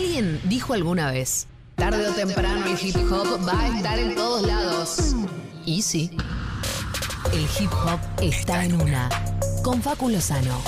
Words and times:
Alguien 0.00 0.40
dijo 0.44 0.72
alguna 0.72 1.10
vez, 1.10 1.46
tarde 1.74 2.08
o 2.08 2.12
temprano 2.14 2.64
el 2.64 2.78
hip 2.82 2.96
hop 3.12 3.46
va 3.46 3.60
a 3.60 3.76
estar 3.76 3.98
en 3.98 4.14
todos 4.14 4.46
lados. 4.46 5.14
Y 5.66 5.82
sí, 5.82 6.10
el 7.34 7.42
hip 7.42 7.70
hop 7.70 8.00
está 8.22 8.64
en 8.64 8.80
una. 8.80 9.10
Con 9.62 9.82
Facu 9.82 10.08
Lozano. 10.08 10.62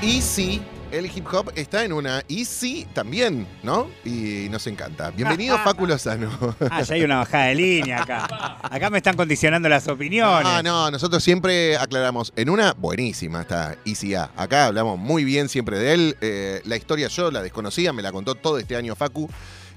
Y 0.00 0.22
sí, 0.22 0.62
el 0.92 1.06
hip 1.06 1.26
hop 1.32 1.52
está 1.54 1.84
en 1.84 1.92
una. 1.92 2.22
Y 2.28 2.44
sí, 2.44 2.86
también, 2.92 3.46
¿no? 3.62 3.88
Y 4.04 4.48
nos 4.50 4.66
encanta. 4.66 5.10
Bienvenido, 5.10 5.58
Facu 5.58 5.86
Lozano. 5.86 6.30
Ah, 6.70 6.82
ya 6.82 6.94
hay 6.94 7.02
una 7.02 7.18
bajada 7.18 7.46
de 7.46 7.54
línea 7.54 8.02
acá. 8.02 8.58
Acá 8.62 8.90
me 8.90 8.98
están 8.98 9.16
condicionando 9.16 9.68
las 9.68 9.86
opiniones. 9.88 10.46
Ah, 10.46 10.62
no, 10.62 10.90
nosotros 10.90 11.22
siempre 11.22 11.76
aclaramos. 11.76 12.32
En 12.36 12.50
una, 12.50 12.74
buenísima 12.74 13.42
está 13.42 13.76
Easy 13.84 14.14
A. 14.14 14.30
Acá 14.36 14.66
hablamos 14.66 14.98
muy 14.98 15.24
bien 15.24 15.48
siempre 15.48 15.78
de 15.78 15.92
él. 15.92 16.16
Eh, 16.20 16.60
la 16.64 16.76
historia 16.76 17.08
yo 17.08 17.30
la 17.30 17.42
desconocía, 17.42 17.92
me 17.92 18.02
la 18.02 18.12
contó 18.12 18.34
todo 18.34 18.58
este 18.58 18.76
año 18.76 18.94
Facu. 18.94 19.28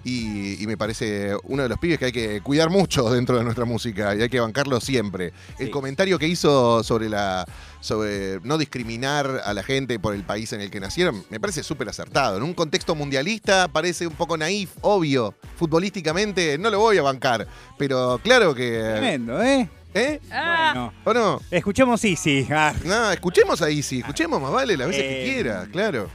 Y, 0.06 0.62
y 0.62 0.68
me 0.68 0.76
parece 0.78 1.32
uno 1.44 1.64
de 1.64 1.70
los 1.70 1.80
pibes 1.80 1.98
que 1.98 2.06
hay 2.06 2.12
que 2.12 2.42
cuidar 2.42 2.70
mucho 2.70 3.10
dentro 3.10 3.38
de 3.38 3.44
nuestra 3.44 3.64
música 3.66 4.14
y 4.16 4.22
hay 4.22 4.30
que 4.30 4.40
bancarlo 4.40 4.82
siempre. 4.82 5.32
El 5.60 5.70
comentario 5.72 6.20
que 6.20 6.28
hizo 6.28 6.84
sobre 6.84 7.08
la 7.10 7.46
sobre 7.80 8.40
no 8.44 8.58
discriminar 8.58 9.42
a 9.46 9.54
la 9.54 9.62
gente 9.64 10.00
por 10.00 10.14
el 10.16 10.24
país 10.24 10.52
en 10.54 10.62
el 10.62 10.72
que 10.72 10.80
nacieron, 10.80 11.24
me 11.30 11.40
parece 11.40 11.64
súper 11.64 11.90
acertado. 11.90 12.38
En 12.38 12.44
un 12.44 12.54
contexto 12.54 12.96
mundialista 12.96 13.68
parece 13.68 14.08
un 14.08 14.14
poco 14.14 14.38
naif, 14.38 14.72
obvio. 14.82 15.34
Futbolísticamente 15.58 16.58
no 16.58 16.70
lo 16.70 16.80
voy 16.80 16.98
a 16.98 17.02
bancar, 17.02 17.48
pero 17.78 18.20
claro 18.24 18.56
que... 18.56 18.72
Tremendo, 18.80 19.42
¿eh? 19.44 19.70
¿Eh? 19.94 20.20
Bueno, 20.30 20.94
¿O 21.04 21.14
no? 21.14 21.42
escuchemos 21.52 22.04
Easy. 22.04 22.48
Ah, 22.50 22.74
No, 22.84 23.12
escuchemos 23.12 23.62
a 23.62 23.70
Easy, 23.70 24.00
escuchemos 24.00 24.42
más 24.42 24.52
vale 24.52 24.76
las 24.78 24.88
veces 24.88 25.04
que 25.04 25.22
Eh, 25.24 25.34
quiera, 25.34 25.68
claro. 25.72 26.10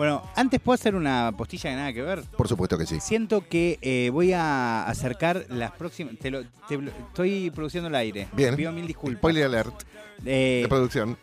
Bueno, 0.00 0.22
antes 0.34 0.58
puedo 0.60 0.76
hacer 0.76 0.94
una 0.94 1.30
postilla 1.36 1.68
de 1.68 1.76
nada 1.76 1.92
que 1.92 2.00
ver. 2.00 2.22
Por 2.34 2.48
supuesto 2.48 2.78
que 2.78 2.86
sí. 2.86 2.98
Siento 3.00 3.46
que 3.46 3.78
eh, 3.82 4.08
voy 4.10 4.32
a 4.32 4.84
acercar 4.84 5.44
las 5.50 5.72
próximas. 5.72 6.14
te 6.18 6.30
lo- 6.30 6.42
te 6.66 6.78
lo- 6.78 6.90
estoy 6.90 7.50
produciendo 7.50 7.88
el 7.90 7.94
aire. 7.94 8.26
Bien. 8.32 8.56
Pido 8.56 8.72
mil 8.72 8.86
disculpas. 8.86 9.18
Spoiler 9.18 9.44
alert 9.44 9.82
Eh, 10.24 10.60
de 10.62 10.68
producción. 10.70 11.18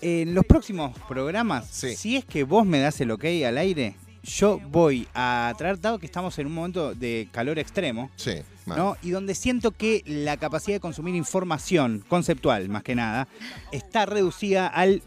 en 0.00 0.34
los 0.34 0.44
próximos 0.44 0.98
programas, 1.06 1.68
Sí. 1.70 1.94
si 1.94 2.16
es 2.16 2.24
que 2.24 2.42
vos 2.42 2.66
me 2.66 2.80
das 2.80 3.00
el 3.00 3.12
ok 3.12 3.24
al 3.46 3.58
aire, 3.58 3.94
yo 4.24 4.58
voy 4.58 5.06
a 5.14 5.54
traer, 5.56 5.80
dado 5.80 6.00
que 6.00 6.06
estamos 6.06 6.36
en 6.40 6.48
un 6.48 6.52
momento 6.54 6.96
de 6.96 7.28
calor 7.30 7.60
extremo, 7.60 8.10
Sí. 8.16 8.42
mal. 8.64 8.76
¿no? 8.76 8.96
Y 9.04 9.10
donde 9.10 9.36
siento 9.36 9.70
que 9.70 10.02
la 10.04 10.36
capacidad 10.36 10.74
de 10.74 10.80
consumir 10.80 11.14
información 11.14 12.04
conceptual, 12.08 12.68
más 12.68 12.82
que 12.82 12.96
nada, 12.96 13.28
está 13.70 14.04
reducida 14.04 14.66
al 14.66 15.00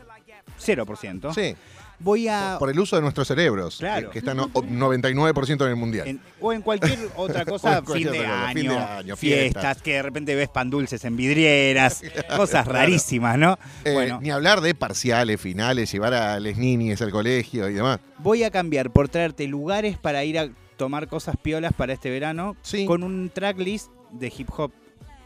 0%. 0.57 1.33
Sí. 1.33 1.53
Voy 2.01 2.27
a... 2.29 2.55
Por 2.59 2.69
el 2.69 2.79
uso 2.79 2.95
de 2.95 3.01
nuestros 3.01 3.27
cerebros, 3.27 3.77
Claro. 3.77 4.07
que, 4.07 4.13
que 4.13 4.19
están 4.19 4.39
o- 4.39 4.47
99% 4.51 5.63
en 5.65 5.69
el 5.69 5.75
mundial. 5.75 6.07
en- 6.07 6.21
o 6.39 6.53
en 6.53 6.61
cualquier 6.61 6.97
otra 7.15 7.43
cosa, 7.45 7.81
cualquier 7.81 8.11
fin, 8.11 8.21
de 8.21 8.25
año, 8.27 8.53
fin 8.53 8.69
de 8.69 8.77
año, 8.77 9.15
fiestas, 9.17 9.51
fiestas. 9.63 9.81
que 9.81 9.93
de 9.95 10.01
repente 10.03 10.35
ves 10.35 10.47
pan 10.49 10.69
dulces 10.69 11.03
en 11.03 11.17
vidrieras, 11.17 12.01
cosas 12.37 12.63
Claro. 12.65 12.71
rarísimas, 12.79 13.37
¿no? 13.37 13.59
Eh, 13.83 13.93
bueno, 13.93 14.19
Ni 14.21 14.31
hablar 14.31 14.61
de 14.61 14.73
parciales, 14.75 15.41
finales, 15.41 15.91
llevar 15.91 16.13
a 16.13 16.39
las 16.39 16.57
niñas 16.57 17.01
al 17.01 17.11
colegio 17.11 17.67
y 17.69 17.73
demás. 17.73 17.99
voy 18.19 18.43
a 18.43 18.51
cambiar 18.51 18.91
por 18.91 19.09
traerte 19.09 19.45
lugares 19.47 19.97
para 19.97 20.23
ir 20.23 20.39
a 20.39 20.49
tomar 20.77 21.07
cosas 21.09 21.35
piolas 21.41 21.73
para 21.73 21.91
este 21.93 22.09
verano 22.09 22.55
Sí. 22.61 22.85
con 22.85 23.03
un 23.03 23.29
tracklist 23.29 23.89
de 24.11 24.31
hip 24.37 24.49
hop. 24.57 24.71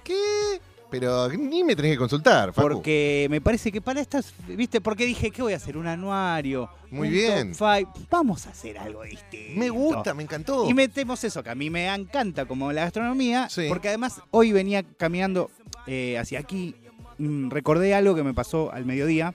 ¿Qué? 0.04 0.60
Pero 1.00 1.28
ni 1.30 1.64
me 1.64 1.76
tenés 1.76 1.94
que 1.94 1.98
consultar, 1.98 2.54
Facu. 2.54 2.68
Porque 2.70 3.26
me 3.32 3.42
parece 3.42 3.72
que 3.72 3.82
para 3.82 4.00
estas, 4.00 4.32
¿viste? 4.48 4.80
Porque 4.80 5.08
dije, 5.08 5.32
¿qué 5.32 5.42
voy 5.42 5.54
a 5.54 5.56
hacer? 5.56 5.76
Un 5.76 5.88
anuario. 5.88 6.70
Muy 6.92 7.08
un 7.08 7.14
bien. 7.16 7.52
top 7.54 7.68
five. 7.68 7.88
Vamos 8.12 8.46
a 8.46 8.52
hacer 8.52 8.78
algo 8.78 9.02
distinto. 9.02 9.60
Me 9.60 9.72
gusta, 9.72 10.14
me 10.14 10.22
encantó. 10.22 10.70
Y 10.70 10.74
metemos 10.76 11.24
eso, 11.24 11.42
que 11.42 11.50
a 11.50 11.56
mí 11.56 11.72
me 11.72 11.88
encanta 11.92 12.46
como 12.46 12.72
la 12.72 12.82
gastronomía, 12.84 13.50
Sí. 13.50 13.66
porque 13.70 13.88
además 13.88 14.22
hoy 14.30 14.52
venía 14.52 14.84
caminando 14.84 15.50
eh, 15.88 16.18
hacia 16.20 16.38
aquí, 16.40 16.76
mm, 17.18 17.50
recordé 17.50 17.96
algo 17.96 18.14
que 18.14 18.22
me 18.24 18.36
pasó 18.36 18.72
al 18.72 18.86
mediodía, 18.86 19.34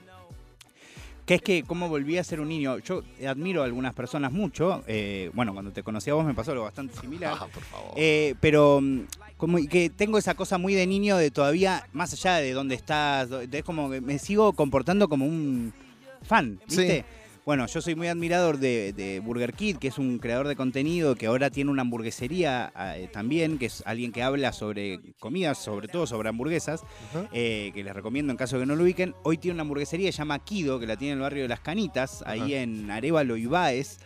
que 1.25 1.35
es 1.35 1.41
que 1.41 1.63
como 1.63 1.89
volví 1.89 2.17
a 2.17 2.23
ser 2.23 2.39
un 2.39 2.47
niño, 2.49 2.79
yo 2.79 3.03
admiro 3.27 3.61
a 3.61 3.65
algunas 3.65 3.93
personas 3.93 4.31
mucho, 4.31 4.81
eh, 4.87 5.29
bueno, 5.33 5.53
cuando 5.53 5.71
te 5.71 5.83
conocí 5.83 6.09
a 6.09 6.13
vos 6.15 6.25
me 6.25 6.33
pasó 6.33 6.51
algo 6.53 6.63
bastante 6.63 6.97
similar, 6.99 7.35
Ah, 7.39 7.47
por 7.53 7.63
favor. 7.63 7.91
eh, 7.97 8.33
pero 8.39 8.79
mm, 8.81 9.01
como 9.39 9.57
que 9.69 9.89
tengo 9.89 10.17
esa 10.17 10.35
cosa 10.35 10.57
muy 10.57 10.73
de 10.75 10.85
niño 10.85 11.15
de 11.15 11.31
todavía, 11.31 11.87
más 11.93 12.11
allá 12.11 12.35
de 12.35 12.51
dónde 12.51 12.75
estás, 12.75 13.29
es 13.49 13.63
como 13.63 13.89
que 13.89 14.01
me 14.01 14.19
sigo 14.19 14.51
comportando 14.51 15.07
como 15.07 15.25
un 15.25 15.73
fan, 16.21 16.59
¿viste? 16.67 16.97
Sí. 16.97 17.15
Bueno, 17.45 17.65
yo 17.65 17.81
soy 17.81 17.95
muy 17.95 18.09
admirador 18.09 18.57
de, 18.57 18.91
de 18.91 19.21
Burger 19.21 19.53
Kid, 19.53 19.77
que 19.77 19.87
es 19.87 19.97
un 19.97 20.19
creador 20.19 20.49
de 20.49 20.57
contenido 20.57 21.15
que 21.15 21.27
ahora 21.27 21.49
tiene 21.49 21.71
una 21.71 21.83
hamburguesería 21.83 22.73
eh, 22.77 23.09
también, 23.13 23.57
que 23.57 23.67
es 23.67 23.81
alguien 23.85 24.11
que 24.11 24.21
habla 24.21 24.51
sobre 24.51 24.99
comidas, 25.19 25.57
sobre 25.57 25.87
todo 25.87 26.05
sobre 26.05 26.27
hamburguesas, 26.27 26.83
eh, 27.31 27.71
que 27.73 27.81
les 27.81 27.95
recomiendo 27.95 28.31
en 28.31 28.37
caso 28.37 28.57
de 28.57 28.63
que 28.63 28.65
no 28.67 28.75
lo 28.75 28.83
ubiquen. 28.83 29.15
Hoy 29.23 29.37
tiene 29.37 29.53
una 29.53 29.61
hamburguesería, 29.61 30.11
se 30.11 30.17
llama 30.17 30.37
Kido, 30.39 30.81
que 30.81 30.85
la 30.85 30.97
tiene 30.97 31.13
en 31.13 31.19
el 31.19 31.23
barrio 31.23 31.43
de 31.43 31.47
Las 31.47 31.61
Canitas, 31.61 32.23
ahí 32.27 32.55
en 32.55 32.91
Arevalo 32.91 33.37
y 33.37 33.45
Baez. 33.45 33.99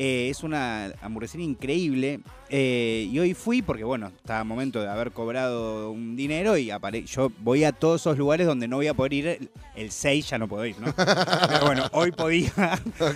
Eh, 0.00 0.28
es 0.30 0.44
una 0.44 0.92
hamburguesería 1.02 1.44
increíble. 1.44 2.20
eh, 2.50 3.08
y 3.10 3.18
hoy 3.18 3.34
fui 3.34 3.62
porque, 3.62 3.82
bueno, 3.82 4.12
estaba 4.16 4.40
a 4.40 4.44
momento 4.44 4.80
de 4.80 4.88
haber 4.88 5.10
cobrado 5.10 5.90
un 5.90 6.14
dinero 6.14 6.56
y 6.56 6.70
apare 6.70 7.02
yo 7.04 7.32
voy 7.40 7.64
a 7.64 7.72
todos 7.72 8.02
esos 8.02 8.16
lugares 8.16 8.46
donde 8.46 8.68
no 8.68 8.76
voy 8.76 8.86
a 8.86 8.94
poder 8.94 9.12
ir. 9.12 9.26
El, 9.26 9.50
el 9.74 9.90
6 9.90 10.30
ya 10.30 10.38
no 10.38 10.46
puedo 10.46 10.64
ir, 10.64 10.76
¿no? 10.78 10.94
Pero 11.48 11.66
bueno, 11.66 11.84
hoy 11.92 12.12
podía. 12.12 12.52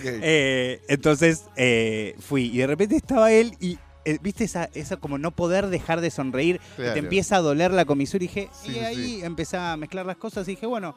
Eh, 0.03 0.81
entonces 0.89 1.45
eh, 1.55 2.15
fui 2.19 2.45
y 2.53 2.57
de 2.57 2.67
repente 2.67 2.95
estaba 2.97 3.31
él 3.31 3.53
y. 3.61 3.77
¿Viste 4.21 4.43
esa, 4.43 4.69
esa 4.73 4.97
como 4.97 5.17
no 5.17 5.31
poder 5.31 5.67
dejar 5.67 6.01
de 6.01 6.11
sonreír? 6.11 6.59
que 6.75 6.83
te 6.91 6.99
empieza 6.99 7.37
a 7.37 7.39
doler 7.39 7.71
la 7.71 7.85
comisura 7.85 8.21
y 8.21 8.27
dije, 8.27 8.49
Sí, 8.51 8.73
y 8.73 8.79
ahí 8.79 8.95
sí. 9.19 9.21
empecé 9.23 9.55
a 9.55 9.77
mezclar 9.77 10.05
las 10.05 10.17
cosas 10.17 10.45
y 10.49 10.51
dije, 10.51 10.65
bueno, 10.65 10.93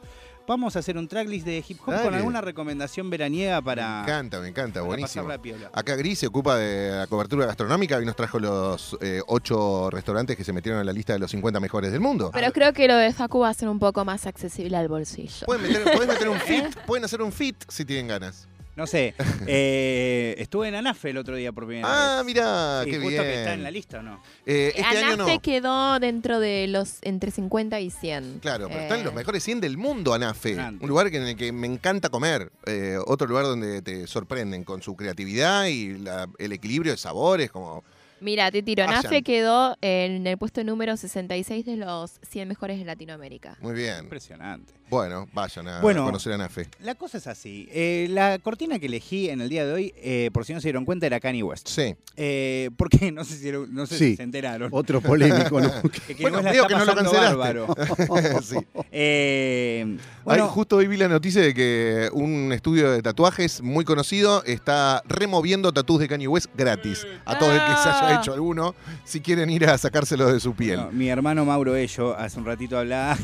vamos 0.47 0.75
a 0.75 0.79
hacer 0.79 0.97
un 0.97 1.07
tracklist 1.07 1.45
de 1.45 1.63
hip 1.67 1.79
hop 1.85 2.01
con 2.01 2.15
alguna 2.15 2.41
recomendación 2.41 3.09
veraniega 3.09 3.61
para, 3.61 3.97
Me 3.97 4.01
encanta, 4.03 4.39
me 4.39 4.47
encanta, 4.47 4.81
buenísimo. 4.81 5.27
Acá 5.73 5.95
Gris 5.95 6.19
se 6.19 6.27
ocupa 6.27 6.55
de 6.57 6.91
la 6.91 7.07
cobertura 7.07 7.45
gastronómica 7.45 8.01
y 8.01 8.05
nos 8.05 8.15
trajo 8.15 8.39
los 8.39 8.97
eh, 9.01 9.21
ocho 9.27 9.89
restaurantes 9.89 10.37
que 10.37 10.43
se 10.43 10.53
metieron 10.53 10.79
en 10.79 10.85
la 10.85 10.93
lista 10.93 11.13
de 11.13 11.19
los 11.19 11.29
50 11.31 11.59
mejores 11.59 11.91
del 11.91 11.99
mundo. 11.99 12.31
Pero 12.33 12.51
creo 12.53 12.73
que 12.73 12.87
lo 12.87 12.95
de 12.95 13.11
Facu 13.13 13.39
va 13.39 13.49
a 13.49 13.53
ser 13.53 13.67
un 13.69 13.79
poco 13.79 14.05
más 14.05 14.25
accesible 14.25 14.77
al 14.77 14.87
bolsillo. 14.87 15.45
Pueden 15.45 15.63
meter, 15.63 15.83
pueden 15.83 16.07
meter 16.07 16.29
un 16.29 16.39
fit, 16.39 16.75
pueden 16.85 17.05
hacer 17.05 17.21
un 17.21 17.31
fit 17.31 17.55
si 17.67 17.83
tienen 17.83 18.07
ganas. 18.07 18.47
No 18.77 18.85
sé, 18.87 19.15
eh, 19.47 20.35
estuve 20.37 20.67
en 20.67 20.75
Anafe 20.75 21.09
el 21.09 21.17
otro 21.17 21.35
día 21.35 21.51
por 21.51 21.65
primera 21.65 21.87
Ah, 21.89 22.17
vez. 22.17 22.25
mirá, 22.25 22.81
Sí, 22.83 22.91
qué 22.91 22.97
justo 22.97 23.09
bien. 23.09 23.23
que 23.23 23.33
está 23.39 23.53
en 23.53 23.63
la 23.63 23.71
lista, 23.71 23.99
¿o 23.99 24.03
no? 24.03 24.21
Eh, 24.45 24.71
este 24.75 24.83
año 24.99 25.13
Anafe 25.13 25.33
no. 25.35 25.41
quedó 25.41 25.99
dentro 25.99 26.39
de 26.39 26.67
los 26.67 26.99
entre 27.01 27.31
50 27.31 27.79
y 27.79 27.89
100. 27.89 28.39
Claro, 28.39 28.67
pero 28.67 28.79
Eh, 28.79 28.83
están 28.83 29.03
los 29.03 29.13
mejores 29.15 29.43
100 29.43 29.61
del 29.61 29.77
mundo, 29.77 30.13
Anafe. 30.13 30.55
Un 30.79 30.87
lugar 30.87 31.07
en 31.07 31.23
el 31.23 31.35
que 31.35 31.51
me 31.51 31.65
encanta 31.67 32.09
comer. 32.09 32.51
Eh, 32.67 32.97
otro 33.07 33.27
lugar 33.27 33.45
donde 33.45 33.81
te 33.81 34.05
sorprenden 34.07 34.63
con 34.63 34.81
su 34.83 34.95
creatividad 34.95 35.65
y 35.65 35.97
la- 35.97 36.27
el 36.37 36.51
equilibrio 36.51 36.91
de 36.91 36.97
sabores, 36.97 37.49
como 37.51 37.83
Mira, 38.19 38.49
te 38.51 38.61
tiro. 38.63 38.83
Anafe 38.83 39.21
quedó 39.23 39.75
en 39.81 40.25
el 40.27 40.37
puesto 40.37 40.63
número 40.63 40.97
66 40.97 41.65
de 41.65 41.77
los 41.77 42.19
100 42.27 42.47
mejores 42.47 42.77
de 42.79 42.85
Latinoamérica. 42.85 43.57
muy 43.61 43.73
bien. 43.73 44.03
Impresionante. 44.03 44.73
Bueno, 44.89 45.27
vayan 45.33 45.67
a 45.67 45.81
Bueno. 45.81 46.05
conocer 46.05 46.33
Anafe. 46.33 46.67
La 46.81 46.95
cosa 46.95 47.17
es 47.17 47.27
así. 47.27 47.67
eh, 47.71 48.07
la 48.09 48.39
cortina 48.39 48.79
que 48.79 48.85
elegí 48.85 49.29
en 49.29 49.41
el 49.41 49.49
día 49.49 49.65
de 49.65 49.73
hoy, 49.73 49.93
eh, 49.97 50.29
por 50.33 50.45
si 50.45 50.53
no 50.53 50.61
se 50.61 50.67
dieron 50.67 50.85
cuenta, 50.85 51.05
era 51.05 51.19
Kanye 51.19 51.43
West. 51.43 51.67
Sí. 51.67 51.95
Eh, 52.15 52.69
porque 52.77 53.11
no 53.11 53.23
sé 53.25 53.35
si, 53.37 53.51
no 53.51 53.85
sé 53.85 53.97
Sí. 53.97 54.09
si 54.11 54.15
se 54.17 54.23
enteraron. 54.23 54.69
Otro 54.71 55.01
polémico, 55.01 55.59
¿no? 55.59 55.69
Que 56.07 56.15
Bueno, 56.21 56.41
veo 56.41 56.67
que 56.67 56.75
no 56.75 56.85
lo 56.85 56.95
cancelaste. 56.95 58.41
sí. 58.43 58.55
Eh, 58.91 59.83
Ay, 59.87 59.99
bueno, 60.23 60.47
justo 60.47 60.77
hoy 60.77 60.87
vi 60.87 60.97
la 60.97 61.07
noticia 61.07 61.41
de 61.41 61.53
que 61.53 62.09
un 62.13 62.51
estudio 62.53 62.91
de 62.91 63.01
tatuajes 63.01 63.61
muy 63.61 63.83
conocido 63.85 64.43
está 64.45 65.01
removiendo 65.07 65.71
tatús 65.73 65.99
de 65.99 66.07
Kanye 66.07 66.27
West 66.27 66.47
gratis. 66.55 67.05
A 67.25 67.37
todo 67.37 67.51
el 67.51 67.59
que 67.59 67.65
se 67.83 67.89
haya 67.89 68.07
Ah. 68.07 68.19
hecho 68.21 68.33
alguno, 68.33 68.73
si 69.03 69.19
quieren 69.21 69.49
ir 69.49 69.65
a 69.67 69.77
sacárselo 69.77 70.31
de 70.31 70.39
su 70.39 70.53
piel. 70.53 70.79
mi 70.91 71.09
hermano 71.09 71.45
Mauro 71.45 71.75
Ello 71.75 72.15
hace 72.17 72.39
un 72.39 72.45
ratito 72.45 72.77
hablaba 72.77 73.17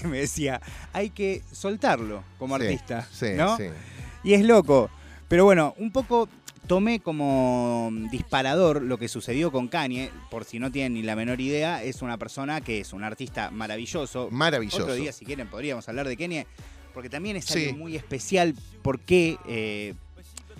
que 0.00 0.06
me 0.06 0.18
decía, 0.18 0.60
hay 0.92 1.09
que 1.10 1.42
soltarlo 1.52 2.24
como 2.38 2.56
Sí, 2.58 2.64
artista. 2.64 3.08
Sí, 3.12 3.26
¿no? 3.36 3.56
sí. 3.56 3.64
Y 4.22 4.34
es 4.34 4.44
loco. 4.44 4.90
Pero 5.28 5.44
bueno, 5.44 5.74
un 5.78 5.92
poco 5.92 6.28
tomé 6.66 7.00
como 7.00 7.90
disparador 8.10 8.82
lo 8.82 8.98
que 8.98 9.08
sucedió 9.08 9.50
con 9.50 9.68
Kanye, 9.68 10.10
por 10.30 10.44
si 10.44 10.58
no 10.58 10.70
tienen 10.70 10.94
ni 10.94 11.02
la 11.02 11.16
menor 11.16 11.40
idea, 11.40 11.82
es 11.82 12.02
una 12.02 12.16
persona 12.18 12.60
que 12.60 12.80
es 12.80 12.92
un 12.92 13.02
artista 13.02 13.50
maravilloso. 13.50 14.28
Maravilloso. 14.30 14.82
Otro 14.82 14.94
día, 14.94 15.12
si 15.12 15.24
quieren, 15.24 15.48
podríamos 15.48 15.88
hablar 15.88 16.06
de 16.06 16.16
Kanye, 16.16 16.46
porque 16.94 17.08
también 17.08 17.36
es 17.36 17.50
alguien 17.50 17.78
muy 17.78 17.96
especial, 17.96 18.54
porque, 18.82 19.36
eh, 19.48 19.94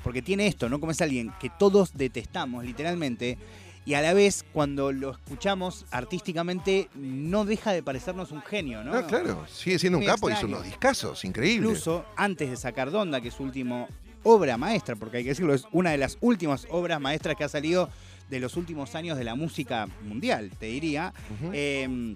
porque 0.03 0.23
tiene 0.23 0.47
esto, 0.47 0.69
¿no? 0.69 0.81
Como 0.81 0.93
es 0.93 1.01
alguien 1.01 1.33
que 1.41 1.51
todos 1.59 1.97
detestamos, 1.97 2.65
literalmente, 2.65 3.39
y 3.91 3.95
a 3.95 4.03
la 4.03 4.15
vez 4.15 4.45
cuando 4.53 4.93
lo 4.93 5.11
escuchamos 5.11 5.85
artísticamente 5.91 6.89
no 6.95 7.45
deja 7.45 7.73
de 7.73 7.83
parecernos 7.83 8.31
un 8.31 8.41
genio, 8.41 8.85
¿no? 8.85 8.95
Ah, 8.95 9.05
claro, 9.05 9.45
sigue 9.49 9.81
siendo 9.81 9.99
un 9.99 10.05
capo, 10.05 10.31
hizo 10.31 10.47
unos 10.47 10.63
discazos, 10.63 11.25
increíble. 11.25 11.67
Incluso 11.67 12.05
antes 12.15 12.51
de 12.51 12.57
sacar 12.57 12.93
Donda, 12.93 13.21
que 13.21 13.27
es 13.27 13.35
su 13.35 13.43
último 13.43 13.89
obra 14.23 14.57
maestra, 14.57 14.95
porque 14.95 15.17
hay 15.17 15.25
que 15.25 15.31
decirlo, 15.31 15.55
es 15.55 15.67
una 15.73 15.91
de 15.91 15.99
las 15.99 16.19
últimas 16.21 16.69
obras 16.71 17.01
maestras 17.01 17.35
que 17.35 17.43
ha 17.43 17.49
salido 17.49 17.91
de 18.29 18.39
los 18.39 18.57
últimos 18.57 18.95
años 18.95 19.19
de 19.19 19.25
la 19.25 19.35
música 19.35 19.89
mundial, 20.05 20.53
te 20.57 20.67
diría. 20.67 21.13
Eh, 21.53 22.15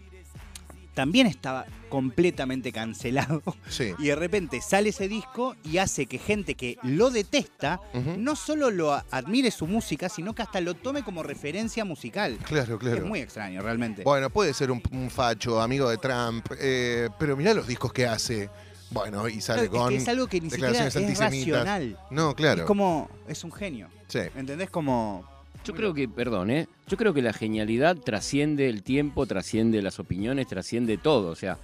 también 0.95 1.27
estaba 1.27 1.67
completamente 1.89 2.73
cancelado. 2.73 3.43
Sí. 3.69 3.93
Y 3.99 4.07
de 4.07 4.17
repente 4.17 4.61
sale 4.61 4.91
ese 4.91 5.09
disco 5.09 5.57
y 5.65 5.79
hace 5.79 6.07
que 6.07 6.19
gente 6.19 6.55
que 6.55 6.79
lo 6.83 7.11
detesta 7.11 7.81
no 8.19 8.37
solo 8.37 8.71
lo 8.71 8.93
admire 8.93 9.51
su 9.51 9.67
música, 9.67 10.09
sino 10.09 10.35
que 10.35 10.43
hasta 10.43 10.61
lo 10.61 10.75
tome 10.75 11.03
como 11.03 11.23
referencia 11.23 11.85
musical. 11.85 12.39
Claro, 12.45 12.79
claro. 12.79 12.99
Es 12.99 13.05
muy 13.05 13.21
extraño, 13.21 13.63
realmente. 13.63 14.03
Bueno, 14.03 14.31
puede 14.31 14.55
ser 14.55 14.71
un, 14.71 14.83
un 14.93 15.11
facho, 15.11 15.61
amigo 15.61 15.89
de 15.89 15.99
Trump, 15.99 16.47
eh, 16.59 17.09
pero 17.19 17.37
mirá 17.37 17.55
los 17.55 17.67
discos 17.67 17.93
que 17.93 18.07
hace. 18.07 18.49
Bueno, 18.91 19.29
y 19.29 19.41
sale 19.41 19.69
Claro, 19.69 19.75
es 19.75 19.81
con 19.81 19.89
que 19.91 19.97
es 19.97 20.09
algo 20.09 20.27
que 20.29 20.41
ni 20.41 20.51
siquiera 20.51 20.87
es 20.87 21.19
racional. 21.19 21.99
No, 22.11 22.35
claro. 22.35 22.63
Es 22.63 22.67
como. 22.67 23.11
Es 23.27 23.43
un 23.43 23.53
genio. 23.53 23.89
Sí. 24.09 24.21
¿Entendés? 24.37 24.71
Como. 24.71 25.34
Yo 25.65 25.75
creo 25.75 25.95
que, 25.95 26.09
perdón, 26.09 26.51
¿eh? 26.51 26.67
Yo 26.89 26.97
creo 26.97 27.15
que 27.15 27.23
la 27.23 27.33
genialidad 27.33 27.97
trasciende 27.97 28.69
el 28.69 28.83
tiempo, 28.83 29.27
trasciende 29.27 29.81
las 29.83 29.99
opiniones, 29.99 30.47
trasciende 30.47 30.99
todo. 30.99 31.31
O 31.31 31.35
sea, 31.35 31.59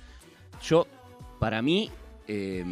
yo, 0.63 0.87
para 1.39 1.61
mí, 1.63 1.91
eh, 2.29 2.65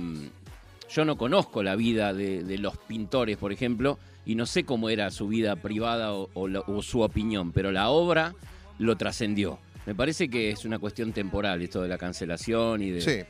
yo 0.91 1.05
no 1.05 1.19
conozco 1.19 1.63
la 1.63 1.77
vida 1.77 2.13
de, 2.15 2.43
de 2.45 2.59
los 2.59 2.77
pintores, 2.79 3.37
por 3.37 3.53
ejemplo, 3.53 3.99
y 4.25 4.35
no 4.35 4.47
sé 4.47 4.65
cómo 4.65 4.89
era 4.91 5.11
su 5.11 5.29
vida 5.29 5.57
privada 5.57 6.15
o, 6.15 6.31
o 6.35 6.49
la- 6.49 6.61
o 6.61 6.83
su 6.83 7.01
opinión, 7.03 7.53
pero 7.53 7.71
la 7.73 7.91
obra 7.91 8.35
lo 8.79 8.97
trascendió. 8.97 9.59
Me 9.87 9.95
parece 9.95 10.29
que 10.29 10.51
es 10.51 10.65
una 10.65 10.79
cuestión 10.79 11.13
temporal 11.13 11.61
esto 11.63 11.83
de 11.83 11.89
la 11.89 11.99
cancelación 11.99 12.83
y 12.83 12.91
de... 12.91 13.01
Sí. 13.01 13.21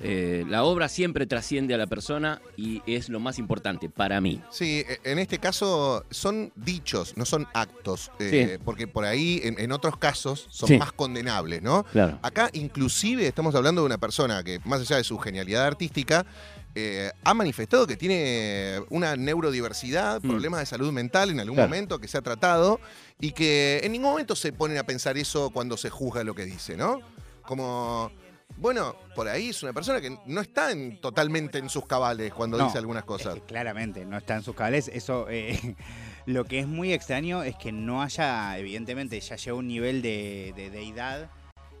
Eh, 0.00 0.44
la 0.48 0.64
obra 0.64 0.88
siempre 0.88 1.26
trasciende 1.26 1.72
a 1.74 1.78
la 1.78 1.86
persona 1.86 2.42
y 2.56 2.82
es 2.86 3.08
lo 3.08 3.20
más 3.20 3.38
importante 3.38 3.88
para 3.88 4.20
mí. 4.20 4.42
Sí, 4.50 4.84
e- 4.88 5.00
en 5.04 5.18
este 5.18 5.38
caso 5.38 6.04
son 6.10 6.52
dichos, 6.56 7.16
no 7.16 7.24
son 7.24 7.46
actos, 7.54 8.10
eh, 8.18 8.58
porque 8.64 8.86
por 8.86 9.04
ahí 9.04 9.40
en, 9.44 9.58
en 9.58 9.72
otros 9.72 9.96
casos 9.96 10.46
son 10.50 10.68
Sí. 10.68 10.78
más 10.78 10.92
condenables, 10.92 11.62
¿no? 11.62 11.84
Claro. 11.84 12.18
Acá 12.22 12.50
inclusive 12.52 13.26
estamos 13.26 13.54
hablando 13.54 13.82
de 13.82 13.86
una 13.86 13.98
persona 13.98 14.42
que, 14.42 14.58
más 14.64 14.80
allá 14.80 14.96
de 14.96 15.04
su 15.04 15.16
genialidad 15.18 15.64
artística, 15.64 16.26
eh, 16.74 17.12
ha 17.22 17.32
manifestado 17.34 17.86
que 17.86 17.96
tiene 17.96 18.80
una 18.90 19.14
neurodiversidad, 19.14 20.20
Mm. 20.22 20.28
problemas 20.28 20.58
de 20.60 20.66
salud 20.66 20.90
mental 20.92 21.30
en 21.30 21.38
algún 21.38 21.54
Claro. 21.54 21.68
momento 21.68 22.00
que 22.00 22.08
se 22.08 22.18
ha 22.18 22.22
tratado 22.22 22.80
y 23.20 23.30
que 23.30 23.80
en 23.84 23.92
ningún 23.92 24.10
momento 24.10 24.34
se 24.34 24.52
ponen 24.52 24.78
a 24.78 24.82
pensar 24.82 25.16
eso 25.16 25.50
cuando 25.50 25.76
se 25.76 25.88
juzga 25.88 26.24
lo 26.24 26.34
que 26.34 26.44
dice, 26.44 26.76
¿no? 26.76 27.00
Como, 27.42 28.10
bueno, 28.56 28.94
por 29.14 29.28
ahí 29.28 29.48
es 29.50 29.62
una 29.62 29.72
persona 29.72 30.00
que 30.00 30.16
no 30.26 30.40
está 30.40 30.70
en- 30.70 31.00
totalmente 31.00 31.58
en 31.58 31.68
sus 31.68 31.86
cabales 31.86 32.32
cuando 32.32 32.56
No, 32.56 32.66
dice 32.66 32.78
algunas 32.78 33.02
es 33.02 33.06
cosas. 33.06 33.34
que 33.34 33.40
claramente 33.42 34.04
no 34.04 34.16
está 34.16 34.36
en 34.36 34.42
sus 34.42 34.54
cables. 34.54 34.88
Eso. 34.88 35.26
eh, 35.28 35.58
lo 36.26 36.44
que 36.44 36.60
es 36.60 36.66
muy 36.66 36.92
extraño 36.92 37.42
es 37.42 37.56
que 37.56 37.72
no 37.72 38.02
haya. 38.02 38.56
Evidentemente, 38.58 39.18
ya 39.20 39.36
llegó 39.36 39.56
a 39.56 39.60
un 39.60 39.68
nivel 39.68 40.02
de, 40.02 40.52
de 40.56 40.70
deidad 40.70 41.30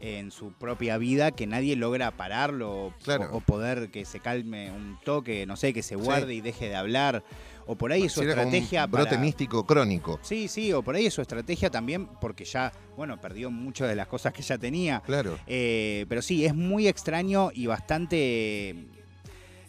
en 0.04 0.30
su 0.30 0.52
propia 0.52 0.98
vida 0.98 1.30
que 1.32 1.46
nadie 1.46 1.76
logra 1.76 2.10
pararlo 2.10 2.70
o- 2.88 2.94
Claro. 3.02 3.30
o, 3.32 3.40
poder 3.40 3.90
que 3.90 4.04
se 4.04 4.20
calme 4.20 4.70
un 4.70 4.98
toque, 5.02 5.46
no 5.46 5.56
sé, 5.56 5.72
que 5.72 5.82
se 5.82 5.96
guarde 5.96 6.34
y 6.34 6.40
deje 6.42 6.68
de 6.68 6.74
hablar. 6.76 7.24
O 7.66 7.76
por 7.76 7.90
ahí 7.92 8.02
es 8.04 8.12
su 8.12 8.20
un 8.20 8.28
estrategia 8.28 8.86
brote 8.86 9.10
para- 9.12 9.20
místico 9.22 9.64
crónico. 9.64 10.18
Sí, 10.20 10.48
sí, 10.48 10.70
o 10.74 10.82
por 10.82 10.94
ahí 10.96 11.06
es 11.06 11.14
su 11.14 11.22
estrategia 11.22 11.70
también 11.70 12.06
porque 12.20 12.44
ya, 12.44 12.70
bueno, 12.96 13.18
perdió 13.18 13.50
muchas 13.50 13.88
de 13.88 13.96
las 13.96 14.06
cosas 14.06 14.34
que 14.34 14.42
ya 14.42 14.58
tenía. 14.58 15.00
Claro. 15.06 15.38
Eh, 15.46 16.04
pero 16.08 16.20
sí, 16.20 16.44
es 16.44 16.54
muy 16.54 16.86
extraño 16.86 17.50
y 17.54 17.66
bastante. 17.66 18.76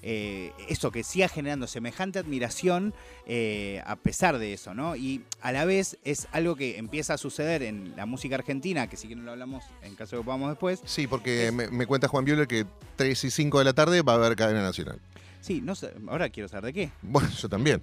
Eh, 0.07 0.53
eso, 0.69 0.91
que 0.91 1.03
siga 1.03 1.27
generando 1.27 1.65
semejante 1.65 2.19
admiración 2.19 2.93
eh, 3.25 3.81
a 3.87 3.95
pesar 3.95 4.37
de 4.37 4.53
eso, 4.53 4.75
¿no? 4.75 4.95
Y 4.95 5.23
a 5.41 5.51
la 5.51 5.65
vez 5.65 5.97
es 6.03 6.27
algo 6.31 6.55
que 6.55 6.77
empieza 6.77 7.15
a 7.15 7.17
suceder 7.17 7.63
en 7.63 7.95
la 7.95 8.05
música 8.05 8.35
argentina, 8.35 8.85
que 8.87 8.97
sí 8.97 9.07
que 9.07 9.15
no 9.15 9.23
lo 9.23 9.31
hablamos 9.31 9.63
en 9.81 9.95
caso 9.95 10.15
de 10.15 10.21
que 10.21 10.25
podamos 10.25 10.49
después. 10.49 10.79
Sí, 10.85 11.07
porque 11.07 11.51
me, 11.51 11.69
me 11.69 11.87
cuenta 11.87 12.07
Juan 12.07 12.23
Bioler 12.23 12.47
que 12.47 12.67
3 12.97 13.23
y 13.23 13.31
5 13.31 13.57
de 13.57 13.65
la 13.65 13.73
tarde 13.73 14.03
va 14.03 14.13
a 14.13 14.15
haber 14.17 14.35
cadena 14.35 14.61
nacional. 14.61 14.99
Sí, 15.41 15.59
no 15.59 15.73
sé, 15.73 15.91
ahora 16.07 16.29
quiero 16.29 16.49
saber 16.49 16.65
de 16.65 16.73
qué. 16.73 16.91
Bueno, 17.01 17.29
yo 17.29 17.49
también. 17.49 17.81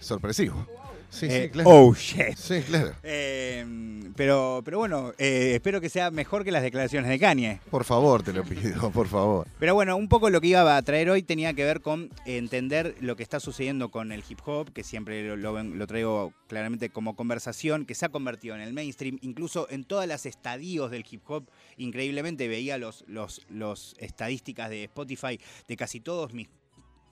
Sorpresivo. 0.00 0.66
Sí, 1.14 1.26
Eh, 1.30 1.42
sí, 1.44 1.48
claro. 1.50 1.70
Oh, 1.70 1.94
shit. 1.94 2.36
Sí, 2.36 2.60
claro. 2.62 2.92
Eh, 3.02 3.64
pero, 4.16 4.62
pero 4.64 4.78
bueno, 4.78 5.12
eh, 5.18 5.52
espero 5.54 5.80
que 5.80 5.88
sea 5.88 6.10
mejor 6.10 6.44
que 6.44 6.50
las 6.52 6.62
declaraciones 6.62 7.08
de 7.08 7.18
Kanye. 7.18 7.60
Por 7.70 7.84
favor, 7.84 8.22
te 8.22 8.32
lo 8.32 8.42
pido, 8.44 8.90
por 8.90 9.06
favor. 9.08 9.46
Pero 9.60 9.74
bueno, 9.74 9.96
un 9.96 10.08
poco 10.08 10.28
lo 10.30 10.40
que 10.40 10.48
iba 10.48 10.76
a 10.76 10.82
traer 10.82 11.10
hoy 11.10 11.22
tenía 11.22 11.54
que 11.54 11.64
ver 11.64 11.80
con 11.80 12.10
entender 12.26 12.96
lo 13.00 13.16
que 13.16 13.22
está 13.22 13.38
sucediendo 13.40 13.90
con 13.90 14.12
el 14.12 14.22
hip 14.28 14.40
hop, 14.44 14.72
que 14.72 14.82
siempre 14.82 15.26
lo, 15.26 15.36
lo 15.36 15.52
ven- 15.52 15.78
lo 15.78 15.86
traigo 15.86 16.32
claramente 16.48 16.90
como 16.90 17.16
conversación, 17.16 17.86
que 17.86 17.94
se 17.94 18.06
ha 18.06 18.08
convertido 18.08 18.54
en 18.54 18.60
el 18.60 18.72
mainstream, 18.72 19.18
incluso 19.22 19.68
en 19.70 19.84
todas 19.84 20.08
las 20.08 20.26
estadios 20.26 20.90
del 20.90 21.04
hip 21.10 21.22
hop. 21.28 21.48
Increíblemente 21.76 22.48
veía 22.48 22.78
los, 22.78 23.04
los, 23.06 23.42
los 23.48 23.94
estadísticas 23.98 24.70
de 24.70 24.84
Spotify 24.84 25.38
de 25.68 25.76
casi 25.76 26.00
todos 26.00 26.32
mis 26.32 26.48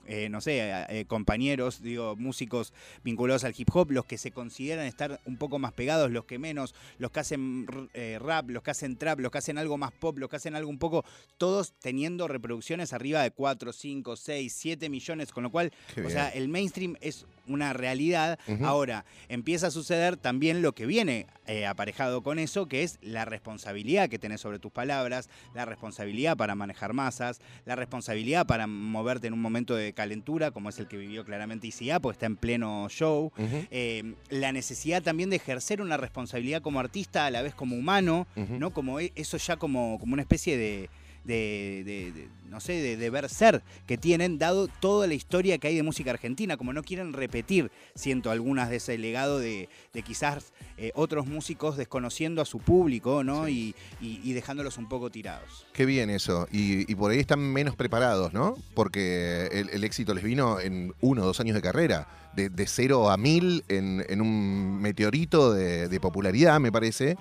eh, 0.07 0.29
no 0.29 0.41
sé, 0.41 0.69
eh, 0.89 1.05
compañeros, 1.05 1.81
digo, 1.81 2.15
músicos 2.15 2.73
vinculados 3.03 3.43
al 3.43 3.53
hip 3.57 3.69
hop, 3.73 3.91
los 3.91 4.05
que 4.05 4.17
se 4.17 4.31
consideran 4.31 4.85
estar 4.85 5.19
un 5.25 5.37
poco 5.37 5.59
más 5.59 5.73
pegados, 5.73 6.11
los 6.11 6.25
que 6.25 6.39
menos, 6.39 6.75
los 6.97 7.11
que 7.11 7.19
hacen 7.21 7.65
eh, 7.93 8.17
rap, 8.19 8.49
los 8.49 8.63
que 8.63 8.71
hacen 8.71 8.97
trap, 8.97 9.19
los 9.19 9.31
que 9.31 9.37
hacen 9.37 9.57
algo 9.57 9.77
más 9.77 9.91
pop, 9.91 10.17
los 10.17 10.29
que 10.29 10.35
hacen 10.35 10.55
algo 10.55 10.69
un 10.69 10.79
poco, 10.79 11.05
todos 11.37 11.73
teniendo 11.79 12.27
reproducciones 12.27 12.93
arriba 12.93 13.21
de 13.21 13.31
4, 13.31 13.71
5, 13.73 14.15
6, 14.15 14.53
7 14.53 14.89
millones, 14.89 15.31
con 15.31 15.43
lo 15.43 15.51
cual, 15.51 15.71
Qué 15.93 16.01
o 16.01 16.03
bien. 16.03 16.13
sea, 16.13 16.29
el 16.29 16.49
mainstream 16.49 16.95
es 17.01 17.25
una 17.47 17.73
realidad. 17.73 18.39
Ahora, 18.61 19.05
empieza 19.27 19.67
a 19.67 19.71
suceder 19.71 20.15
también 20.15 20.61
lo 20.61 20.73
que 20.73 20.85
viene 20.85 21.27
eh, 21.45 21.65
aparejado 21.65 22.23
con 22.23 22.39
eso, 22.39 22.67
que 22.67 22.83
es 22.83 22.99
la 23.01 23.25
responsabilidad 23.25 24.09
que 24.09 24.17
tenés 24.19 24.39
sobre 24.41 24.59
tus 24.59 24.71
palabras, 24.71 25.29
la 25.53 25.65
responsabilidad 25.65 26.37
para 26.37 26.55
manejar 26.55 26.93
masas, 26.93 27.41
la 27.65 27.75
responsabilidad 27.75 28.45
para 28.47 28.65
moverte 28.67 29.27
en 29.27 29.33
un 29.33 29.41
momento 29.41 29.75
de 29.75 29.92
calentura, 29.93 30.51
como 30.51 30.69
es 30.69 30.79
el 30.79 30.87
que 30.87 30.97
vivió 30.97 31.23
claramente 31.25 31.67
ICA, 31.67 31.99
porque 31.99 32.15
está 32.15 32.25
en 32.25 32.35
pleno 32.35 32.87
show. 32.89 33.31
Eh, 33.71 34.13
la 34.29 34.51
necesidad 34.51 35.01
también 35.01 35.29
de 35.29 35.37
ejercer 35.37 35.81
una 35.81 35.97
responsabilidad 35.97 36.61
como 36.61 36.79
artista, 36.79 37.25
a 37.25 37.31
la 37.31 37.41
vez 37.41 37.55
como 37.55 37.75
humano. 37.75 38.27
¿no? 38.35 38.71
Como 38.71 38.99
e- 38.99 39.11
eso 39.15 39.37
ya 39.37 39.57
como, 39.57 39.97
como 39.99 40.13
una 40.13 40.21
especie 40.21 40.57
de, 40.57 40.89
de- 41.23 41.83
de- 41.85 42.11
de- 42.11 42.27
no 42.49 42.59
sé, 42.59 42.73
de 42.73 42.97
deber 42.97 43.29
ser 43.29 43.63
que 43.87 43.97
tienen, 43.97 44.37
dado 44.37 44.67
toda 44.67 45.07
la 45.07 45.15
historia 45.15 45.57
que 45.57 45.67
hay 45.69 45.75
de 45.75 45.81
música 45.81 46.11
argentina, 46.11 46.55
como 46.55 46.71
no 46.71 46.83
quieren 46.83 47.11
repetir, 47.13 47.71
siento 47.95 48.29
algunas 48.29 48.69
de 48.69 48.75
ese 48.75 48.97
legado 48.99 49.39
de, 49.39 49.69
de 49.91 50.01
quizás 50.03 50.53
eh, 50.77 50.91
otros 50.93 51.25
músicos 51.25 51.77
desconociendo 51.77 52.41
a 52.41 52.45
su 52.45 52.59
público, 52.59 53.23
¿no? 53.23 53.49
Y, 53.49 53.73
y- 54.01 54.19
y 54.23 54.33
dejándolos 54.33 54.77
un 54.77 54.87
poco 54.87 55.09
tirados. 55.09 55.65
Qué 55.73 55.85
bien 55.85 56.09
eso. 56.11 56.47
Y, 56.51 56.91
y 56.91 56.95
por 56.95 57.11
ahí 57.11 57.19
están 57.19 57.39
menos 57.39 57.75
preparados, 57.75 58.33
¿no? 58.33 58.55
Porque 58.75 59.47
el, 59.51 59.69
el 59.69 59.83
éxito 59.83 60.13
les 60.13 60.23
vino 60.23 60.59
en 60.59 60.93
uno 61.01 61.23
o 61.23 61.25
dos 61.25 61.39
años 61.39 61.55
de 61.55 61.61
carrera. 61.61 62.07
De, 62.35 62.49
de 62.49 62.65
cero 62.65 63.11
a 63.11 63.17
mil 63.17 63.63
en, 63.67 64.03
en 64.09 64.19
un 64.19 64.81
meteorito 64.81 65.53
de, 65.53 65.87
de 65.87 65.99
popularidad, 65.99 66.59
me 66.59 66.71
parece. 66.71 67.15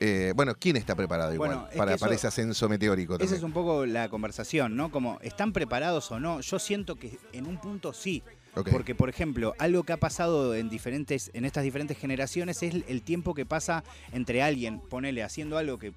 Eh, 0.00 0.32
bueno, 0.34 0.54
¿quién 0.58 0.76
está 0.76 0.94
preparado 0.94 1.32
igual 1.32 1.50
Bueno, 1.50 1.68
es 1.70 1.76
para, 1.76 1.90
que 1.92 1.94
eso- 1.96 2.04
para 2.04 2.14
ese 2.14 2.26
ascenso 2.26 2.68
meteórico 2.68 3.14
Esa 3.14 3.18
también? 3.20 3.36
es 3.38 3.42
un 3.44 3.52
poco 3.52 3.86
la 3.86 4.08
conversación, 4.08 4.76
¿no? 4.76 4.90
Como, 4.90 5.18
¿están 5.22 5.52
preparados 5.52 6.10
o 6.10 6.18
no? 6.20 6.40
Yo 6.40 6.58
siento 6.58 6.96
que 6.96 7.18
en 7.32 7.46
un 7.46 7.58
punto 7.60 7.92
sí. 7.92 8.22
Porque, 8.70 8.94
por 8.94 9.08
ejemplo, 9.08 9.52
algo 9.58 9.82
que 9.82 9.92
ha 9.92 9.96
pasado 9.96 10.54
en 10.54 10.68
diferentes, 10.70 11.28
en 11.34 11.44
estas 11.44 11.64
diferentes 11.64 11.98
generaciones 11.98 12.62
es 12.62 12.72
el 12.86 13.02
tiempo 13.02 13.34
que 13.34 13.44
pasa 13.44 13.82
entre 14.12 14.42
alguien, 14.44 14.78
ponele, 14.78 15.24
haciendo 15.24 15.58
algo 15.58 15.76
que 15.80 15.92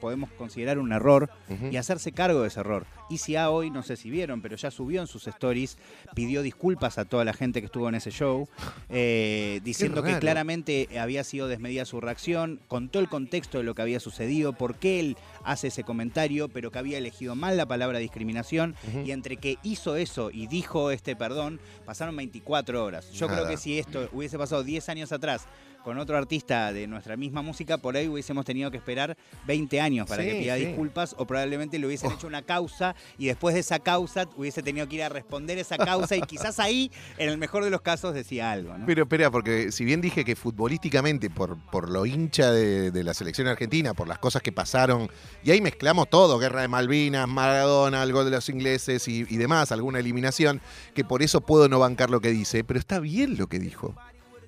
podemos 0.00 0.30
considerar 0.32 0.78
un 0.78 0.92
error 0.92 1.30
y 1.70 1.76
hacerse 1.76 2.12
cargo 2.12 2.42
de 2.42 2.48
ese 2.48 2.60
error. 2.60 2.86
ICA 3.08 3.50
hoy, 3.50 3.70
no 3.70 3.82
sé 3.82 3.96
si 3.96 4.10
vieron, 4.10 4.42
pero 4.42 4.56
ya 4.56 4.70
subió 4.70 5.00
en 5.00 5.06
sus 5.06 5.26
stories, 5.26 5.78
pidió 6.14 6.42
disculpas 6.42 6.98
a 6.98 7.04
toda 7.04 7.24
la 7.24 7.32
gente 7.32 7.60
que 7.60 7.66
estuvo 7.66 7.88
en 7.88 7.94
ese 7.94 8.10
show, 8.10 8.48
eh, 8.88 9.60
diciendo 9.62 10.02
que 10.02 10.18
claramente 10.18 10.88
había 10.98 11.24
sido 11.24 11.48
desmedida 11.48 11.84
su 11.84 12.00
reacción, 12.00 12.60
contó 12.68 12.98
el 12.98 13.08
contexto 13.08 13.58
de 13.58 13.64
lo 13.64 13.74
que 13.74 13.82
había 13.82 14.00
sucedido, 14.00 14.52
por 14.52 14.76
qué 14.76 15.00
él 15.00 15.16
hace 15.44 15.68
ese 15.68 15.84
comentario, 15.84 16.48
pero 16.48 16.70
que 16.70 16.78
había 16.78 16.98
elegido 16.98 17.34
mal 17.34 17.56
la 17.56 17.66
palabra 17.66 17.98
discriminación, 17.98 18.74
y 19.04 19.10
entre 19.10 19.36
que 19.36 19.58
hizo 19.62 19.96
eso 19.96 20.30
y 20.32 20.46
dijo 20.46 20.90
este 20.90 21.16
perdón, 21.16 21.60
pasaron 21.84 22.16
24 22.16 22.84
horas. 22.84 23.10
Yo 23.12 23.26
Nada. 23.26 23.38
creo 23.38 23.50
que 23.50 23.56
si 23.56 23.78
esto 23.78 24.08
hubiese 24.12 24.38
pasado 24.38 24.62
10 24.62 24.88
años 24.88 25.12
atrás 25.12 25.46
con 25.86 25.98
otro 25.98 26.16
artista 26.18 26.72
de 26.72 26.88
nuestra 26.88 27.16
misma 27.16 27.42
música, 27.42 27.78
por 27.78 27.96
ahí 27.96 28.08
hubiésemos 28.08 28.44
tenido 28.44 28.72
que 28.72 28.76
esperar 28.76 29.16
20 29.46 29.80
años 29.80 30.08
para 30.08 30.24
Sí, 30.24 30.30
que 30.30 30.40
pida 30.40 30.56
sí. 30.56 30.64
disculpas 30.66 31.14
o 31.16 31.24
probablemente 31.28 31.78
le 31.78 31.86
hubiesen 31.86 32.10
Oh. 32.10 32.14
hecho 32.14 32.26
una 32.26 32.42
causa 32.42 32.96
y 33.18 33.26
después 33.26 33.54
de 33.54 33.60
esa 33.60 33.78
causa 33.78 34.26
hubiese 34.36 34.64
tenido 34.64 34.88
que 34.88 34.96
ir 34.96 35.04
a 35.04 35.08
responder 35.08 35.58
esa 35.58 35.78
causa 35.78 36.16
y 36.16 36.22
quizás 36.22 36.58
ahí, 36.58 36.90
en 37.18 37.28
el 37.28 37.38
mejor 37.38 37.62
de 37.62 37.70
los 37.70 37.82
casos, 37.82 38.14
decía 38.14 38.50
algo. 38.50 38.76
¿no? 38.76 38.84
Pero 38.84 39.04
espera, 39.04 39.30
porque 39.30 39.70
si 39.70 39.84
bien 39.84 40.00
dije 40.00 40.24
que 40.24 40.34
futbolísticamente, 40.34 41.30
por, 41.30 41.56
por 41.70 41.88
lo 41.88 42.04
hincha 42.04 42.50
de, 42.50 42.90
de 42.90 43.04
la 43.04 43.14
selección 43.14 43.46
argentina, 43.46 43.94
por 43.94 44.08
las 44.08 44.18
cosas 44.18 44.42
que 44.42 44.50
pasaron, 44.50 45.08
y 45.44 45.52
ahí 45.52 45.60
mezclamos 45.60 46.10
todo, 46.10 46.36
guerra 46.40 46.62
de 46.62 46.68
Malvinas, 46.68 47.28
Maradona, 47.28 48.02
el 48.02 48.12
gol 48.12 48.24
de 48.24 48.32
los 48.32 48.48
ingleses 48.48 49.06
y, 49.06 49.18
y 49.28 49.36
demás, 49.36 49.70
alguna 49.70 50.00
eliminación, 50.00 50.60
que 50.94 51.04
por 51.04 51.22
eso 51.22 51.42
puedo 51.42 51.68
no 51.68 51.78
bancar 51.78 52.10
lo 52.10 52.20
que 52.20 52.30
dice, 52.32 52.64
pero 52.64 52.80
está 52.80 52.98
bien 52.98 53.36
lo 53.38 53.46
que 53.46 53.60
dijo. 53.60 53.94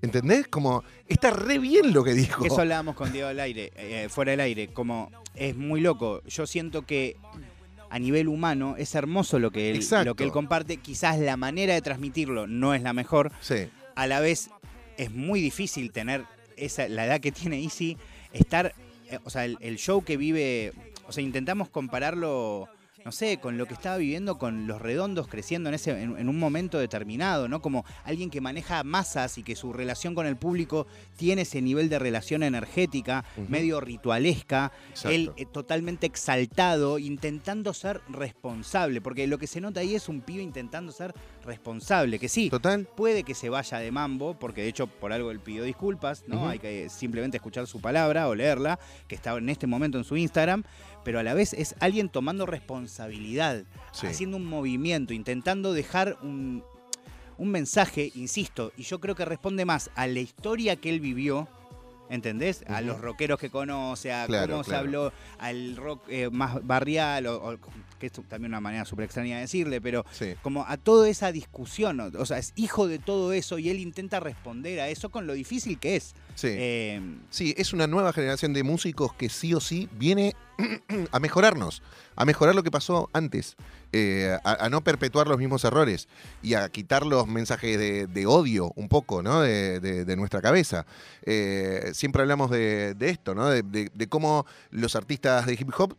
¿Entendés? 0.02 0.48
Como, 0.48 0.84
está 1.08 1.30
re 1.30 1.58
bien 1.58 1.92
lo 1.92 2.04
que 2.04 2.14
dijo. 2.14 2.44
Eso 2.44 2.60
hablábamos 2.60 2.94
con 2.94 3.12
Diego 3.12 3.28
al 3.28 3.40
aire, 3.40 3.72
eh, 3.76 4.08
fuera 4.08 4.30
del 4.30 4.40
aire, 4.40 4.68
como 4.68 5.10
es 5.34 5.56
muy 5.56 5.80
loco. 5.80 6.22
Yo 6.24 6.46
siento 6.46 6.86
que 6.86 7.16
a 7.90 7.98
nivel 7.98 8.28
humano 8.28 8.76
es 8.76 8.94
hermoso 8.94 9.38
lo 9.38 9.50
que 9.50 9.70
él, 9.70 9.76
Exacto. 9.76 10.04
lo 10.04 10.14
que 10.14 10.24
él 10.24 10.30
comparte. 10.30 10.76
Quizás 10.76 11.18
la 11.18 11.36
manera 11.36 11.74
de 11.74 11.82
transmitirlo 11.82 12.46
no 12.46 12.74
es 12.74 12.82
la 12.82 12.92
mejor. 12.92 13.32
Sí. 13.40 13.68
A 13.94 14.06
la 14.06 14.20
vez 14.20 14.50
es 14.96 15.10
muy 15.10 15.40
difícil 15.40 15.92
tener 15.92 16.24
esa, 16.56 16.88
la 16.88 17.06
edad 17.06 17.20
que 17.20 17.32
tiene 17.32 17.62
Easy, 17.62 17.96
estar, 18.32 18.74
eh, 19.10 19.18
o 19.24 19.30
sea, 19.30 19.44
el, 19.44 19.56
el 19.60 19.78
show 19.78 20.04
que 20.04 20.16
vive, 20.16 20.72
o 21.06 21.12
sea, 21.12 21.22
intentamos 21.22 21.68
compararlo, 21.68 22.68
no 23.04 23.12
sé, 23.12 23.38
con 23.38 23.58
lo 23.58 23.66
que 23.66 23.74
estaba 23.74 23.96
viviendo 23.96 24.38
con 24.38 24.66
los 24.66 24.80
redondos 24.80 25.28
creciendo 25.28 25.68
en, 25.68 25.74
ese, 25.74 25.90
en, 25.90 26.18
en 26.18 26.28
un 26.28 26.38
momento 26.38 26.78
determinado, 26.78 27.48
¿no? 27.48 27.62
Como 27.62 27.84
alguien 28.04 28.30
que 28.30 28.40
maneja 28.40 28.84
masas 28.84 29.38
y 29.38 29.42
que 29.42 29.56
su 29.56 29.72
relación 29.72 30.14
con 30.14 30.26
el 30.26 30.36
público 30.36 30.86
tiene 31.16 31.42
ese 31.42 31.62
nivel 31.62 31.88
de 31.88 31.98
relación 31.98 32.42
energética, 32.42 33.24
medio 33.48 33.80
ritualesca, 33.80 34.72
Exacto. 34.90 35.08
él 35.10 35.32
eh, 35.36 35.46
totalmente 35.46 36.06
exaltado, 36.06 36.98
intentando 36.98 37.72
ser 37.74 38.00
responsable, 38.08 39.00
porque 39.00 39.26
lo 39.26 39.38
que 39.38 39.46
se 39.46 39.60
nota 39.60 39.80
ahí 39.80 39.94
es 39.94 40.08
un 40.08 40.20
pibe 40.20 40.42
intentando 40.42 40.92
ser 40.92 41.14
responsable, 41.44 42.18
que 42.18 42.28
sí, 42.28 42.50
Total. 42.50 42.86
puede 42.96 43.22
que 43.22 43.34
se 43.34 43.48
vaya 43.48 43.78
de 43.78 43.90
mambo, 43.90 44.38
porque 44.38 44.62
de 44.62 44.68
hecho 44.68 44.86
por 44.86 45.12
algo 45.12 45.30
él 45.30 45.40
pidió 45.40 45.64
disculpas, 45.64 46.24
¿no? 46.26 46.48
Hay 46.48 46.58
que 46.58 46.88
simplemente 46.88 47.36
escuchar 47.36 47.66
su 47.66 47.80
palabra 47.80 48.28
o 48.28 48.34
leerla, 48.34 48.78
que 49.06 49.14
está 49.14 49.36
en 49.36 49.48
este 49.48 49.66
momento 49.66 49.98
en 49.98 50.04
su 50.04 50.16
Instagram, 50.16 50.64
pero 51.04 51.18
a 51.18 51.22
la 51.22 51.34
vez 51.34 51.54
es 51.54 51.74
alguien 51.80 52.08
tomando 52.08 52.44
responsabilidad, 52.44 52.97
Sí. 53.92 54.06
haciendo 54.06 54.36
un 54.36 54.46
movimiento, 54.46 55.12
intentando 55.14 55.72
dejar 55.72 56.18
un, 56.22 56.62
un 57.36 57.48
mensaje, 57.50 58.10
insisto, 58.14 58.72
y 58.76 58.82
yo 58.82 59.00
creo 59.00 59.14
que 59.14 59.24
responde 59.24 59.64
más 59.64 59.90
a 59.94 60.06
la 60.06 60.20
historia 60.20 60.76
que 60.76 60.90
él 60.90 61.00
vivió. 61.00 61.48
¿Entendés? 62.10 62.64
A 62.68 62.80
los 62.80 63.02
rockeros 63.02 63.38
que 63.38 63.50
conoce, 63.50 64.10
a 64.14 64.24
Claro, 64.24 64.52
cómo 64.52 64.64
se 64.64 64.74
habló, 64.74 65.12
al 65.38 65.76
rock 65.76 66.04
eh, 66.08 66.30
más 66.30 66.66
barrial, 66.66 67.26
o, 67.26 67.36
o- 67.50 67.58
que 67.98 68.06
es 68.06 68.12
también 68.28 68.52
una 68.52 68.60
manera 68.60 68.84
súper 68.84 69.04
extraña 69.06 69.36
de 69.36 69.42
decirle, 69.42 69.80
pero 69.80 70.04
Sí. 70.12 70.34
como 70.42 70.64
a 70.66 70.76
toda 70.76 71.08
esa 71.08 71.32
discusión, 71.32 72.00
o- 72.00 72.26
sea, 72.26 72.38
es 72.38 72.52
hijo 72.56 72.86
de 72.88 72.98
todo 72.98 73.32
eso 73.32 73.58
y 73.58 73.68
él 73.70 73.78
intenta 73.80 74.20
responder 74.20 74.80
a 74.80 74.88
eso 74.88 75.10
con 75.10 75.26
lo 75.26 75.32
difícil 75.34 75.78
que 75.78 75.96
es. 75.96 76.14
Sí. 76.34 76.48
Eh, 76.50 77.00
Sí, 77.30 77.54
es 77.56 77.72
una 77.72 77.86
nueva 77.86 78.12
generación 78.12 78.52
de 78.52 78.62
músicos 78.62 79.12
que 79.14 79.28
sí 79.28 79.52
o 79.54 79.60
sí 79.60 79.88
viene 79.98 80.34
a 81.12 81.20
mejorarnos, 81.20 81.82
a 82.16 82.24
mejorar 82.24 82.54
lo 82.54 82.62
que 82.62 82.70
pasó 82.70 83.08
antes, 83.12 83.56
eh, 83.92 84.36
a, 84.44 84.64
a 84.64 84.68
no 84.70 84.82
perpetuar 84.82 85.28
los 85.28 85.38
mismos 85.38 85.64
errores 85.64 86.08
y 86.42 86.54
a 86.54 86.68
quitar 86.68 87.06
los 87.06 87.26
mensajes 87.28 87.78
de, 87.78 88.06
de 88.06 88.26
odio 88.26 88.72
un 88.76 88.88
poco, 88.88 89.22
¿no? 89.22 89.40
De, 89.40 89.78
de- 89.80 90.04
de 90.04 90.16
nuestra 90.16 90.40
cabeza. 90.42 90.84
Eh, 91.22 91.90
siempre 91.94 92.22
hablamos 92.22 92.50
de, 92.50 92.94
esto, 93.00 93.34
¿no? 93.34 93.48
De 93.50 94.06
cómo 94.08 94.46
los 94.70 94.96
artistas 94.96 95.46
de 95.46 95.54
hip 95.54 95.70
hop 95.78 95.96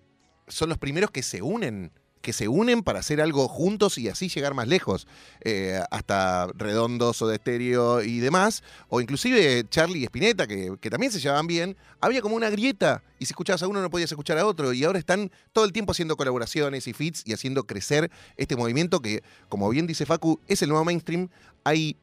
son 0.49 0.69
los 0.69 0.77
primeros 0.77 1.11
que 1.11 1.23
se 1.23 1.41
unen 1.41 1.91
que 2.21 2.33
se 2.33 2.47
unen 2.47 2.83
para 2.83 2.99
hacer 2.99 3.21
algo 3.21 3.47
juntos 3.47 3.97
y 3.97 4.09
así 4.09 4.27
llegar 4.27 4.53
más 4.53 4.67
lejos, 4.67 5.07
eh, 5.41 5.79
hasta 5.89 6.47
Redondos 6.55 7.21
o 7.21 7.27
de 7.27 7.35
Estéreo 7.35 8.01
y 8.01 8.19
demás, 8.19 8.63
o 8.89 8.99
inclusive 8.99 9.65
Charlie 9.69 9.99
y 9.99 10.03
Spinetta, 10.03 10.47
que, 10.47 10.75
que 10.81 10.89
también 10.89 11.11
se 11.11 11.19
llevaban 11.19 11.47
bien, 11.47 11.77
había 12.01 12.21
como 12.21 12.35
una 12.35 12.49
grieta 12.49 13.03
y 13.19 13.25
si 13.25 13.31
escuchabas 13.31 13.63
a 13.63 13.67
uno 13.67 13.81
no 13.81 13.89
podías 13.89 14.11
escuchar 14.11 14.37
a 14.37 14.45
otro 14.45 14.73
y 14.73 14.83
ahora 14.83 14.99
están 14.99 15.31
todo 15.53 15.65
el 15.65 15.71
tiempo 15.71 15.91
haciendo 15.91 16.17
colaboraciones 16.17 16.87
y 16.87 16.93
feats 16.93 17.23
y 17.25 17.33
haciendo 17.33 17.63
crecer 17.65 18.11
este 18.37 18.55
movimiento 18.55 19.01
que, 19.01 19.23
como 19.47 19.69
bien 19.69 19.87
dice 19.87 20.05
Facu, 20.05 20.39
es 20.47 20.61
el 20.61 20.69
nuevo 20.69 20.83
mainstream. 20.85 21.29
Hay 21.63 21.95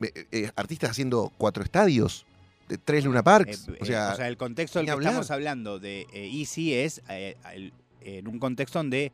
eh, 0.00 0.26
eh, 0.32 0.50
artistas 0.56 0.90
haciendo 0.90 1.32
cuatro 1.36 1.62
estadios, 1.62 2.26
de 2.68 2.78
tres 2.78 3.04
Luna 3.04 3.22
Parks, 3.22 3.68
eh, 3.68 3.78
o, 3.80 3.84
sea, 3.84 4.14
eh, 4.18 4.26
el 4.28 4.36
contexto 4.36 4.78
del 4.78 4.86
que 4.86 4.92
hablar. 4.92 5.10
estamos 5.12 5.30
hablando 5.30 5.78
de 5.78 6.06
eh, 6.12 6.30
Easy 6.32 6.74
es 6.74 7.02
eh, 7.08 7.36
el- 7.54 7.72
en 8.00 8.28
un 8.28 8.38
contexto 8.38 8.78
donde 8.78 9.12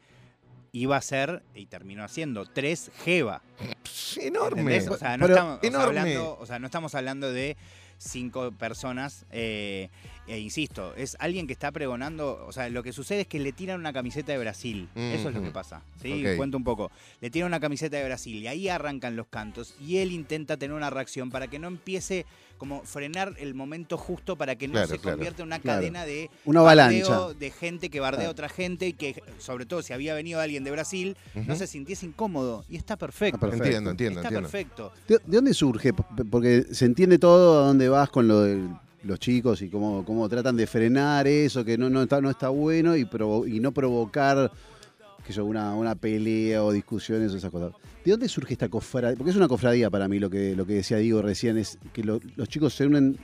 iba 0.73 0.97
a 0.97 1.01
ser 1.01 1.43
y 1.55 1.67
terminó 1.67 2.05
haciendo 2.05 2.45
tres 2.47 2.91
Jeva. 3.05 3.43
pss, 3.85 4.19
enorme. 4.19 4.79
O 4.89 4.97
sea, 4.97 5.17
no 5.17 5.27
Pero 5.27 5.35
estamos, 5.37 5.59
o 5.59 5.61
sea, 5.61 5.69
enorme. 5.69 6.01
hablando, 6.01 6.39
o 6.41 6.47
sea, 6.47 6.59
no 6.59 6.67
estamos 6.67 6.95
hablando 6.95 7.33
de 7.33 7.57
cinco 7.99 8.53
personas. 8.53 9.27
eh, 9.31 9.91
e 10.31 10.39
insisto, 10.39 10.95
es 10.97 11.17
alguien 11.19 11.47
que 11.47 11.53
está 11.53 11.71
pregonando. 11.73 12.45
O 12.47 12.53
sea, 12.53 12.69
lo 12.69 12.83
que 12.83 12.93
sucede 12.93 13.23
es 13.23 13.27
que 13.27 13.39
le 13.41 13.53
tiran 13.53 13.81
una 13.81 13.93
camiseta 13.93 14.33
de 14.33 14.39
Brasil. 14.39 14.89
Eso 14.95 15.29
es 15.29 15.35
lo 15.35 15.43
que 15.43 15.51
pasa. 15.51 15.83
¿sí? 16.01 16.25
Cuento 16.37 16.57
un 16.57 16.65
poco. 16.65 16.91
Le 17.21 17.31
tiran 17.31 17.49
una 17.49 17.61
camiseta 17.61 17.97
de 17.97 18.05
Brasil 18.05 18.37
y 18.37 18.47
ahí 18.47 18.69
arrancan 18.69 19.17
los 19.17 19.27
cantos. 19.27 19.75
Y 19.81 19.99
él 19.99 20.13
intenta 20.13 20.57
tener 20.57 20.77
una 20.77 20.89
reacción 20.91 21.31
para 21.31 21.49
que 21.49 21.59
no 21.59 21.69
empiece 21.69 22.27
como 22.59 22.83
frenar 22.85 23.35
el 23.39 23.55
momento 23.55 23.97
justo 23.97 24.37
para 24.37 24.55
que 24.55 24.69
no 24.69 24.73
Claro, 24.75 24.89
se 24.89 24.99
claro. 24.99 25.17
convierta 25.17 25.43
en 25.43 25.47
una 25.47 25.61
Claro. 25.61 25.79
cadena 25.81 26.05
de 26.05 26.29
Una 26.45 26.61
avalancha. 26.61 27.29
de 27.39 27.51
gente 27.51 27.89
que 27.89 28.01
bardea 28.01 28.29
a 28.29 28.31
otra 28.31 28.51
gente 28.51 28.87
y 28.87 28.93
que 28.93 29.23
sobre 29.39 29.65
todo 29.65 29.81
si 29.81 29.95
había 29.95 30.13
venido 30.15 30.41
alguien 30.41 30.63
de 30.63 30.71
Brasil 30.71 31.17
no 31.35 31.57
se 31.57 31.67
sintiese 31.67 32.05
incómodo 32.05 32.67
y 32.69 32.77
está 32.77 32.97
perfecto. 32.99 33.51
Entiendo, 33.51 33.91
entiendo, 33.93 34.21
Está 34.21 34.29
entiendo. 34.29 34.51
perfecto. 34.51 34.93
¿De, 35.09 35.15
de 35.25 35.37
dónde 35.39 35.55
surge? 35.55 35.95
Porque 36.31 36.67
se 36.71 36.85
entiende 36.85 37.19
todo 37.19 37.65
a 37.65 37.67
dónde 37.69 37.89
vas 37.89 38.11
con 38.11 38.29
lo 38.29 38.43
de 38.43 38.63
los 39.05 39.19
chicos 39.19 39.63
y 39.63 39.69
cómo, 39.71 40.05
cómo 40.05 40.29
tratan 40.29 40.57
de 40.57 40.67
frenar 40.67 41.27
eso, 41.27 41.65
que 41.65 41.79
no, 41.79 41.89
no, 41.89 42.03
está, 42.03 42.21
no 42.21 42.31
está 42.31 42.49
bueno 42.51 42.97
y, 42.97 43.05
provo- 43.05 43.47
y 43.51 43.59
no 43.61 43.73
provocar 43.73 44.51
que 45.27 45.33
yo, 45.33 45.45
una, 45.45 45.75
una 45.75 45.95
pelea 45.95 46.63
o 46.65 46.73
discusiones 46.73 47.33
o 47.33 47.37
esas 47.37 47.51
cosas. 47.51 47.73
¿De 48.05 48.11
dónde 48.11 48.29
surge 48.29 48.55
esta 48.55 48.69
cofradía? 48.69 49.17
Porque 49.17 49.31
es 49.31 49.37
una 49.37 49.49
cofradía 49.49 49.91
para 49.91 50.09
mí 50.09 50.19
lo 50.19 50.31
que, 50.31 50.55
lo 50.57 50.67
que 50.67 50.75
decía 50.75 50.97
Diego 50.99 51.23
recién, 51.23 51.57
es 51.59 51.79
que 51.93 52.03
lo- 52.05 52.21
los 52.37 52.49
chicos 52.49 52.75
se 52.75 52.87
unen, 52.87 53.19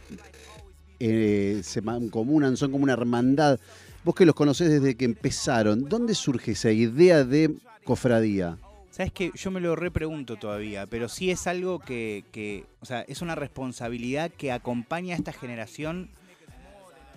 eh, 1.01 1.61
se 1.63 1.81
mancomunan, 1.83 2.57
son 2.57 2.73
como 2.73 2.85
una 2.85 2.93
hermandad. 2.95 3.59
Vos 4.05 4.15
que 4.15 4.25
los 4.27 4.35
conocés 4.35 4.71
desde 4.71 4.95
que 4.97 5.05
empezaron, 5.05 5.89
¿dónde 5.89 6.15
surge 6.15 6.53
esa 6.53 6.71
idea 6.71 7.25
de 7.25 7.55
cofradía? 7.85 8.59
Sabes 8.97 9.13
que 9.13 9.31
yo 9.35 9.51
me 9.51 9.61
lo 9.61 9.77
repregunto 9.77 10.37
todavía, 10.37 10.87
pero 10.87 11.11
sí 11.11 11.31
es 11.31 11.47
algo 11.47 11.81
que, 11.81 12.25
que, 12.33 12.65
o 12.81 12.87
sea, 12.87 13.03
es 13.03 13.21
una 13.21 13.35
responsabilidad 13.35 14.31
que 14.31 14.53
acompaña 14.53 15.15
a 15.15 15.19
esta 15.19 15.35
generación 15.35 16.09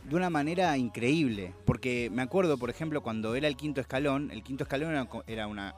de 0.03 0.13
una 0.17 0.29
manera 0.29 0.75
increíble. 0.75 1.53
Porque 1.63 2.09
me 2.11 2.21
acuerdo, 2.21 2.57
por 2.57 2.69
ejemplo, 2.69 3.01
cuando 3.01 3.33
era 3.33 3.47
el 3.47 3.55
quinto 3.55 3.79
escalón, 3.79 4.29
el 4.31 4.43
quinto 4.43 4.65
escalón 4.65 5.07
era, 5.25 5.47
una 5.47 5.73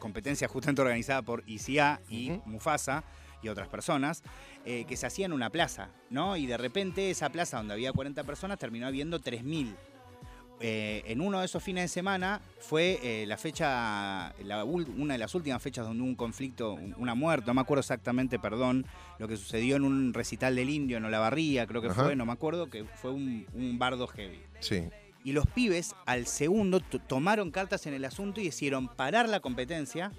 competencia 0.00 0.48
justamente 0.48 0.82
organizada 0.82 1.22
por 1.22 1.44
ICA 1.46 2.00
y. 2.10 2.32
Mufasa 2.44 3.04
y 3.40 3.48
otras 3.48 3.68
personas, 3.68 4.24
eh, 4.64 4.84
que 4.88 4.96
se 4.96 5.06
hacía 5.06 5.26
en 5.26 5.32
una 5.32 5.50
plaza, 5.50 5.90
¿no? 6.10 6.36
Y 6.36 6.46
de 6.46 6.56
repente 6.56 7.08
esa 7.08 7.28
plaza 7.28 7.58
donde 7.58 7.74
había 7.74 7.92
40 7.92 8.24
personas 8.24 8.58
terminó 8.58 8.88
habiendo 8.88 9.20
3.000. 9.20 9.76
Eh, 10.60 11.02
en 11.06 11.20
uno 11.20 11.40
de 11.40 11.44
esos 11.44 11.62
fines 11.62 11.84
de 11.84 11.88
semana 11.88 12.40
fue 12.60 12.98
eh, 13.02 13.26
la 13.26 13.36
fecha, 13.36 14.34
la 14.42 14.64
una 14.64 15.12
de 15.14 15.18
las 15.18 15.34
últimas 15.34 15.62
fechas 15.62 15.84
donde 15.86 16.02
hubo 16.02 16.08
un 16.08 16.14
conflicto, 16.14 16.72
un- 16.72 16.94
una 16.96 17.14
muerte, 17.14 17.46
no 17.46 17.54
me 17.54 17.60
acuerdo 17.60 17.80
exactamente, 17.80 18.38
perdón, 18.38 18.86
lo 19.18 19.28
que 19.28 19.36
sucedió 19.36 19.76
en 19.76 19.84
un 19.84 20.14
recital 20.14 20.56
del 20.56 20.70
indio 20.70 20.96
en 20.96 21.04
Olavarría, 21.04 21.66
creo 21.66 21.82
que 21.82 21.88
Ajá. 21.88 22.04
fue, 22.04 22.16
no 22.16 22.24
me 22.24 22.32
acuerdo, 22.32 22.70
que 22.70 22.84
fue 22.84 23.10
un, 23.10 23.46
un 23.52 23.78
bardo 23.78 24.06
heavy. 24.06 24.40
Sí. 24.60 24.84
Y 25.24 25.32
los 25.32 25.46
pibes 25.46 25.94
al 26.06 26.26
segundo 26.26 26.80
to- 26.80 27.00
tomaron 27.00 27.50
cartas 27.50 27.86
en 27.86 27.92
el 27.94 28.04
asunto 28.06 28.40
y 28.40 28.44
decidieron 28.44 28.88
parar 28.88 29.28
la 29.28 29.40
competencia 29.40 30.12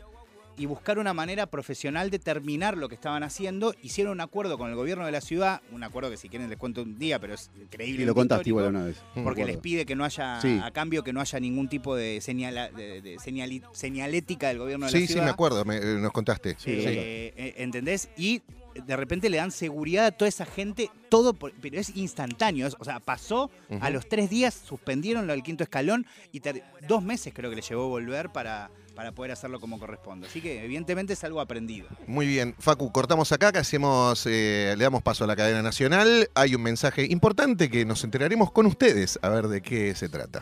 y 0.58 0.66
buscar 0.66 0.98
una 1.00 1.14
manera 1.14 1.46
profesional 1.46 2.10
de 2.10 2.20
terminar 2.20 2.78
lo 2.78 2.90
que 2.90 2.96
estaban 2.96 3.24
haciendo. 3.24 3.74
Hicieron 3.84 4.14
un 4.14 4.22
acuerdo 4.22 4.58
con 4.58 4.70
el 4.70 4.76
gobierno 4.76 5.06
de 5.06 5.12
la 5.12 5.22
ciudad, 5.22 5.62
un 5.72 5.84
acuerdo 5.84 6.10
que 6.10 6.18
si 6.18 6.30
quieren 6.30 6.50
les 6.50 6.58
cuento 6.58 6.82
un 6.82 6.98
día, 6.98 7.20
pero 7.20 7.36
es 7.36 7.52
increíble. 7.62 8.04
Y 8.04 8.06
lo 8.06 8.16
contaste 8.16 8.50
igual 8.50 8.68
una 8.68 8.84
vez. 8.86 8.98
Porque 9.24 9.46
les 9.46 9.58
pide 9.58 9.86
que 9.86 9.96
no 9.96 10.04
haya, 10.04 10.42
Sí. 10.42 10.60
a 10.64 10.72
cambio, 10.72 11.04
que 11.04 11.14
no 11.14 11.22
haya 11.22 11.40
ningún 11.40 11.70
tipo 11.70 11.96
de, 11.96 12.20
señala, 12.22 12.70
de, 12.72 13.02
de 13.02 13.18
señali- 13.18 13.62
señalética 13.72 14.48
del 14.50 14.60
gobierno 14.60 14.86
de 14.88 14.92
la 14.92 14.98
Sí, 15.00 15.08
ciudad. 15.08 15.22
sí, 15.22 15.26
me 15.26 15.32
acuerdo, 15.32 15.64
me- 15.66 15.78
eh, 15.78 15.98
nos 16.00 16.12
contaste. 16.12 16.56
Sí, 16.58 16.72
Eh, 16.72 16.82
sí. 16.82 17.42
eh, 17.42 17.54
¿Entendés? 17.58 18.10
Y 18.18 18.42
de 18.86 18.96
repente 18.96 19.30
le 19.30 19.38
dan 19.38 19.52
seguridad 19.52 20.06
a 20.06 20.12
toda 20.12 20.30
esa 20.30 20.46
gente, 20.46 20.90
todo, 21.10 21.34
por- 21.34 21.52
pero 21.54 21.80
es 21.80 21.96
instantáneo. 21.96 22.68
es- 22.68 22.76
o 22.80 22.84
sea, 22.86 23.00
pasó, 23.00 23.50
a 23.82 23.90
los 23.90 24.08
tres 24.08 24.30
días 24.30 24.54
suspendieron 24.54 25.26
lo 25.28 25.34
del 25.34 25.42
quinto 25.44 25.64
escalón 25.64 26.06
y 26.32 26.40
ter- 26.42 26.64
dos 26.88 27.02
meses 27.04 27.34
creo 27.36 27.50
que 27.50 27.56
le 27.56 27.62
llevó 27.64 27.88
volver 27.90 28.30
para, 28.32 28.70
para 28.98 29.12
poder 29.12 29.32
hacerlo 29.32 29.60
como 29.60 29.78
corresponde. 29.78 30.26
Así 30.26 30.42
que 30.42 30.66
evidentemente 30.66 31.14
es 31.14 31.24
algo 31.24 31.40
aprendido. 31.40 31.88
Muy 32.08 32.26
bien, 32.26 32.56
Facu, 32.58 32.92
cortamos 32.92 33.32
acá, 33.32 33.52
que 33.52 33.60
hacemos, 33.60 34.26
eh, 34.26 34.74
le 34.76 34.84
damos 34.84 35.04
paso 35.04 35.24
a 35.24 35.28
la 35.28 35.36
cadena 35.36 35.62
nacional. 35.62 36.32
Hay 36.34 36.56
un 36.56 36.64
mensaje 36.64 37.06
importante 37.06 37.70
que 37.70 37.86
nos 37.86 38.04
enteraremos 38.04 38.52
con 38.52 38.66
ustedes, 38.66 39.20
a 39.22 39.30
ver 39.30 39.50
de 39.50 39.62
qué 39.62 39.94
se 39.94 40.10
trata. 40.10 40.42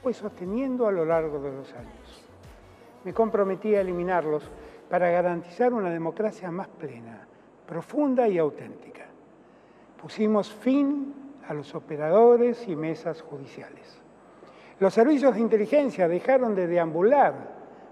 fue 0.00 0.14
sosteniendo 0.14 0.86
a 0.86 0.92
lo 0.92 1.04
largo 1.04 1.40
de 1.40 1.50
los 1.50 1.72
años. 1.72 2.22
Me 3.04 3.12
comprometí 3.12 3.74
a 3.74 3.80
eliminarlos 3.80 4.44
para 4.88 5.10
garantizar 5.10 5.72
una 5.72 5.90
democracia 5.90 6.52
más 6.52 6.68
plena, 6.68 7.26
profunda 7.66 8.28
y 8.28 8.38
auténtica. 8.38 9.06
Pusimos 10.00 10.52
fin 10.52 11.12
a 11.48 11.52
los 11.52 11.74
operadores 11.74 12.68
y 12.68 12.76
mesas 12.76 13.22
judiciales. 13.22 14.03
Los 14.80 14.92
servicios 14.92 15.34
de 15.34 15.40
inteligencia 15.40 16.08
dejaron 16.08 16.54
de 16.54 16.66
deambular 16.66 17.34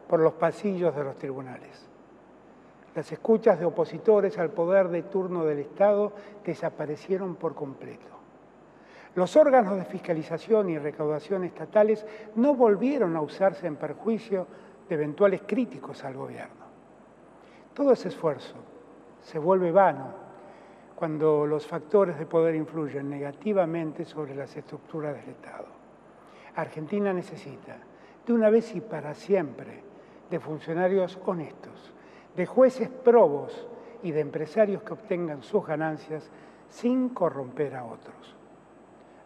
por 0.09 0.21
los 0.21 0.33
pasillos 0.35 0.95
de 0.97 1.05
los 1.05 1.17
tribunales. 1.17 1.89
Las 2.95 3.11
escuchas 3.11 3.59
de 3.59 3.65
opositores 3.65 4.37
al 4.39 4.51
poder 4.51 4.89
de 4.89 5.05
turno 5.05 5.45
del 5.45 5.61
Estado 5.61 6.13
desaparecieron 6.45 7.37
por 7.37 7.55
completo. 7.55 8.07
Los 9.15 9.37
órganos 9.37 9.77
de 9.77 9.85
fiscalización 9.85 10.71
y 10.71 10.79
recaudación 10.79 11.45
estatales 11.45 12.05
no 12.35 12.55
volvieron 12.55 13.17
a 13.17 13.21
usarse 13.21 13.67
en 13.67 13.77
perjuicio 13.77 14.47
de 14.89 14.95
eventuales 14.95 15.43
críticos 15.47 16.03
al 16.05 16.15
gobierno. 16.15 16.63
Todo 17.75 17.93
ese 17.93 18.09
esfuerzo 18.09 18.57
se 19.23 19.39
vuelve 19.39 19.71
vano 19.71 20.09
cuando 20.97 21.47
los 21.47 21.67
factores 21.67 22.19
de 22.19 22.27
poder 22.27 22.55
influyen 22.55 23.09
negativamente 23.09 24.05
sobre 24.05 24.35
las 24.35 24.55
estructuras 24.57 25.15
del 25.15 25.31
Estado. 25.31 25.82
Argentina 26.55 27.13
necesita, 27.13 27.77
de 28.27 28.33
una 28.33 28.51
vez 28.51 28.75
y 28.75 28.81
para 28.81 29.15
siempre, 29.15 29.83
de 30.31 30.41
funcionarios 30.41 31.19
honestos, 31.27 31.93
de 32.37 32.47
jueces 32.47 32.89
probos 32.89 33.69
y 34.03 34.13
de 34.13 34.21
empresarios 34.21 34.83
que 34.83 34.93
obtengan 34.93 35.43
sus 35.43 35.67
ganancias 35.67 36.31
sin 36.69 37.11
corromper 37.11 37.77
a 37.77 37.85
otros. 37.85 38.37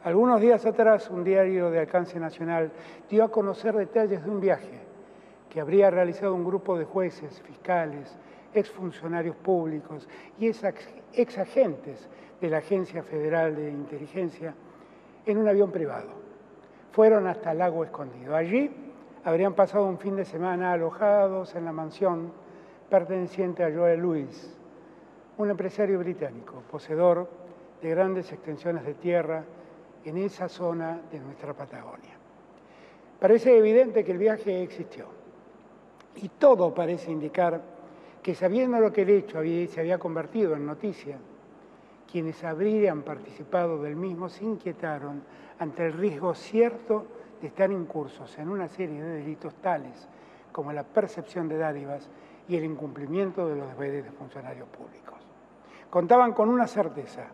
Algunos 0.04 0.40
días 0.40 0.64
atrás, 0.66 1.10
un 1.10 1.24
diario 1.24 1.70
de 1.70 1.80
alcance 1.80 2.18
nacional 2.20 2.70
dio 3.08 3.24
a 3.24 3.30
conocer 3.30 3.74
detalles 3.74 4.24
de 4.24 4.30
un 4.30 4.40
viaje 4.40 4.80
que 5.50 5.60
habría 5.60 5.90
realizado 5.90 6.34
un 6.34 6.44
grupo 6.44 6.78
de 6.78 6.84
jueces, 6.84 7.40
fiscales, 7.42 8.16
exfuncionarios 8.54 9.36
públicos 9.36 10.08
y 10.38 10.46
exagentes 10.46 12.08
de 12.40 12.50
la 12.50 12.58
Agencia 12.58 13.02
Federal 13.02 13.56
de 13.56 13.70
Inteligencia 13.70 14.54
en 15.24 15.38
un 15.38 15.48
avión 15.48 15.72
privado. 15.72 16.25
Fueron 16.96 17.26
hasta 17.26 17.52
el 17.52 17.58
lago 17.58 17.84
escondido. 17.84 18.34
Allí 18.34 18.70
habrían 19.22 19.52
pasado 19.52 19.84
un 19.84 19.98
fin 19.98 20.16
de 20.16 20.24
semana 20.24 20.72
alojados 20.72 21.54
en 21.54 21.66
la 21.66 21.72
mansión 21.72 22.32
perteneciente 22.88 23.62
a 23.62 23.70
Joel 23.70 24.00
Lewis, 24.00 24.56
un 25.36 25.50
empresario 25.50 25.98
británico, 25.98 26.62
poseedor 26.70 27.28
de 27.82 27.90
grandes 27.90 28.32
extensiones 28.32 28.86
de 28.86 28.94
tierra 28.94 29.44
en 30.06 30.16
esa 30.16 30.48
zona 30.48 30.98
de 31.12 31.20
nuestra 31.20 31.52
Patagonia. 31.52 32.16
Parece 33.20 33.58
evidente 33.58 34.02
que 34.02 34.12
el 34.12 34.18
viaje 34.18 34.62
existió 34.62 35.04
y 36.14 36.30
todo 36.30 36.74
parece 36.74 37.10
indicar 37.12 37.60
que 38.22 38.34
sabiendo 38.34 38.80
lo 38.80 38.90
que 38.90 39.02
el 39.02 39.10
hecho 39.10 39.42
se 39.42 39.80
había 39.80 39.98
convertido 39.98 40.56
en 40.56 40.64
noticia, 40.64 41.18
quienes 42.16 42.42
habrían 42.44 43.02
participado 43.02 43.82
del 43.82 43.94
mismo 43.94 44.30
se 44.30 44.42
inquietaron 44.42 45.22
ante 45.58 45.84
el 45.84 45.92
riesgo 45.92 46.34
cierto 46.34 47.04
de 47.42 47.48
estar 47.48 47.70
incursos 47.70 48.38
en 48.38 48.48
una 48.48 48.68
serie 48.68 49.02
de 49.02 49.16
delitos 49.16 49.52
tales 49.56 50.08
como 50.50 50.72
la 50.72 50.82
percepción 50.82 51.46
de 51.46 51.58
dádivas 51.58 52.08
y 52.48 52.56
el 52.56 52.64
incumplimiento 52.64 53.46
de 53.46 53.56
los 53.56 53.68
deberes 53.68 54.02
de 54.02 54.12
funcionarios 54.12 54.66
públicos. 54.66 55.18
Contaban 55.90 56.32
con 56.32 56.48
una 56.48 56.66
certeza, 56.66 57.26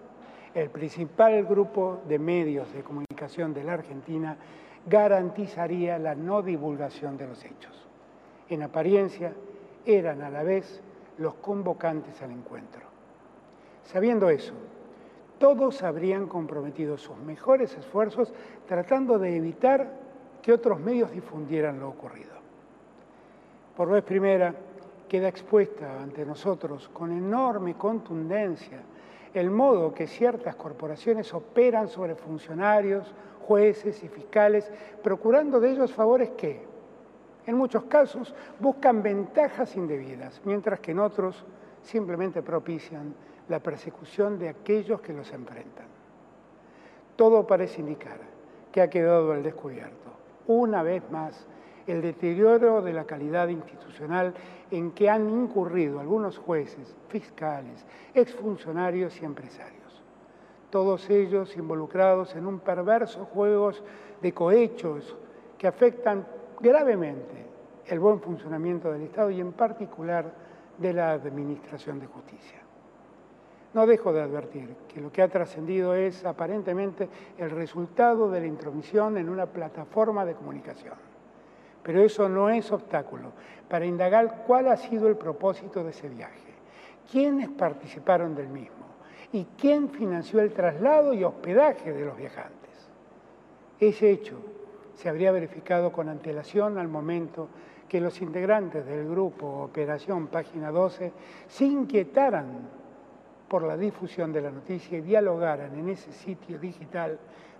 el 0.52 0.68
principal 0.70 1.44
grupo 1.44 2.00
de 2.08 2.18
medios 2.18 2.72
de 2.72 2.82
comunicación 2.82 3.54
de 3.54 3.62
la 3.62 3.74
Argentina 3.74 4.36
garantizaría 4.84 5.96
la 6.00 6.16
no 6.16 6.42
divulgación 6.42 7.16
de 7.16 7.28
los 7.28 7.44
hechos. 7.44 7.86
En 8.48 8.64
apariencia, 8.64 9.32
eran 9.86 10.22
a 10.22 10.30
la 10.30 10.42
vez 10.42 10.82
los 11.18 11.34
convocantes 11.34 12.20
al 12.20 12.32
encuentro. 12.32 12.82
Sabiendo 13.84 14.28
eso, 14.28 14.54
todos 15.42 15.82
habrían 15.82 16.28
comprometido 16.28 16.96
sus 16.96 17.16
mejores 17.16 17.76
esfuerzos 17.76 18.32
tratando 18.68 19.18
de 19.18 19.36
evitar 19.36 19.90
que 20.40 20.52
otros 20.52 20.78
medios 20.78 21.10
difundieran 21.10 21.80
lo 21.80 21.88
ocurrido. 21.88 22.30
Por 23.76 23.88
vez 23.90 24.04
primera, 24.04 24.54
queda 25.08 25.26
expuesta 25.26 26.00
ante 26.00 26.24
nosotros 26.24 26.88
con 26.92 27.10
enorme 27.10 27.74
contundencia 27.74 28.82
el 29.34 29.50
modo 29.50 29.92
que 29.92 30.06
ciertas 30.06 30.54
corporaciones 30.54 31.34
operan 31.34 31.88
sobre 31.88 32.14
funcionarios, 32.14 33.12
jueces 33.44 34.00
y 34.04 34.08
fiscales, 34.08 34.70
procurando 35.02 35.58
de 35.58 35.72
ellos 35.72 35.92
favores 35.92 36.30
que, 36.36 36.64
en 37.48 37.56
muchos 37.56 37.82
casos, 37.86 38.32
buscan 38.60 39.02
ventajas 39.02 39.74
indebidas, 39.74 40.40
mientras 40.44 40.78
que 40.78 40.92
en 40.92 41.00
otros 41.00 41.44
simplemente 41.82 42.42
propician 42.42 43.12
la 43.48 43.60
persecución 43.60 44.38
de 44.38 44.48
aquellos 44.48 45.00
que 45.00 45.12
los 45.12 45.32
enfrentan. 45.32 45.86
Todo 47.16 47.46
parece 47.46 47.80
indicar 47.80 48.18
que 48.70 48.80
ha 48.80 48.90
quedado 48.90 49.32
al 49.32 49.42
descubierto, 49.42 50.10
una 50.46 50.82
vez 50.82 51.02
más, 51.10 51.46
el 51.86 52.00
deterioro 52.00 52.80
de 52.80 52.92
la 52.92 53.04
calidad 53.04 53.48
institucional 53.48 54.34
en 54.70 54.92
que 54.92 55.10
han 55.10 55.28
incurrido 55.28 56.00
algunos 56.00 56.38
jueces, 56.38 56.94
fiscales, 57.08 57.84
exfuncionarios 58.14 59.20
y 59.20 59.24
empresarios. 59.24 60.02
Todos 60.70 61.10
ellos 61.10 61.54
involucrados 61.56 62.34
en 62.34 62.46
un 62.46 62.60
perverso 62.60 63.26
juego 63.26 63.72
de 64.22 64.32
cohechos 64.32 65.14
que 65.58 65.66
afectan 65.66 66.26
gravemente 66.60 67.46
el 67.86 68.00
buen 68.00 68.20
funcionamiento 68.20 68.90
del 68.90 69.02
Estado 69.02 69.30
y 69.30 69.40
en 69.40 69.52
particular 69.52 70.32
de 70.78 70.92
la 70.92 71.12
Administración 71.12 72.00
de 72.00 72.06
Justicia. 72.06 72.61
No 73.74 73.86
dejo 73.86 74.12
de 74.12 74.20
advertir 74.20 74.74
que 74.86 75.00
lo 75.00 75.10
que 75.10 75.22
ha 75.22 75.28
trascendido 75.28 75.94
es 75.94 76.24
aparentemente 76.24 77.08
el 77.38 77.50
resultado 77.50 78.30
de 78.30 78.40
la 78.40 78.46
intromisión 78.46 79.16
en 79.16 79.30
una 79.30 79.46
plataforma 79.46 80.24
de 80.26 80.34
comunicación. 80.34 80.94
Pero 81.82 82.02
eso 82.02 82.28
no 82.28 82.50
es 82.50 82.70
obstáculo 82.70 83.32
para 83.68 83.86
indagar 83.86 84.44
cuál 84.46 84.68
ha 84.68 84.76
sido 84.76 85.08
el 85.08 85.16
propósito 85.16 85.82
de 85.82 85.90
ese 85.90 86.08
viaje, 86.08 86.52
quiénes 87.10 87.48
participaron 87.48 88.34
del 88.34 88.48
mismo 88.48 88.82
y 89.32 89.46
quién 89.58 89.88
financió 89.88 90.40
el 90.40 90.52
traslado 90.52 91.14
y 91.14 91.24
hospedaje 91.24 91.92
de 91.92 92.04
los 92.04 92.16
viajantes. 92.16 92.90
Ese 93.80 94.10
hecho 94.10 94.36
se 94.94 95.08
habría 95.08 95.32
verificado 95.32 95.90
con 95.90 96.08
antelación 96.08 96.76
al 96.76 96.88
momento 96.88 97.48
que 97.88 98.00
los 98.00 98.20
integrantes 98.20 98.86
del 98.86 99.08
grupo 99.08 99.64
Operación 99.64 100.28
Página 100.28 100.70
12 100.70 101.12
se 101.48 101.64
inquietaran 101.64 102.81
por 103.52 103.64
la 103.64 103.76
difusión 103.76 104.32
de 104.32 104.40
la 104.40 104.50
noticia 104.50 104.96
y 104.96 105.02
dialogaran 105.02 105.78
en 105.78 105.90
ese 105.90 106.10
sitio 106.10 106.58
digital 106.58 107.18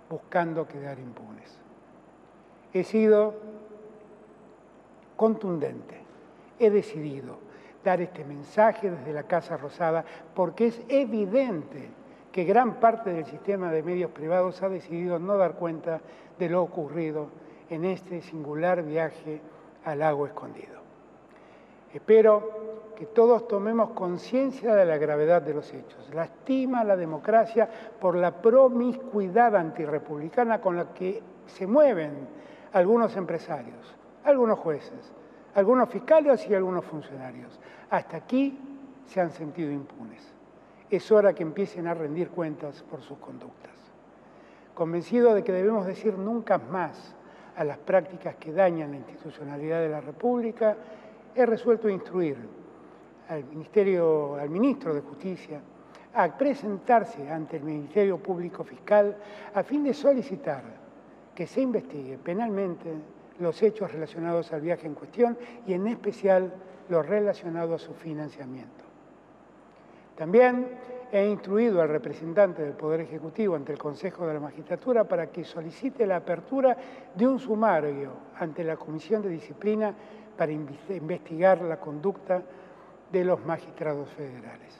buscando 0.09 0.67
quedar 0.67 0.97
impunes. 0.97 1.55
He 2.73 2.83
sido 2.83 3.35
contundente, 5.15 6.01
he 6.57 6.71
decidido 6.71 7.37
dar 7.83 8.01
este 8.01 8.25
mensaje 8.25 8.89
desde 8.89 9.13
la 9.13 9.21
Casa 9.21 9.55
Rosada 9.55 10.03
porque 10.33 10.65
es 10.65 10.81
evidente 10.89 11.91
que 12.31 12.43
gran 12.43 12.79
parte 12.79 13.13
del 13.13 13.25
sistema 13.25 13.71
de 13.71 13.83
medios 13.83 14.09
privados 14.09 14.63
ha 14.63 14.69
decidido 14.69 15.19
no 15.19 15.37
dar 15.37 15.53
cuenta 15.53 16.01
de 16.39 16.49
lo 16.49 16.63
ocurrido 16.63 17.27
en 17.69 17.85
este 17.85 18.23
singular 18.23 18.81
viaje 18.81 19.41
al 19.85 19.99
lago 19.99 20.25
escondido. 20.25 20.82
Espero 21.93 22.63
que 22.95 23.05
todos 23.07 23.47
tomemos 23.47 23.91
conciencia 23.91 24.75
de 24.75 24.85
la 24.85 24.97
gravedad 24.97 25.41
de 25.41 25.53
los 25.53 25.73
hechos. 25.73 26.09
Lastima 26.13 26.83
la 26.83 26.95
democracia 26.95 27.69
por 27.99 28.15
la 28.15 28.41
promiscuidad 28.41 29.55
antirrepublicana 29.55 30.59
con 30.59 30.77
la 30.77 30.93
que 30.93 31.21
se 31.45 31.67
mueven 31.67 32.27
algunos 32.73 33.15
empresarios, 33.15 33.95
algunos 34.23 34.59
jueces, 34.59 35.11
algunos 35.55 35.89
fiscales 35.89 36.47
y 36.49 36.55
algunos 36.55 36.85
funcionarios. 36.85 37.59
Hasta 37.89 38.17
aquí 38.17 38.57
se 39.05 39.21
han 39.21 39.31
sentido 39.31 39.71
impunes 39.71 40.33
es 40.95 41.11
hora 41.11 41.33
que 41.33 41.41
empiecen 41.41 41.87
a 41.87 41.95
rendir 41.95 42.29
cuentas 42.29 42.83
por 42.83 43.01
sus 43.01 43.17
conductas. 43.17 43.71
Convencido 44.75 45.33
de 45.33 45.43
que 45.43 45.51
debemos 45.51 45.87
decir 45.87 46.17
nunca 46.17 46.59
más 46.59 47.15
a 47.55 47.63
las 47.63 47.79
prácticas 47.79 48.35
que 48.35 48.51
dañan 48.51 48.91
la 48.91 48.97
institucionalidad 48.97 49.81
de 49.81 49.89
la 49.89 50.01
República, 50.01 50.77
he 51.35 51.45
resuelto 51.45 51.89
instruir 51.89 52.37
al, 53.29 53.43
Ministerio, 53.45 54.35
al 54.35 54.49
Ministro 54.49 54.93
de 54.93 55.01
Justicia 55.01 55.61
a 56.13 56.37
presentarse 56.37 57.29
ante 57.29 57.57
el 57.57 57.63
Ministerio 57.63 58.17
Público 58.17 58.63
Fiscal 58.63 59.17
a 59.53 59.63
fin 59.63 59.83
de 59.83 59.93
solicitar 59.93 60.63
que 61.33 61.47
se 61.47 61.61
investigue 61.61 62.17
penalmente 62.17 62.91
los 63.39 63.61
hechos 63.63 63.91
relacionados 63.91 64.53
al 64.53 64.61
viaje 64.61 64.85
en 64.85 64.93
cuestión 64.93 65.37
y 65.65 65.73
en 65.73 65.87
especial 65.87 66.53
los 66.89 67.05
relacionados 67.05 67.81
a 67.81 67.85
su 67.85 67.93
financiamiento. 67.93 68.83
También 70.15 70.67
he 71.11 71.27
instruido 71.27 71.81
al 71.81 71.89
representante 71.89 72.61
del 72.61 72.73
Poder 72.73 73.01
Ejecutivo 73.01 73.55
ante 73.55 73.71
el 73.71 73.79
Consejo 73.79 74.27
de 74.27 74.33
la 74.35 74.39
Magistratura 74.39 75.03
para 75.03 75.27
que 75.27 75.43
solicite 75.43 76.05
la 76.05 76.17
apertura 76.17 76.77
de 77.15 77.27
un 77.27 77.39
sumario 77.39 78.11
ante 78.39 78.63
la 78.63 78.77
Comisión 78.77 79.21
de 79.21 79.29
Disciplina 79.29 79.93
para 80.37 80.51
investigar 80.51 81.61
la 81.61 81.79
conducta 81.79 82.41
de 83.11 83.23
los 83.23 83.43
magistrados 83.45 84.09
federales. 84.09 84.79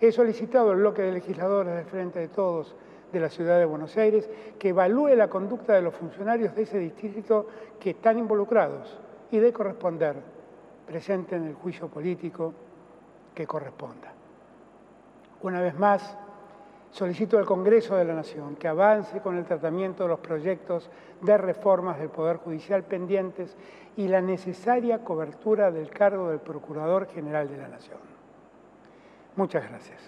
He 0.00 0.12
solicitado 0.12 0.70
al 0.70 0.76
bloque 0.76 1.02
de 1.02 1.12
legisladores 1.12 1.74
del 1.74 1.84
Frente 1.84 2.18
de 2.20 2.28
Todos 2.28 2.74
de 3.12 3.20
la 3.20 3.28
Ciudad 3.28 3.58
de 3.58 3.64
Buenos 3.64 3.96
Aires 3.96 4.28
que 4.58 4.68
evalúe 4.70 5.14
la 5.16 5.28
conducta 5.28 5.74
de 5.74 5.82
los 5.82 5.94
funcionarios 5.94 6.54
de 6.54 6.62
ese 6.62 6.78
distrito 6.78 7.46
que 7.78 7.90
están 7.90 8.18
involucrados 8.18 8.98
y 9.30 9.38
de 9.38 9.52
corresponder 9.52 10.16
presenten 10.86 11.44
el 11.46 11.54
juicio 11.54 11.86
político 11.88 12.52
que 13.32 13.46
corresponda. 13.46 14.12
Una 15.42 15.60
vez 15.60 15.78
más, 15.78 16.16
solicito 16.90 17.38
al 17.38 17.46
Congreso 17.46 17.96
de 17.96 18.04
la 18.04 18.14
Nación 18.14 18.56
que 18.56 18.68
avance 18.68 19.20
con 19.20 19.36
el 19.36 19.44
tratamiento 19.44 20.02
de 20.02 20.08
los 20.10 20.20
proyectos 20.20 20.90
de 21.22 21.38
reformas 21.38 21.98
del 21.98 22.10
Poder 22.10 22.38
Judicial 22.38 22.84
pendientes 22.84 23.56
y 23.96 24.08
la 24.08 24.20
necesaria 24.20 25.04
cobertura 25.04 25.70
del 25.70 25.90
cargo 25.90 26.30
del 26.30 26.40
Procurador 26.40 27.06
General 27.08 27.48
de 27.48 27.56
la 27.56 27.68
Nación. 27.68 27.98
Muchas 29.36 29.68
gracias. 29.68 30.00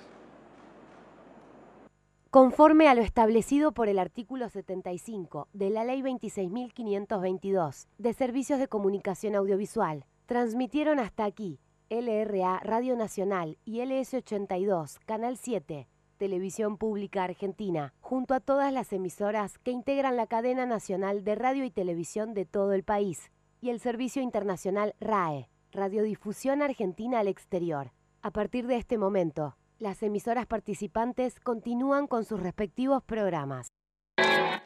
Conforme 2.31 2.89
a 2.89 2.95
lo 2.95 3.03
establecido 3.03 3.73
por 3.73 3.89
el 3.89 3.99
artículo 3.99 4.49
75 4.49 5.49
de 5.53 5.69
la 5.69 5.85
Ley 5.85 6.01
26.522 6.01 7.87
de 7.99 8.13
Servicios 8.15 8.59
de 8.59 8.69
Comunicación 8.69 9.35
Audiovisual, 9.35 10.07
transmitieron 10.25 10.99
hasta 10.99 11.27
aquí 11.27 11.61
LRA 11.91 12.61
Radio 12.61 12.97
Nacional 12.97 13.59
y 13.67 13.81
LS82 13.81 14.99
Canal 15.05 15.37
7 15.37 15.89
Televisión 16.23 16.77
Pública 16.77 17.25
Argentina, 17.25 17.95
junto 18.01 18.33
a 18.35 18.39
todas 18.39 18.73
las 18.73 18.93
emisoras 18.93 19.59
que 19.59 19.73
integran 19.73 20.17
la 20.17 20.29
cadena 20.29 20.67
nacional 20.67 21.25
de 21.25 21.35
radio 21.35 21.65
y 21.65 21.73
televisión 21.73 22.33
de 22.33 22.45
todo 22.45 22.75
el 22.75 22.85
país, 22.85 23.33
y 23.61 23.71
el 23.71 23.81
servicio 23.81 24.23
internacional 24.23 24.95
RAE, 25.01 25.49
Radiodifusión 25.73 26.63
Argentina 26.63 27.19
al 27.19 27.27
Exterior. 27.27 27.91
A 28.23 28.31
partir 28.31 28.69
de 28.69 28.77
este 28.77 28.99
momento, 28.99 29.57
las 29.81 30.01
emisoras 30.05 30.47
participantes 30.47 31.41
continúan 31.41 32.07
con 32.07 32.25
sus 32.25 32.39
respectivos 32.39 33.03
programas. 33.03 33.67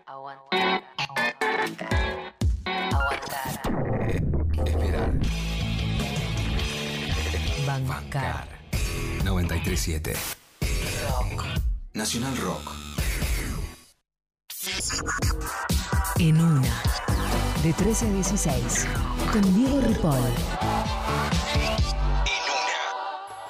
Aguantar, 0.05 0.83
aguantar, 1.09 2.35
Esperar. 4.66 5.21
bancar. 7.88 8.47
937. 9.25 10.45
Nacional 11.96 12.37
Rock. 12.37 12.72
En 16.18 16.40
una. 16.40 16.82
De 17.62 17.72
13 17.72 18.06
a 18.06 18.11
16. 18.12 18.87
Con 19.32 19.54
Diego 19.54 19.80
Ripoll. 19.80 20.30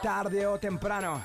Tarde 0.03 0.47
o 0.47 0.59
temprano. 0.59 1.23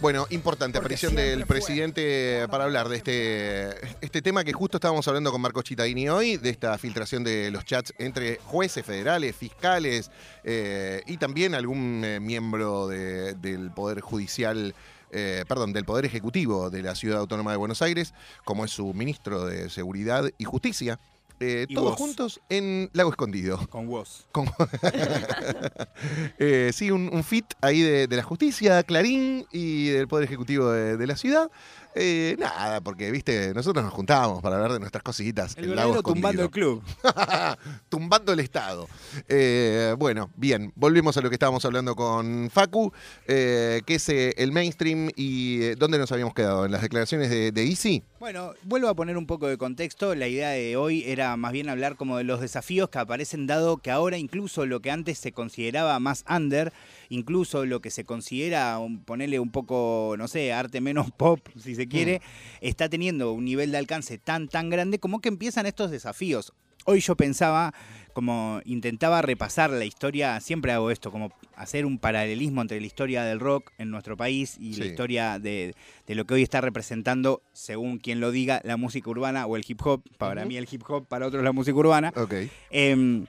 Bueno, 0.00 0.26
importante 0.30 0.76
aparición 0.78 1.14
del 1.14 1.46
fue. 1.46 1.56
presidente 1.56 2.46
para 2.50 2.64
hablar 2.64 2.88
de 2.88 2.96
este, 2.96 3.96
este 4.04 4.20
tema 4.20 4.42
que 4.44 4.52
justo 4.52 4.76
estábamos 4.78 5.06
hablando 5.08 5.30
con 5.30 5.40
Marcos 5.40 5.64
Chitaini 5.64 6.08
hoy, 6.08 6.36
de 6.36 6.50
esta 6.50 6.76
filtración 6.78 7.22
de 7.24 7.50
los 7.52 7.64
chats 7.64 7.94
entre 7.98 8.38
jueces 8.44 8.84
federales, 8.84 9.34
fiscales 9.36 10.10
eh, 10.42 11.02
y 11.06 11.16
también 11.16 11.54
algún 11.54 12.02
eh, 12.04 12.18
miembro 12.20 12.88
de- 12.88 13.34
del 13.34 13.70
Poder 13.70 14.00
Judicial, 14.00 14.74
eh, 15.14 15.44
perdón, 15.48 15.72
del 15.72 15.84
Poder 15.86 16.04
Ejecutivo 16.04 16.68
de 16.70 16.82
la 16.82 16.94
Ciudad 16.94 17.20
Autónoma 17.20 17.52
de 17.52 17.56
Buenos 17.56 17.80
Aires, 17.80 18.12
como 18.44 18.64
es 18.64 18.70
su 18.72 18.92
ministro 18.92 19.46
de 19.46 19.70
Seguridad 19.70 20.28
y 20.36 20.44
Justicia. 20.44 20.98
eh, 21.40 21.66
Y 21.68 21.74
todos 21.74 21.90
vos. 21.92 21.98
juntos 21.98 22.40
en 22.48 22.90
Lago 22.92 23.10
Escondido. 23.10 23.66
Con 23.68 23.86
vos. 23.86 24.26
Con- 24.32 24.46
Eh, 26.38 26.70
sí, 26.72 26.90
un, 26.90 27.10
un 27.12 27.24
fit 27.24 27.46
ahí 27.60 27.80
de, 27.80 28.06
de 28.06 28.16
la 28.16 28.22
justicia, 28.22 28.82
Clarín 28.82 29.46
y 29.52 29.88
del 29.88 30.08
Poder 30.08 30.24
Ejecutivo 30.26 30.70
de, 30.70 30.96
de 30.96 31.06
la 31.06 31.16
ciudad. 31.16 31.50
Eh, 31.94 32.36
nada, 32.38 32.80
porque, 32.80 33.10
viste, 33.10 33.54
nosotros 33.54 33.84
nos 33.84 33.94
juntábamos 33.94 34.42
para 34.42 34.56
hablar 34.56 34.72
de 34.72 34.80
nuestras 34.80 35.02
cositas. 35.02 35.56
El 35.56 35.74
Lago 35.76 36.02
tumbando 36.02 36.42
el 36.42 36.50
club. 36.50 36.82
tumbando 37.88 38.32
el 38.32 38.40
Estado. 38.40 38.88
Eh, 39.28 39.94
bueno, 39.98 40.30
bien, 40.36 40.72
volvemos 40.74 41.16
a 41.16 41.20
lo 41.20 41.28
que 41.28 41.36
estábamos 41.36 41.64
hablando 41.64 41.94
con 41.94 42.50
Facu, 42.50 42.92
eh, 43.26 43.82
que 43.86 43.94
es 43.96 44.08
eh, 44.08 44.34
el 44.36 44.52
mainstream 44.52 45.10
y 45.16 45.62
eh, 45.62 45.76
dónde 45.76 45.98
nos 45.98 46.10
habíamos 46.12 46.34
quedado, 46.34 46.64
en 46.64 46.72
las 46.72 46.82
declaraciones 46.82 47.30
de, 47.30 47.52
de 47.52 47.64
Easy. 47.64 48.02
Bueno, 48.18 48.54
vuelvo 48.62 48.88
a 48.88 48.94
poner 48.94 49.16
un 49.16 49.26
poco 49.26 49.46
de 49.46 49.58
contexto. 49.58 50.14
La 50.14 50.26
idea 50.26 50.50
de 50.50 50.76
hoy 50.76 51.04
era 51.06 51.36
más 51.36 51.52
bien 51.52 51.68
hablar 51.68 51.96
como 51.96 52.16
de 52.16 52.24
los 52.24 52.40
desafíos 52.40 52.88
que 52.88 52.98
aparecen 52.98 53.46
dado 53.46 53.76
que 53.76 53.90
ahora 53.90 54.16
incluso 54.18 54.66
lo 54.66 54.80
que 54.80 54.90
antes 54.90 55.18
se 55.18 55.32
consideraba 55.32 56.00
más 56.00 56.24
under, 56.28 56.72
incluso 57.14 57.64
lo 57.64 57.80
que 57.80 57.90
se 57.90 58.04
considera 58.04 58.78
un- 58.78 59.02
ponerle 59.04 59.38
un 59.40 59.50
poco, 59.50 60.14
no 60.18 60.28
sé, 60.28 60.52
arte 60.52 60.80
menos 60.80 61.10
pop, 61.16 61.40
si 61.58 61.74
se 61.74 61.86
quiere, 61.88 62.20
está 62.60 62.88
teniendo 62.88 63.32
un 63.32 63.44
nivel 63.44 63.70
de 63.70 63.78
alcance 63.78 64.18
tan, 64.18 64.48
tan 64.48 64.70
grande 64.70 64.98
como 64.98 65.20
que 65.20 65.28
empiezan 65.28 65.66
estos 65.66 65.90
desafíos. 65.90 66.52
Hoy 66.86 67.00
yo 67.00 67.16
pensaba, 67.16 67.72
como 68.12 68.60
intentaba 68.66 69.22
repasar 69.22 69.70
la 69.70 69.86
historia, 69.86 70.38
siempre 70.40 70.70
hago 70.70 70.90
esto, 70.90 71.10
como 71.10 71.32
hacer 71.56 71.86
un 71.86 71.96
paralelismo 71.98 72.60
entre 72.60 72.78
la 72.78 72.86
historia 72.86 73.24
del 73.24 73.40
rock 73.40 73.72
en 73.78 73.90
nuestro 73.90 74.18
país 74.18 74.58
y 74.60 74.74
la 74.74 74.84
historia 74.90 75.38
de, 75.38 75.74
de 76.06 76.14
lo 76.14 76.26
que 76.26 76.34
hoy 76.34 76.42
está 76.42 76.60
representando, 76.60 77.40
según 77.54 77.96
quien 77.96 78.20
lo 78.20 78.30
diga, 78.32 78.60
la 78.64 78.76
música 78.76 79.08
urbana 79.08 79.46
o 79.46 79.56
el 79.56 79.64
hip 79.66 79.80
hop. 79.82 80.02
Para 80.18 80.44
mí 80.44 80.58
el 80.58 80.68
hip 80.70 80.82
hop, 80.86 81.06
para 81.06 81.26
otros 81.26 81.42
la 81.42 81.52
música 81.52 81.78
urbana. 81.78 82.12
Ok. 82.16 82.34
Em, 82.70 83.24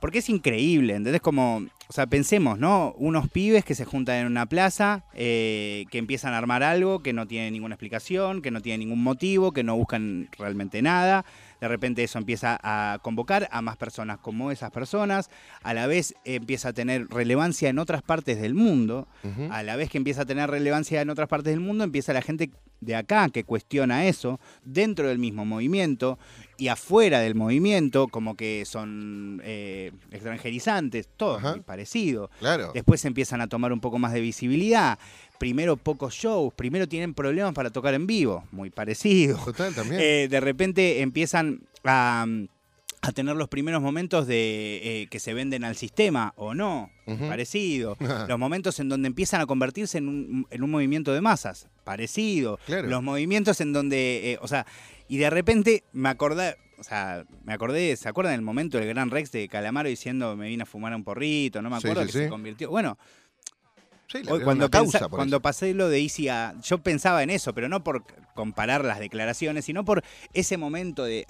porque 0.00 0.18
es 0.18 0.28
increíble, 0.28 0.94
¿entendés? 0.94 1.20
Como, 1.20 1.62
o 1.88 1.92
sea, 1.92 2.06
pensemos, 2.06 2.58
¿no? 2.58 2.94
Unos 2.98 3.28
pibes 3.28 3.64
que 3.64 3.74
se 3.74 3.84
juntan 3.84 4.16
en 4.16 4.26
una 4.26 4.46
plaza, 4.46 5.04
eh, 5.14 5.86
que 5.90 5.98
empiezan 5.98 6.34
a 6.34 6.38
armar 6.38 6.62
algo 6.62 7.02
que 7.02 7.12
no 7.12 7.26
tiene 7.26 7.50
ninguna 7.50 7.74
explicación, 7.74 8.42
que 8.42 8.50
no 8.50 8.60
tiene 8.60 8.78
ningún 8.78 9.02
motivo, 9.02 9.52
que 9.52 9.64
no 9.64 9.76
buscan 9.76 10.28
realmente 10.38 10.82
nada. 10.82 11.24
De 11.60 11.68
repente 11.68 12.04
eso 12.04 12.18
empieza 12.18 12.58
a 12.62 12.98
convocar 13.02 13.48
a 13.50 13.62
más 13.62 13.76
personas 13.76 14.18
como 14.18 14.50
esas 14.50 14.70
personas. 14.70 15.30
A 15.62 15.74
la 15.74 15.86
vez 15.86 16.14
empieza 16.24 16.68
a 16.68 16.72
tener 16.72 17.08
relevancia 17.08 17.68
en 17.68 17.78
otras 17.78 18.02
partes 18.02 18.40
del 18.40 18.54
mundo. 18.54 19.08
A 19.50 19.62
la 19.62 19.76
vez 19.76 19.90
que 19.90 19.98
empieza 19.98 20.22
a 20.22 20.26
tener 20.26 20.50
relevancia 20.50 21.00
en 21.00 21.10
otras 21.10 21.28
partes 21.28 21.52
del 21.52 21.60
mundo, 21.60 21.84
empieza 21.84 22.12
la 22.12 22.22
gente 22.22 22.50
de 22.80 22.96
acá 22.96 23.28
que 23.28 23.44
cuestiona 23.44 24.06
eso, 24.06 24.40
dentro 24.64 25.08
del 25.08 25.18
mismo 25.18 25.44
movimiento 25.44 26.18
y 26.56 26.68
afuera 26.68 27.20
del 27.20 27.34
movimiento, 27.34 28.08
como 28.08 28.36
que 28.36 28.64
son 28.64 29.40
eh, 29.44 29.92
extranjerizantes, 30.10 31.08
todo 31.16 31.40
muy 31.40 31.60
parecido. 31.60 32.30
Claro. 32.38 32.72
Después 32.74 33.04
empiezan 33.04 33.40
a 33.40 33.48
tomar 33.48 33.72
un 33.72 33.80
poco 33.80 33.98
más 33.98 34.12
de 34.12 34.20
visibilidad. 34.20 34.98
Primero 35.38 35.76
pocos 35.76 36.14
shows, 36.14 36.52
primero 36.54 36.88
tienen 36.88 37.14
problemas 37.14 37.54
para 37.54 37.70
tocar 37.70 37.94
en 37.94 38.06
vivo, 38.06 38.44
muy 38.50 38.70
parecido. 38.70 39.38
Total, 39.44 39.74
también. 39.74 40.00
Eh, 40.02 40.28
de 40.28 40.40
repente 40.40 41.00
empiezan 41.00 41.62
a, 41.84 42.26
a 43.00 43.12
tener 43.12 43.36
los 43.36 43.48
primeros 43.48 43.80
momentos 43.80 44.26
de 44.26 44.80
eh, 45.02 45.06
que 45.08 45.20
se 45.20 45.32
venden 45.34 45.64
al 45.64 45.76
sistema 45.76 46.32
o 46.36 46.54
no, 46.54 46.90
parecido. 47.28 47.96
Los 48.28 48.38
momentos 48.38 48.80
en 48.80 48.88
donde 48.88 49.06
empiezan 49.06 49.40
a 49.40 49.46
convertirse 49.46 49.98
en 49.98 50.08
un, 50.08 50.46
en 50.50 50.62
un 50.62 50.70
movimiento 50.70 51.12
de 51.12 51.20
masas, 51.20 51.68
parecido. 51.84 52.58
Claro. 52.66 52.88
Los 52.88 53.02
movimientos 53.02 53.60
en 53.60 53.72
donde, 53.72 54.32
eh, 54.32 54.38
o 54.42 54.48
sea, 54.48 54.66
y 55.08 55.18
de 55.18 55.30
repente 55.30 55.84
me 55.92 56.08
acordé, 56.08 56.56
o 56.78 56.82
sea, 56.82 57.24
me 57.44 57.52
acordé, 57.52 57.96
¿se 57.96 58.08
acuerdan 58.08 58.34
del 58.34 58.42
momento 58.42 58.78
del 58.78 58.88
Gran 58.88 59.10
Rex 59.10 59.30
de 59.32 59.48
Calamaro 59.48 59.88
diciendo 59.88 60.36
me 60.36 60.48
vine 60.48 60.64
a 60.64 60.66
fumar 60.66 60.94
un 60.94 61.04
porrito? 61.04 61.62
No 61.62 61.70
me 61.70 61.80
Sí, 61.80 61.86
acuerdo 61.86 62.02
sí, 62.02 62.06
que 62.08 62.12
sí. 62.12 62.24
se 62.24 62.28
convirtió. 62.28 62.68
Bueno, 62.68 62.98
Sí, 64.10 64.22
Hoy, 64.28 64.40
cuando, 64.42 64.70
causa 64.70 65.00
pensa- 65.00 65.08
cuando 65.10 65.40
pasé 65.42 65.74
lo 65.74 65.90
de 65.90 66.00
a. 66.00 66.54
Yo 66.62 66.78
pensaba 66.78 67.22
en 67.22 67.28
eso, 67.28 67.52
pero 67.52 67.68
no 67.68 67.84
por 67.84 68.04
comparar 68.34 68.82
las 68.84 69.00
declaraciones, 69.00 69.66
sino 69.66 69.84
por 69.84 70.02
ese 70.32 70.56
momento 70.56 71.04
de 71.04 71.26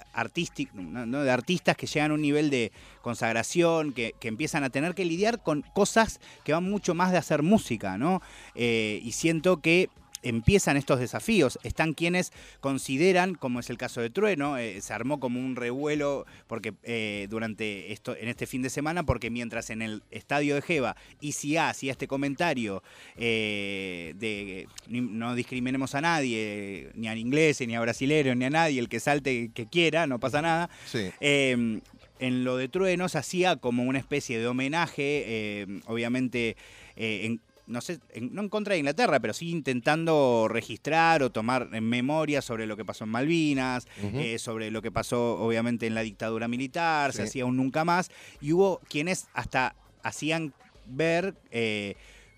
no, 1.05 1.23
de 1.23 1.29
artistas 1.31 1.75
que 1.75 1.87
llegan 1.87 2.11
a 2.11 2.13
un 2.13 2.21
nivel 2.21 2.49
de 2.49 2.71
consagración, 3.01 3.91
que, 3.91 4.13
que 4.19 4.29
empiezan 4.29 4.63
a 4.63 4.69
tener 4.69 4.95
que 4.95 5.03
lidiar 5.03 5.41
con 5.43 5.61
cosas 5.73 6.21
que 6.45 6.53
van 6.53 6.63
mucho 6.63 6.93
más 6.95 7.11
de 7.11 7.17
hacer 7.17 7.43
música, 7.43 7.97
¿no? 7.97 8.21
Eh, 8.55 9.01
y 9.03 9.11
siento 9.11 9.57
que 9.57 9.89
empiezan 10.23 10.77
estos 10.77 10.99
desafíos. 10.99 11.59
Están 11.63 11.93
quienes 11.93 12.31
consideran, 12.59 13.35
como 13.35 13.59
es 13.59 13.69
el 13.69 13.77
caso 13.77 14.01
de 14.01 14.09
Trueno, 14.09 14.57
eh, 14.57 14.81
se 14.81 14.93
armó 14.93 15.19
como 15.19 15.39
un 15.39 15.55
revuelo 15.55 16.25
porque 16.47 16.73
eh, 16.83 17.27
durante 17.29 17.91
esto, 17.91 18.15
en 18.15 18.27
este 18.29 18.45
fin 18.47 18.61
de 18.61 18.69
semana, 18.69 19.03
porque 19.03 19.29
mientras 19.29 19.69
en 19.69 19.81
el 19.81 20.03
estadio 20.11 20.55
de 20.55 20.61
Jeva 20.61 20.95
ICA 21.21 21.69
hacía 21.69 21.91
este 21.91 22.07
comentario 22.07 22.83
eh, 23.17 24.13
de 24.17 24.67
no 24.89 25.35
discriminemos 25.35 25.95
a 25.95 26.01
nadie, 26.01 26.89
ni 26.95 27.07
al 27.07 27.17
inglés, 27.17 27.61
ni 27.65 27.75
a 27.75 27.81
brasileños, 27.81 28.35
ni 28.37 28.45
a 28.45 28.49
nadie, 28.49 28.79
el 28.79 28.89
que 28.89 28.99
salte 28.99 29.51
que 29.53 29.65
quiera, 29.65 30.07
no 30.07 30.19
pasa 30.19 30.41
nada. 30.41 30.69
Sí. 30.85 31.09
Eh, 31.19 31.79
en 32.19 32.43
lo 32.43 32.57
de 32.57 32.67
Trueno 32.67 33.07
se 33.07 33.17
hacía 33.17 33.55
como 33.55 33.83
una 33.83 33.97
especie 33.99 34.39
de 34.39 34.47
homenaje, 34.47 35.23
eh, 35.25 35.67
obviamente, 35.85 36.57
eh, 36.97 37.21
en- 37.25 37.41
no 37.69 37.79
sé, 37.81 37.99
en- 38.09 38.33
no 38.33 38.41
en 38.41 38.49
contra 38.49 38.73
de 38.73 38.79
Inglaterra, 38.79 39.19
pero 39.19 39.33
sí 39.33 39.49
intentando 39.51 40.47
registrar 40.49 41.23
o 41.23 41.29
tomar 41.31 41.69
en 41.71 41.87
memoria 41.87 42.41
sobre 42.41 42.65
lo 42.67 42.75
que 42.75 42.83
pasó 42.83 43.05
en 43.05 43.11
Malvinas, 43.11 43.87
eh, 44.01 44.37
sobre 44.39 44.71
lo 44.71 44.81
que 44.81 44.91
pasó 44.91 45.39
obviamente 45.39 45.87
en 45.87 45.95
la 45.95 46.01
dictadura 46.01 46.47
militar, 46.47 47.13
se 47.13 47.23
hacía 47.23 47.45
un 47.45 47.55
nunca 47.57 47.85
más, 47.85 48.09
y 48.41 48.51
hubo 48.53 48.79
quienes 48.89 49.27
hasta 49.33 49.75
hacían 50.03 50.53
ver 50.85 51.35
eh, 51.51 51.95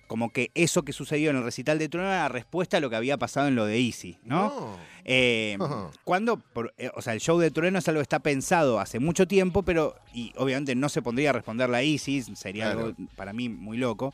como 0.08 0.32
que 0.34 0.52
eso 0.56 0.84
que 0.84 0.92
sucedió 0.92 1.30
en 1.30 1.38
el 1.38 1.44
recital 1.44 1.80
de 1.80 1.88
Trueno 1.88 2.10
era 2.10 2.24
la 2.24 2.28
respuesta 2.30 2.76
a 2.76 2.80
lo 2.82 2.90
que 2.90 2.98
había 2.98 3.18
pasado 3.18 3.48
en 3.48 3.56
lo 3.56 3.66
de 3.66 3.78
Easy, 3.80 4.18
¿no? 4.26 4.50
No. 4.50 4.78
Eh, 5.06 5.58
cuando, 6.04 6.36
por- 6.38 6.74
eh, 6.78 6.92
o 6.96 7.02
sea, 7.02 7.14
el 7.14 7.22
show 7.22 7.40
de 7.40 7.50
Trueno 7.50 7.80
es 7.80 7.88
algo 7.88 8.00
que 8.00 8.04
está 8.04 8.20
pensado 8.20 8.80
hace 8.82 9.00
mucho 9.00 9.26
tiempo, 9.26 9.64
pero, 9.64 9.96
y 10.14 10.34
obviamente 10.36 10.76
no 10.76 10.90
se 10.90 11.02
pondría 11.02 11.30
a 11.30 11.34
responderle 11.34 11.78
a 11.78 11.84
Isis, 11.84 12.30
sería 12.36 12.66
Claro. 12.66 12.88
algo 12.88 12.98
para 13.16 13.32
mí 13.32 13.48
muy 13.48 13.78
loco. 13.78 14.14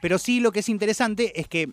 Pero 0.00 0.18
sí 0.18 0.40
lo 0.40 0.52
que 0.52 0.60
es 0.60 0.68
interesante 0.68 1.38
es 1.40 1.48
que, 1.48 1.68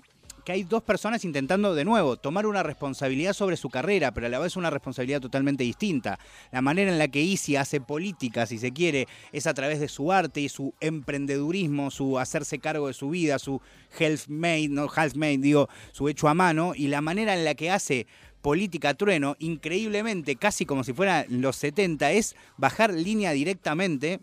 que 0.45 0.51
hay 0.51 0.63
dos 0.63 0.83
personas 0.83 1.23
intentando 1.25 1.75
de 1.75 1.86
nuevo 1.86 2.17
tomar 2.17 2.45
una 2.45 2.63
responsabilidad 2.63 3.33
sobre 3.33 3.57
su 3.57 3.69
carrera, 3.69 4.13
pero 4.13 4.27
a 4.27 4.29
la 4.29 4.39
vez 4.39 4.55
una 4.55 4.69
responsabilidad 4.69 5.21
totalmente 5.21 5.63
distinta. 5.63 6.19
La 6.51 6.62
manera 6.62 6.91
en 6.91 6.99
la 6.99 7.07
que 7.07 7.21
Isi 7.21 7.55
hace 7.55 7.81
política, 7.81 8.45
si 8.45 8.57
se 8.57 8.71
quiere, 8.71 9.07
es 9.31 9.47
a 9.47 9.53
través 9.53 9.79
de 9.79 9.88
su 9.88 10.12
arte 10.12 10.41
y 10.41 10.49
su 10.49 10.73
emprendedurismo, 10.79 11.91
su 11.91 12.19
hacerse 12.19 12.59
cargo 12.59 12.88
de 12.88 12.93
su 12.93 13.09
vida, 13.09 13.39
su 13.39 13.62
health-made, 13.99 14.69
no 14.69 14.88
health-made, 14.88 15.38
digo, 15.39 15.69
su 15.91 16.09
hecho 16.09 16.27
a 16.27 16.33
mano, 16.33 16.73
y 16.75 16.88
la 16.88 17.01
manera 17.01 17.33
en 17.33 17.45
la 17.45 17.55
que 17.55 17.71
hace 17.71 18.07
política 18.43 18.93
trueno, 18.93 19.38
increíblemente, 19.39 20.36
casi 20.36 20.65
como 20.65 20.83
si 20.83 20.91
fuera 20.91 21.25
los 21.29 21.55
70, 21.55 22.12
es 22.12 22.36
bajar 22.57 22.93
línea 22.93 23.31
directamente. 23.31 24.19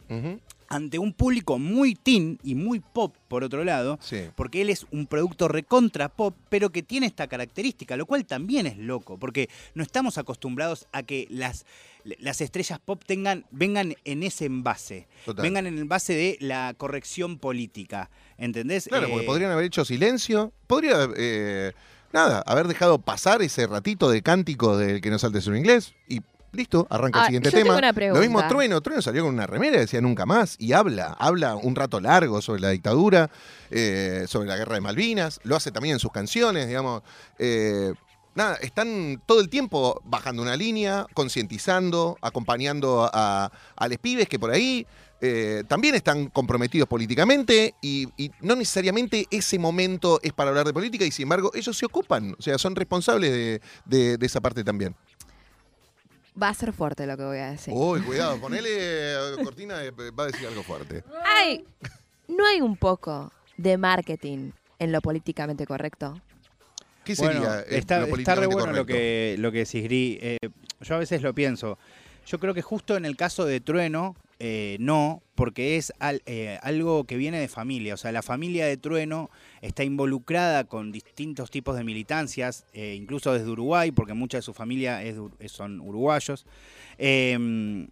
Ante 0.70 0.98
un 1.00 1.12
público 1.12 1.58
muy 1.58 1.94
teen 1.96 2.38
y 2.44 2.54
muy 2.54 2.78
pop, 2.80 3.14
por 3.28 3.44
otro 3.44 3.64
lado, 3.64 3.98
Sí. 4.00 4.20
porque 4.36 4.62
él 4.62 4.70
es 4.70 4.86
un 4.92 5.06
producto 5.06 5.48
recontra 5.48 6.08
pop, 6.08 6.34
pero 6.48 6.70
que 6.70 6.82
tiene 6.82 7.06
esta 7.06 7.26
característica, 7.26 7.96
lo 7.96 8.06
cual 8.06 8.24
también 8.24 8.66
es 8.66 8.78
loco, 8.78 9.18
porque 9.18 9.50
no 9.74 9.82
estamos 9.82 10.16
acostumbrados 10.16 10.86
a 10.92 11.02
que 11.02 11.26
las, 11.28 11.66
las 12.04 12.40
estrellas 12.40 12.78
pop 12.78 13.02
tengan, 13.04 13.44
vengan 13.50 13.94
en 14.04 14.22
ese 14.22 14.46
envase, 14.46 15.08
Total. 15.24 15.42
vengan 15.42 15.66
en 15.66 15.74
el 15.74 15.80
envase 15.80 16.14
de 16.14 16.38
la 16.40 16.72
corrección 16.78 17.38
política, 17.38 18.08
¿entendés? 18.38 18.86
Claro, 18.86 19.08
porque 19.08 19.24
Eh, 19.24 19.26
podrían 19.26 19.50
haber 19.50 19.64
hecho 19.64 19.84
silencio. 19.84 20.52
Podría, 20.68 21.08
eh, 21.16 21.72
nada, 22.12 22.42
haber 22.46 22.68
dejado 22.68 22.98
pasar 23.00 23.42
ese 23.42 23.66
ratito 23.66 24.08
de 24.08 24.22
cántico 24.22 24.78
del 24.78 25.00
que 25.00 25.10
no 25.10 25.18
saltes 25.18 25.48
un 25.48 25.56
inglés 25.56 25.94
y 26.08 26.20
listo, 26.52 26.86
arranca 26.90 27.18
Ah, 27.20 27.22
el 27.22 27.26
siguiente 27.26 27.50
yo 27.50 27.54
tengo 27.58 27.64
tema. 27.68 27.80
Lo 28.14 28.20
mismo. 28.20 28.38
Trueno, 28.48 28.80
Trueno 28.80 29.02
salió 29.02 29.22
con 29.24 29.34
una 29.34 29.46
remera 29.46 29.78
decía 29.78 30.00
nunca 30.00 30.26
más 30.26 30.56
y 30.58 30.72
habla, 30.72 31.16
habla 31.18 31.56
un 31.56 31.74
rato 31.76 32.00
largo 32.00 32.42
sobre 32.42 32.60
la 32.60 32.70
dictadura, 32.70 33.30
eh, 33.70 34.24
sobre 34.28 34.48
la 34.48 34.56
guerra 34.56 34.74
de 34.74 34.80
Malvinas, 34.80 35.40
lo 35.44 35.56
hace 35.56 35.70
también 35.70 35.94
en 35.94 36.00
sus 36.00 36.12
canciones, 36.12 36.66
digamos. 36.68 37.02
eh, 37.38 37.92
Nada, 38.32 38.54
están 38.62 39.20
todo 39.26 39.40
el 39.40 39.48
tiempo 39.48 40.00
bajando 40.04 40.40
una 40.40 40.56
línea, 40.56 41.04
concientizando, 41.14 42.16
acompañando 42.22 43.10
a, 43.12 43.50
a 43.76 43.88
los 43.88 43.98
pibes 43.98 44.28
que 44.28 44.38
por 44.38 44.50
ahí 44.52 44.86
eh, 45.20 45.64
también 45.66 45.96
están 45.96 46.28
comprometidos 46.28 46.88
políticamente 46.88 47.74
y, 47.82 48.06
y 48.16 48.30
no 48.40 48.54
necesariamente 48.54 49.26
ese 49.32 49.58
momento 49.58 50.20
es 50.22 50.32
para 50.32 50.50
hablar 50.50 50.64
de 50.64 50.72
política 50.72 51.04
y 51.04 51.10
sin 51.10 51.24
embargo 51.24 51.50
ellos 51.54 51.76
se 51.76 51.86
ocupan, 51.86 52.36
o 52.38 52.42
sea, 52.42 52.56
son 52.56 52.76
responsables 52.76 53.32
de, 53.32 53.60
de- 53.84 54.16
de 54.16 54.26
esa 54.26 54.40
parte 54.40 54.62
también. 54.62 54.94
Va 56.40 56.48
a 56.48 56.54
ser 56.54 56.72
fuerte 56.72 57.06
lo 57.06 57.16
que 57.16 57.24
voy 57.24 57.38
a 57.38 57.50
decir. 57.50 57.74
Uy, 57.76 58.00
cuidado, 58.02 58.40
ponele 58.40 58.68
eh, 58.70 59.36
cortina, 59.42 59.84
eh, 59.84 59.90
va 59.90 60.24
a 60.24 60.26
decir 60.26 60.46
algo 60.46 60.62
fuerte. 60.62 61.02
Ay, 61.24 61.64
¿no 62.28 62.46
hay 62.46 62.60
un 62.60 62.76
poco 62.76 63.32
de 63.56 63.76
marketing 63.76 64.52
en 64.78 64.92
lo 64.92 65.00
políticamente 65.00 65.66
correcto? 65.66 66.20
¿Qué 67.04 67.14
Bueno, 67.14 67.40
sería 67.42 67.60
eh, 67.60 67.78
está, 67.78 67.98
lo 67.98 68.04
está 68.04 68.34
re 68.34 68.46
políticamente 68.46 68.54
bueno 68.54 68.66
lo 68.72 68.86
correcto? 68.86 68.92
que, 68.94 69.36
lo 69.38 69.52
que 69.52 69.58
decís, 69.58 69.84
Gri. 69.84 70.18
Eh, 70.22 70.38
yo 70.80 70.94
a 70.94 70.98
veces 70.98 71.22
lo 71.22 71.34
pienso. 71.34 71.78
Yo 72.26 72.38
creo 72.38 72.54
que 72.54 72.62
justo 72.62 72.96
en 72.96 73.04
el 73.04 73.16
caso 73.16 73.44
de 73.44 73.60
Trueno, 73.60 74.14
eh, 74.40 74.76
no, 74.80 75.22
porque 75.34 75.76
es 75.76 75.92
al- 76.00 76.22
eh, 76.26 76.58
algo 76.62 77.04
que 77.04 77.16
viene 77.16 77.38
de 77.38 77.46
familia. 77.48 77.94
O 77.94 77.96
sea, 77.96 78.10
la 78.10 78.22
familia 78.22 78.66
de 78.66 78.76
Trueno 78.76 79.30
está 79.60 79.84
involucrada 79.84 80.64
con 80.64 80.90
distintos 80.92 81.50
tipos 81.50 81.76
de 81.76 81.84
militancias, 81.84 82.64
eh, 82.72 82.94
incluso 82.96 83.32
desde 83.32 83.48
Uruguay, 83.50 83.92
porque 83.92 84.14
mucha 84.14 84.38
de 84.38 84.42
su 84.42 84.54
familia 84.54 85.02
es 85.04 85.16
Ur- 85.18 85.32
son 85.48 85.80
uruguayos. 85.80 86.46
Eh, 86.98 87.86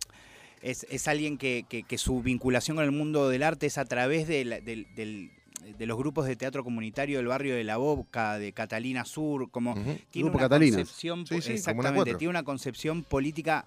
es, 0.62 0.86
es 0.90 1.06
alguien 1.06 1.38
que, 1.38 1.64
que- 1.68 1.84
que 1.84 1.98
su 1.98 2.20
vinculación 2.22 2.76
con 2.76 2.84
el 2.84 2.90
mundo 2.92 3.28
del 3.28 3.42
arte 3.44 3.66
es 3.66 3.78
a 3.78 3.84
través 3.84 4.26
de, 4.26 4.44
la- 4.44 4.60
de 4.60 5.86
los 5.86 5.98
grupos 5.98 6.26
de 6.26 6.34
teatro 6.36 6.64
comunitario 6.64 7.18
del 7.18 7.26
barrio 7.28 7.54
de 7.54 7.62
La 7.64 7.76
Boca, 7.76 8.38
de 8.38 8.52
Catalina 8.52 9.04
Sur, 9.04 9.50
como 9.50 9.74
tiene 9.74 10.28
Grupo 10.30 10.38
una 10.38 10.48
Catalinas. 10.48 10.76
concepción, 10.78 11.26
Sí, 11.26 11.34
exactamente, 11.52 12.14
tiene 12.14 12.30
una 12.30 12.42
concepción 12.42 13.04
política 13.04 13.66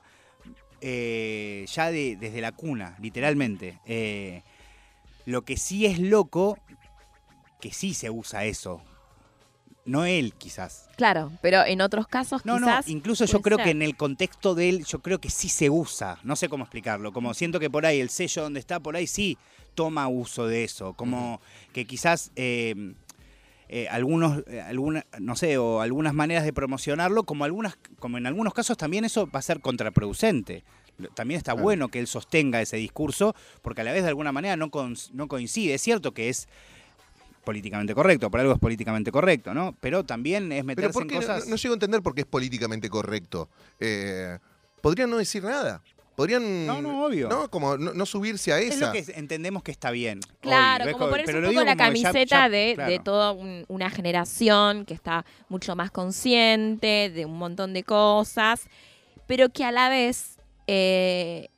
eh, 0.81 1.65
ya 1.71 1.91
de- 1.91 2.15
desde 2.17 2.41
la 2.41 2.51
cuna, 2.51 2.95
literalmente. 2.99 3.79
Eh, 3.85 4.41
lo 5.25 5.43
que 5.43 5.57
sí 5.57 5.85
es 5.85 5.99
loco, 5.99 6.57
que 7.59 7.71
sí 7.71 7.93
se 7.93 8.09
usa 8.09 8.45
eso. 8.45 8.81
No 9.85 10.05
él, 10.05 10.33
quizás. 10.37 10.89
Claro, 10.95 11.31
pero 11.41 11.65
en 11.65 11.81
otros 11.81 12.07
casos 12.07 12.45
No, 12.45 12.57
quizás... 12.57 12.85
no, 12.87 12.91
incluso 12.93 13.25
yo 13.25 13.41
creo 13.41 13.57
ser. 13.57 13.65
que 13.65 13.71
en 13.71 13.81
el 13.81 13.95
contexto 13.97 14.53
de 14.53 14.69
él, 14.69 14.85
yo 14.85 14.99
creo 15.01 15.19
que 15.19 15.29
sí 15.31 15.49
se 15.49 15.69
usa. 15.71 16.19
No 16.23 16.35
sé 16.35 16.49
cómo 16.49 16.63
explicarlo. 16.65 17.11
Como 17.11 17.33
siento 17.33 17.59
que 17.59 17.69
por 17.69 17.85
ahí 17.85 17.99
el 17.99 18.09
sello 18.11 18.43
donde 18.43 18.59
está, 18.59 18.79
por 18.79 18.95
ahí 18.95 19.07
sí 19.07 19.37
toma 19.73 20.07
uso 20.07 20.45
de 20.45 20.63
eso. 20.63 20.93
Como 20.93 21.41
que 21.73 21.85
quizás 21.85 22.31
eh, 22.35 22.93
eh, 23.73 23.87
algunos, 23.89 24.43
eh, 24.47 24.59
alguna, 24.61 25.05
no 25.19 25.35
sé, 25.37 25.57
o 25.57 25.79
algunas 25.81 26.13
maneras 26.13 26.43
de 26.43 26.51
promocionarlo, 26.53 27.23
como 27.23 27.45
algunas, 27.45 27.77
como 27.99 28.17
en 28.17 28.27
algunos 28.27 28.53
casos 28.53 28.75
también 28.77 29.05
eso 29.05 29.27
va 29.33 29.39
a 29.39 29.41
ser 29.41 29.61
contraproducente. 29.61 30.63
También 31.15 31.37
está 31.39 31.53
Claro. 31.53 31.63
bueno 31.63 31.87
que 31.87 31.97
él 31.99 32.05
sostenga 32.05 32.61
ese 32.61 32.77
discurso, 32.77 33.33
porque 33.63 33.81
a 33.81 33.83
la 33.85 33.91
vez 33.93 34.03
de 34.03 34.09
alguna 34.09 34.31
manera 34.31 34.55
no, 34.57 34.69
cons- 34.69 35.09
no 35.13 35.27
coincide. 35.27 35.73
Es 35.73 35.81
cierto 35.81 36.13
que 36.13 36.29
es 36.29 36.47
políticamente 37.43 37.95
correcto, 37.95 38.29
por 38.29 38.39
algo 38.39 38.53
es 38.53 38.59
políticamente 38.59 39.11
correcto, 39.11 39.53
¿no? 39.53 39.75
Pero 39.81 40.03
también 40.03 40.51
es 40.51 40.63
meterse 40.63 40.91
¿por 40.93 41.03
en 41.03 41.07
qué? 41.07 41.15
No- 41.15 41.21
cosas... 41.21 41.47
No, 41.47 41.55
llego 41.55 41.73
a 41.73 41.77
entender 41.77 42.01
por 42.03 42.13
qué 42.13 42.21
es 42.21 42.27
políticamente 42.27 42.89
correcto. 42.89 43.49
Eh, 43.79 44.37
podrían 44.81 45.09
no 45.09 45.17
decir 45.17 45.43
nada. 45.43 45.81
Podrían. 46.21 46.65
No, 46.67 46.81
no, 46.81 47.05
obvio. 47.05 47.27
No, 47.29 47.49
como 47.49 47.77
no, 47.77 47.93
no 47.93 48.05
subirse 48.05 48.53
a 48.53 48.59
Es 48.59 48.75
esa. 48.75 48.87
lo 48.87 48.93
que 48.93 49.05
entendemos 49.15 49.63
que 49.63 49.71
está 49.71 49.91
bien. 49.91 50.19
Claro, 50.39 50.85
hoy. 50.85 50.93
como 50.93 51.09
ponerse 51.09 51.31
Pero 51.33 51.47
un 51.49 51.53
poco 51.55 51.65
la 51.65 51.71
ya- 51.73 51.77
camiseta 51.77 52.25
ya- 52.25 52.49
de, 52.49 52.75
de 52.77 52.99
toda 53.03 53.31
un- 53.31 53.65
una 53.67 53.89
generación 53.89 54.85
que 54.85 54.93
está 54.93 55.25
mucho 55.49 55.75
más 55.75 55.91
consciente 55.91 57.09
de 57.13 57.25
un 57.25 57.37
montón 57.37 57.73
de 57.73 57.83
cosas, 57.83 58.67
pero 59.27 59.49
que 59.49 59.63
a 59.63 59.71
la 59.71 59.89
vez 59.89 60.37
eh, 60.67 61.49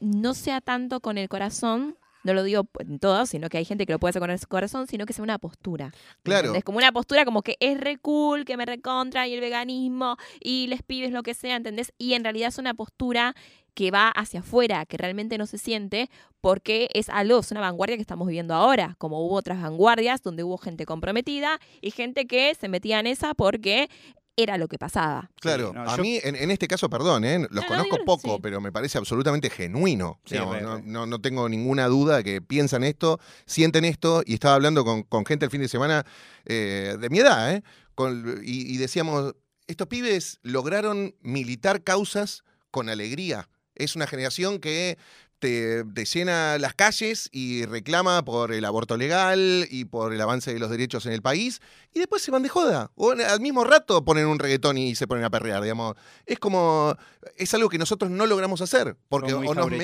no 0.00 0.34
sea 0.34 0.60
tanto 0.60 1.00
con 1.00 1.18
el 1.18 1.28
corazón, 1.28 1.96
no 2.24 2.34
lo 2.34 2.44
digo 2.44 2.68
en 2.78 2.98
todo, 3.00 3.26
sino 3.26 3.48
que 3.48 3.58
hay 3.58 3.64
gente 3.64 3.84
que 3.86 3.92
lo 3.92 3.98
puede 3.98 4.10
hacer 4.10 4.20
con 4.20 4.30
el 4.30 4.46
corazón, 4.46 4.86
sino 4.86 5.06
que 5.06 5.12
sea 5.12 5.24
una 5.24 5.38
postura. 5.38 5.92
Claro. 6.22 6.54
Es 6.54 6.62
como 6.62 6.78
una 6.78 6.92
postura 6.92 7.24
como 7.24 7.42
que 7.42 7.56
es 7.58 7.80
re 7.80 7.96
cool, 7.98 8.44
que 8.44 8.56
me 8.56 8.64
recontra, 8.64 9.26
y 9.26 9.34
el 9.34 9.40
veganismo, 9.40 10.16
y 10.40 10.68
les 10.68 10.82
pibes 10.82 11.10
lo 11.10 11.22
que 11.24 11.34
sea, 11.34 11.56
¿entendés? 11.56 11.92
Y 11.98 12.14
en 12.14 12.22
realidad 12.22 12.48
es 12.50 12.58
una 12.58 12.74
postura 12.74 13.34
que 13.74 13.90
va 13.90 14.08
hacia 14.10 14.40
afuera, 14.40 14.84
que 14.86 14.96
realmente 14.96 15.38
no 15.38 15.46
se 15.46 15.58
siente, 15.58 16.10
porque 16.40 16.88
es 16.94 17.08
algo, 17.08 17.40
es 17.40 17.50
una 17.50 17.60
vanguardia 17.60 17.96
que 17.96 18.02
estamos 18.02 18.26
viviendo 18.28 18.54
ahora, 18.54 18.96
como 18.98 19.24
hubo 19.24 19.34
otras 19.36 19.60
vanguardias 19.62 20.22
donde 20.22 20.44
hubo 20.44 20.58
gente 20.58 20.84
comprometida 20.86 21.58
y 21.80 21.90
gente 21.90 22.26
que 22.26 22.54
se 22.54 22.68
metía 22.68 23.00
en 23.00 23.06
esa 23.06 23.34
porque 23.34 23.88
era 24.34 24.56
lo 24.56 24.66
que 24.66 24.78
pasaba. 24.78 25.30
Claro, 25.40 25.72
no, 25.74 25.82
a 25.82 25.96
yo- 25.96 26.02
mí 26.02 26.18
en, 26.22 26.34
en 26.36 26.50
este 26.50 26.66
caso, 26.66 26.88
perdón, 26.88 27.24
¿eh? 27.24 27.38
los 27.38 27.50
No, 27.50 27.60
no, 27.62 27.66
conozco 27.68 27.98
poco, 28.04 28.34
sí. 28.36 28.40
pero 28.42 28.60
me 28.62 28.72
parece 28.72 28.96
absolutamente 28.96 29.50
genuino. 29.50 30.20
Sí, 30.24 30.34
digamos, 30.34 30.56
re, 30.56 30.62
no, 30.62 30.76
re. 30.76 30.82
no- 30.86 31.06
no 31.06 31.20
tengo 31.20 31.48
ninguna 31.50 31.86
duda 31.86 32.16
de 32.18 32.24
que 32.24 32.40
piensan 32.42 32.82
esto, 32.82 33.20
sienten 33.46 33.84
esto, 33.84 34.22
y 34.24 34.34
estaba 34.34 34.54
hablando 34.54 34.84
con, 34.86 35.02
con 35.02 35.26
gente 35.26 35.44
el 35.44 35.50
fin 35.50 35.60
de 35.60 35.68
semana 35.68 36.04
eh, 36.46 36.96
de 36.98 37.10
mi 37.10 37.18
edad, 37.18 37.54
¿eh? 37.54 37.62
Con- 37.94 38.40
y, 38.42 38.74
y 38.74 38.78
decíamos, 38.78 39.34
estos 39.66 39.86
pibes 39.86 40.38
lograron 40.42 41.14
militar 41.20 41.82
causas 41.82 42.42
con 42.70 42.88
alegría. 42.88 43.48
Es 43.74 43.96
una 43.96 44.06
generación 44.06 44.58
que 44.58 44.98
te, 45.38 45.82
te 45.84 46.04
llena 46.04 46.56
las 46.58 46.72
calles 46.74 47.28
y 47.32 47.64
reclama 47.66 48.24
por 48.24 48.52
el 48.52 48.64
aborto 48.64 48.96
legal 48.96 49.66
y 49.70 49.84
por 49.86 50.12
el 50.14 50.20
avance 50.20 50.52
de 50.54 50.60
los 50.60 50.70
derechos 50.70 51.04
en 51.06 51.12
el 51.12 51.20
país 51.20 51.60
y 51.92 51.98
después 51.98 52.22
se 52.22 52.30
van 52.30 52.42
de 52.44 52.48
joda. 52.48 52.92
O 52.94 53.10
al 53.10 53.40
mismo 53.40 53.64
rato 53.64 54.04
ponen 54.04 54.26
un 54.26 54.38
reggaetón 54.38 54.78
y 54.78 54.94
se 54.94 55.08
ponen 55.08 55.24
a 55.24 55.30
perrear, 55.30 55.60
digamos. 55.62 55.96
Es 56.26 56.38
como, 56.38 56.94
es 57.36 57.52
algo 57.54 57.68
que 57.68 57.78
nosotros 57.78 58.08
no 58.10 58.26
logramos 58.26 58.60
hacer. 58.60 58.96
Porque 59.08 59.32
Como 59.32 59.38
muy 59.42 59.48
o 59.48 59.54
nos 59.54 59.64
me-. 59.70 59.78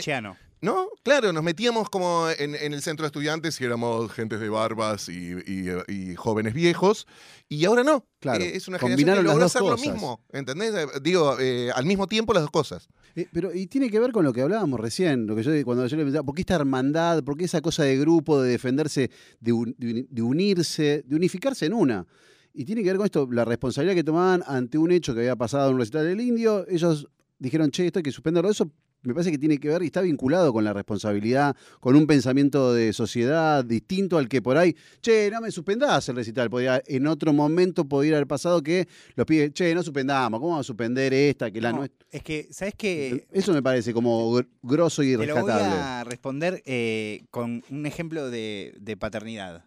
¿No? 0.61 0.88
Claro, 1.05 1.33
nos 1.33 1.44
metíamos 1.44 1.88
como 1.88 2.29
en, 2.37 2.57
en 2.57 2.74
el 2.74 2.83
centro 2.83 3.05
de 3.05 3.09
estudiantes 3.09 3.61
y 3.61 3.64
éramos 3.64 4.11
gentes 4.12 4.40
de 4.40 4.48
barbas 4.48 5.09
y, 5.09 5.33
y- 5.46 5.68
y 5.87 6.14
jóvenes 6.16 6.53
viejos. 6.53 7.07
Y 7.48 7.64
ahora 7.64 7.85
no. 7.85 8.05
Claro, 8.18 8.42
Eh, 8.42 8.57
es 8.57 8.66
una 8.66 8.77
generación 8.79 8.90
combinaron 8.90 9.22
que 9.24 9.29
logró 9.29 9.44
hacer 9.46 9.62
lo 9.62 9.77
mismo. 9.92 10.24
¿Entendés? 10.33 10.74
Eh, 10.74 10.87
Digo, 11.01 11.37
eh, 11.38 11.70
al 11.72 11.85
mismo 11.85 12.09
tiempo 12.09 12.33
las 12.33 12.42
dos 12.42 12.51
cosas. 12.51 12.88
Eh, 13.18 13.26
pero, 13.33 13.52
y 13.52 13.66
tiene 13.66 13.90
que 13.90 13.98
ver 13.98 14.12
con 14.12 14.24
lo 14.24 14.33
que 14.33 14.42
hablábamos 14.42 14.78
recién, 14.78 15.26
lo 15.26 15.35
que 15.35 15.42
yo 15.42 15.50
cuando 15.64 15.85
yo 15.85 15.96
le 15.96 16.04
pensaba, 16.04 16.22
¿por 16.22 16.37
qué 16.37 16.42
esta 16.42 16.54
hermandad? 16.54 17.24
¿Por 17.24 17.37
qué 17.37 17.46
esa 17.46 17.61
cosa 17.61 17.83
de 17.83 17.98
grupo, 17.98 18.40
de 18.40 18.50
defenderse, 18.50 19.11
de 19.40 20.22
unirse, 20.22 21.02
de 21.04 21.16
unificarse 21.16 21.66
en 21.66 21.72
una? 21.72 22.07
Y 22.54 22.64
tiene 22.64 22.85
que 22.85 22.90
ver 22.90 22.96
con 22.96 23.07
esto, 23.07 23.28
la 23.33 23.44
responsabilidad 23.44 23.96
que 23.96 24.04
tomaban 24.04 24.44
ante 24.46 24.78
un 24.78 24.92
hecho 24.92 25.14
que 25.14 25.20
había 25.20 25.35
pasado 25.35 25.66
en 25.68 25.74
un 25.74 25.81
recital 25.81 26.07
del 26.07 26.20
indio, 26.20 26.64
ellos 26.68 27.09
dijeron, 27.40 27.72
che, 27.72 27.87
esto 27.87 27.98
hay 27.98 28.04
que 28.04 28.12
suspenderlo. 28.12 28.50
Eso 28.50 28.70
me 29.02 29.14
parece 29.14 29.30
que 29.30 29.38
tiene 29.38 29.58
que 29.58 29.68
ver 29.68 29.82
y 29.82 29.87
está 29.87 30.00
vinculado 30.00 30.52
con 30.52 30.64
la 30.64 30.72
responsabilidad, 30.72 31.56
con 31.80 31.94
un 31.96 32.06
pensamiento 32.06 32.74
de 32.74 32.92
sociedad 32.92 33.64
distinto 33.64 34.18
al 34.18 34.28
que 34.28 34.42
por 34.42 34.56
ahí, 34.56 34.74
che, 35.00 35.30
no 35.30 35.40
me 35.40 35.50
suspendás 35.50 36.08
el 36.08 36.16
recital. 36.16 36.50
Podría, 36.50 36.82
en 36.87 37.06
otro 37.06 37.32
momento 37.32 37.84
podría 37.87 38.16
haber 38.16 38.26
pasado 38.26 38.62
que 38.62 38.88
los 39.14 39.24
pibes, 39.26 39.52
che, 39.52 39.74
no 39.74 39.82
suspendamos, 39.82 40.40
¿cómo 40.40 40.50
vamos 40.50 40.66
a 40.66 40.66
suspender 40.66 41.14
esta? 41.14 41.50
Que 41.50 41.61
la 41.61 41.70
No, 41.72 41.78
no 41.78 41.84
es- 41.84 41.90
es 42.11 42.22
que, 42.22 42.48
¿sabes 42.50 42.74
qué? 42.76 43.26
Eso 43.32 43.52
me 43.52 43.62
parece 43.62 43.92
como 43.94 44.32
gr- 44.37 44.48
grosso 44.62 45.02
y 45.02 45.16
Te 45.16 45.26
lo 45.26 45.34
voy 45.34 45.44
rescatable. 45.44 45.76
a 45.80 46.04
responder 46.04 46.62
eh, 46.66 47.22
con 47.30 47.62
un 47.70 47.87
ejemplo 47.87 48.30
de, 48.30 48.74
de 48.80 48.96
paternidad. 48.96 49.64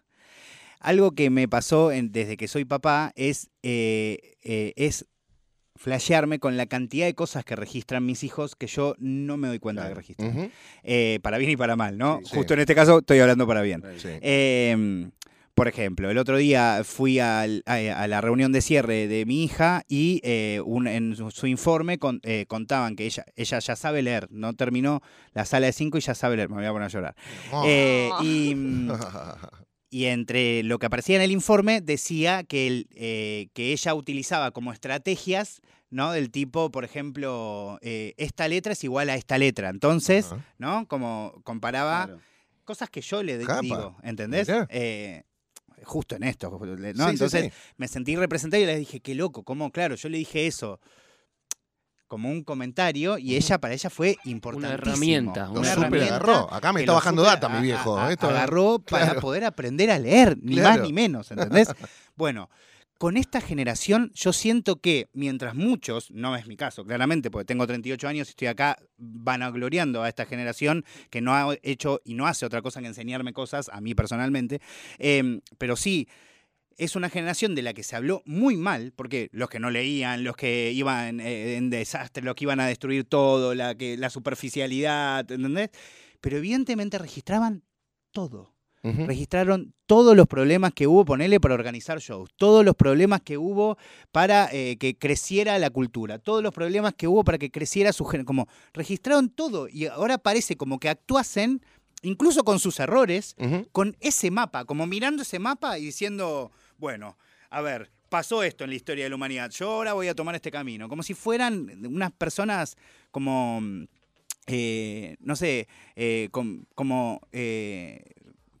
Algo 0.80 1.12
que 1.12 1.30
me 1.30 1.46
pasó 1.48 1.92
en- 1.92 2.10
desde 2.12 2.36
que 2.36 2.48
soy 2.48 2.64
papá 2.64 3.12
es, 3.14 3.48
eh, 3.62 4.34
eh, 4.42 4.72
es 4.76 5.06
flashearme 5.82 6.38
con 6.38 6.56
la 6.56 6.66
cantidad 6.66 7.06
de 7.06 7.14
cosas 7.14 7.44
que 7.44 7.56
registran 7.56 8.06
mis 8.06 8.22
hijos 8.22 8.54
que 8.54 8.68
yo 8.68 8.94
no 8.98 9.36
me 9.36 9.48
doy 9.48 9.58
cuenta 9.58 9.88
que 9.88 9.94
registran. 9.94 10.50
Eh, 10.84 11.18
para 11.22 11.38
bien 11.38 11.50
y 11.50 11.56
para 11.56 11.74
mal, 11.74 11.98
¿no? 11.98 12.18
Sí, 12.22 12.26
sí. 12.30 12.36
Justo 12.36 12.54
en 12.54 12.60
este 12.60 12.74
caso 12.76 12.98
estoy 13.00 13.18
hablando 13.18 13.46
para 13.48 13.62
bien. 13.62 13.82
Sí. 13.98 14.08
Eh, 14.20 15.08
por 15.54 15.68
ejemplo, 15.68 16.08
el 16.10 16.16
otro 16.16 16.36
día 16.38 16.80
fui 16.82 17.18
al- 17.18 17.62
a, 17.66 17.74
a 17.74 18.06
la 18.06 18.20
reunión 18.22 18.52
de 18.52 18.62
cierre 18.62 19.06
de 19.06 19.26
mi 19.26 19.44
hija 19.44 19.82
y 19.86 20.20
eh, 20.24 20.62
un- 20.64 20.86
en 20.86 21.14
su, 21.14 21.30
su 21.30 21.46
informe 21.46 21.98
con- 21.98 22.20
eh, 22.22 22.46
contaban 22.48 22.96
que 22.96 23.04
ella, 23.04 23.26
ella 23.36 23.58
ya 23.58 23.76
sabe 23.76 24.00
leer, 24.02 24.28
no 24.30 24.54
terminó 24.54 25.02
la 25.34 25.44
sala 25.44 25.66
de 25.66 25.72
cinco 25.72 25.98
y 25.98 26.00
ya 26.00 26.14
sabe 26.14 26.36
leer, 26.36 26.48
me 26.48 26.56
voy 26.56 26.64
a 26.64 26.70
poner 26.72 26.86
a 26.86 26.88
llorar. 26.88 27.16
Oh. 27.52 27.64
Eh, 27.66 28.08
y, 28.22 28.54
mm, 28.56 28.92
y 29.92 30.06
entre 30.06 30.62
lo 30.62 30.78
que 30.78 30.86
aparecía 30.86 31.16
en 31.16 31.22
el 31.22 31.30
informe 31.30 31.82
decía 31.82 32.44
que, 32.44 32.66
el, 32.66 32.88
eh, 32.94 33.48
que 33.52 33.72
ella 33.72 33.92
utilizaba 33.92 34.50
como 34.50 34.72
estrategias, 34.72 35.60
¿no? 35.90 36.12
Del 36.12 36.30
tipo, 36.30 36.70
por 36.70 36.84
ejemplo, 36.86 37.78
eh, 37.82 38.14
esta 38.16 38.48
letra 38.48 38.72
es 38.72 38.82
igual 38.84 39.10
a 39.10 39.16
esta 39.16 39.36
letra. 39.36 39.68
Entonces. 39.68 40.30
¿no? 40.56 40.88
Como 40.88 41.42
comparaba 41.44 42.06
Claro. 42.06 42.22
cosas 42.64 42.88
que 42.88 43.02
yo 43.02 43.22
le 43.22 43.36
digo, 43.36 43.98
¿entendés? 44.02 44.48
Eh, 44.70 45.24
justo 45.84 46.16
en 46.16 46.22
esto, 46.22 46.48
¿no? 46.50 46.76
Sí, 46.78 46.92
sí, 46.94 47.10
Entonces 47.10 47.44
sí. 47.44 47.50
me 47.76 47.86
sentí 47.86 48.16
representado 48.16 48.62
y 48.62 48.66
le 48.66 48.78
dije, 48.78 49.00
qué 49.00 49.14
loco, 49.14 49.42
¿cómo? 49.42 49.70
Claro, 49.72 49.96
yo 49.96 50.08
le 50.08 50.16
dije 50.16 50.46
eso 50.46 50.80
como 52.12 52.28
un 52.30 52.44
comentario 52.44 53.16
y 53.16 53.36
ella, 53.36 53.56
para 53.58 53.72
ella 53.72 53.88
fue 53.88 54.18
importantísimo. 54.26 54.74
herramienta, 54.92 55.46
Lo 55.46 55.60
una 55.60 55.70
super 55.74 55.86
herramienta 55.94 56.16
agarró. 56.16 56.52
Acá 56.52 56.72
me 56.74 56.80
está 56.80 56.92
lo 56.92 56.96
bajando 56.96 57.22
data, 57.22 57.48
mi 57.48 57.62
viejo. 57.62 57.98
a- 57.98 58.12
Esto- 58.12 58.28
agarró 58.28 58.78
para 58.86 59.04
claro. 59.06 59.20
poder 59.22 59.44
aprender 59.44 59.90
a 59.90 59.98
leer, 59.98 60.36
ni 60.42 60.56
Claro. 60.56 60.68
más 60.80 60.86
ni 60.86 60.92
menos, 60.92 61.30
¿entendés? 61.30 61.68
bueno, 62.14 62.50
con 62.98 63.16
esta 63.16 63.40
generación 63.40 64.10
yo 64.14 64.34
siento 64.34 64.76
que 64.82 65.08
mientras 65.14 65.54
muchos, 65.54 66.10
no 66.10 66.36
es 66.36 66.46
mi 66.46 66.54
caso 66.56 66.84
claramente, 66.84 67.30
porque 67.30 67.46
tengo 67.46 67.66
38 67.66 68.06
años 68.08 68.28
y 68.28 68.30
estoy 68.32 68.48
acá 68.48 68.76
vanagloriando 68.98 70.02
a 70.02 70.08
esta 70.10 70.26
generación 70.26 70.84
que 71.08 71.22
no 71.22 71.34
ha 71.34 71.56
hecho 71.62 72.00
y 72.04 72.12
no 72.12 72.26
hace 72.26 72.44
otra 72.44 72.60
cosa 72.60 72.82
que 72.82 72.88
enseñarme 72.88 73.32
cosas, 73.32 73.70
a 73.72 73.80
mí 73.80 73.94
personalmente, 73.94 74.60
em, 74.98 75.40
pero 75.56 75.76
sí, 75.76 76.06
es 76.78 76.96
una 76.96 77.08
generación 77.08 77.54
de 77.54 77.62
la 77.62 77.74
que 77.74 77.82
se 77.82 77.96
habló 77.96 78.22
muy 78.24 78.56
mal, 78.56 78.92
porque 78.94 79.28
los 79.32 79.48
que 79.48 79.60
no 79.60 79.70
leían, 79.70 80.24
los 80.24 80.36
que 80.36 80.72
iban 80.72 81.20
eh, 81.20 81.56
en 81.56 81.70
desastre, 81.70 82.24
los 82.24 82.34
que 82.34 82.44
iban 82.44 82.60
a 82.60 82.66
destruir 82.66 83.04
todo, 83.04 83.54
la, 83.54 83.74
que, 83.74 83.96
la 83.96 84.10
superficialidad, 84.10 85.30
¿entendés? 85.30 85.70
Pero 86.20 86.36
evidentemente 86.36 86.98
registraban 86.98 87.62
todo. 88.12 88.52
Registraron 88.84 89.74
todos 89.86 90.16
los 90.16 90.26
problemas 90.26 90.72
que 90.74 90.88
hubo, 90.88 91.04
ponele, 91.04 91.38
para 91.38 91.54
organizar 91.54 92.00
shows, 92.00 92.30
todos 92.34 92.64
los 92.64 92.74
problemas 92.74 93.20
que 93.20 93.38
hubo 93.38 93.78
para 94.10 94.48
eh, 94.50 94.76
que 94.76 94.98
creciera 94.98 95.56
la 95.60 95.70
cultura, 95.70 96.18
todos 96.18 96.42
los 96.42 96.52
problemas 96.52 96.94
que 96.94 97.06
hubo 97.06 97.22
para 97.22 97.38
que 97.38 97.52
creciera 97.52 97.92
su 97.92 98.04
género, 98.04 98.26
como 98.26 98.48
registraron 98.72 99.30
todo 99.30 99.68
y 99.68 99.86
ahora 99.86 100.18
parece 100.18 100.56
como 100.56 100.80
que 100.80 100.88
actuasen, 100.88 101.62
incluso 102.02 102.42
con 102.42 102.58
sus 102.58 102.80
errores, 102.80 103.36
con 103.70 103.96
ese 104.00 104.32
mapa, 104.32 104.64
como 104.64 104.88
mirando 104.88 105.22
ese 105.22 105.38
mapa 105.38 105.78
y 105.78 105.84
diciendo, 105.84 106.50
bueno, 106.82 107.16
a 107.48 107.60
ver, 107.60 107.92
pasó 108.08 108.42
esto 108.42 108.64
en 108.64 108.70
la 108.70 108.76
historia 108.76 109.04
de 109.04 109.10
la 109.10 109.14
humanidad, 109.16 109.50
yo 109.52 109.70
ahora 109.70 109.92
voy 109.92 110.08
a 110.08 110.16
tomar 110.16 110.34
este 110.34 110.50
camino, 110.50 110.88
como 110.88 111.04
si 111.04 111.14
fueran 111.14 111.86
unas 111.86 112.10
personas 112.10 112.76
como, 113.12 113.60
mm, 113.60 113.84
eh, 114.48 115.16
no 115.20 115.36
sé, 115.36 115.68
eh, 115.94 116.28
com- 116.32 116.64
como, 116.74 117.20
eh, 117.30 118.02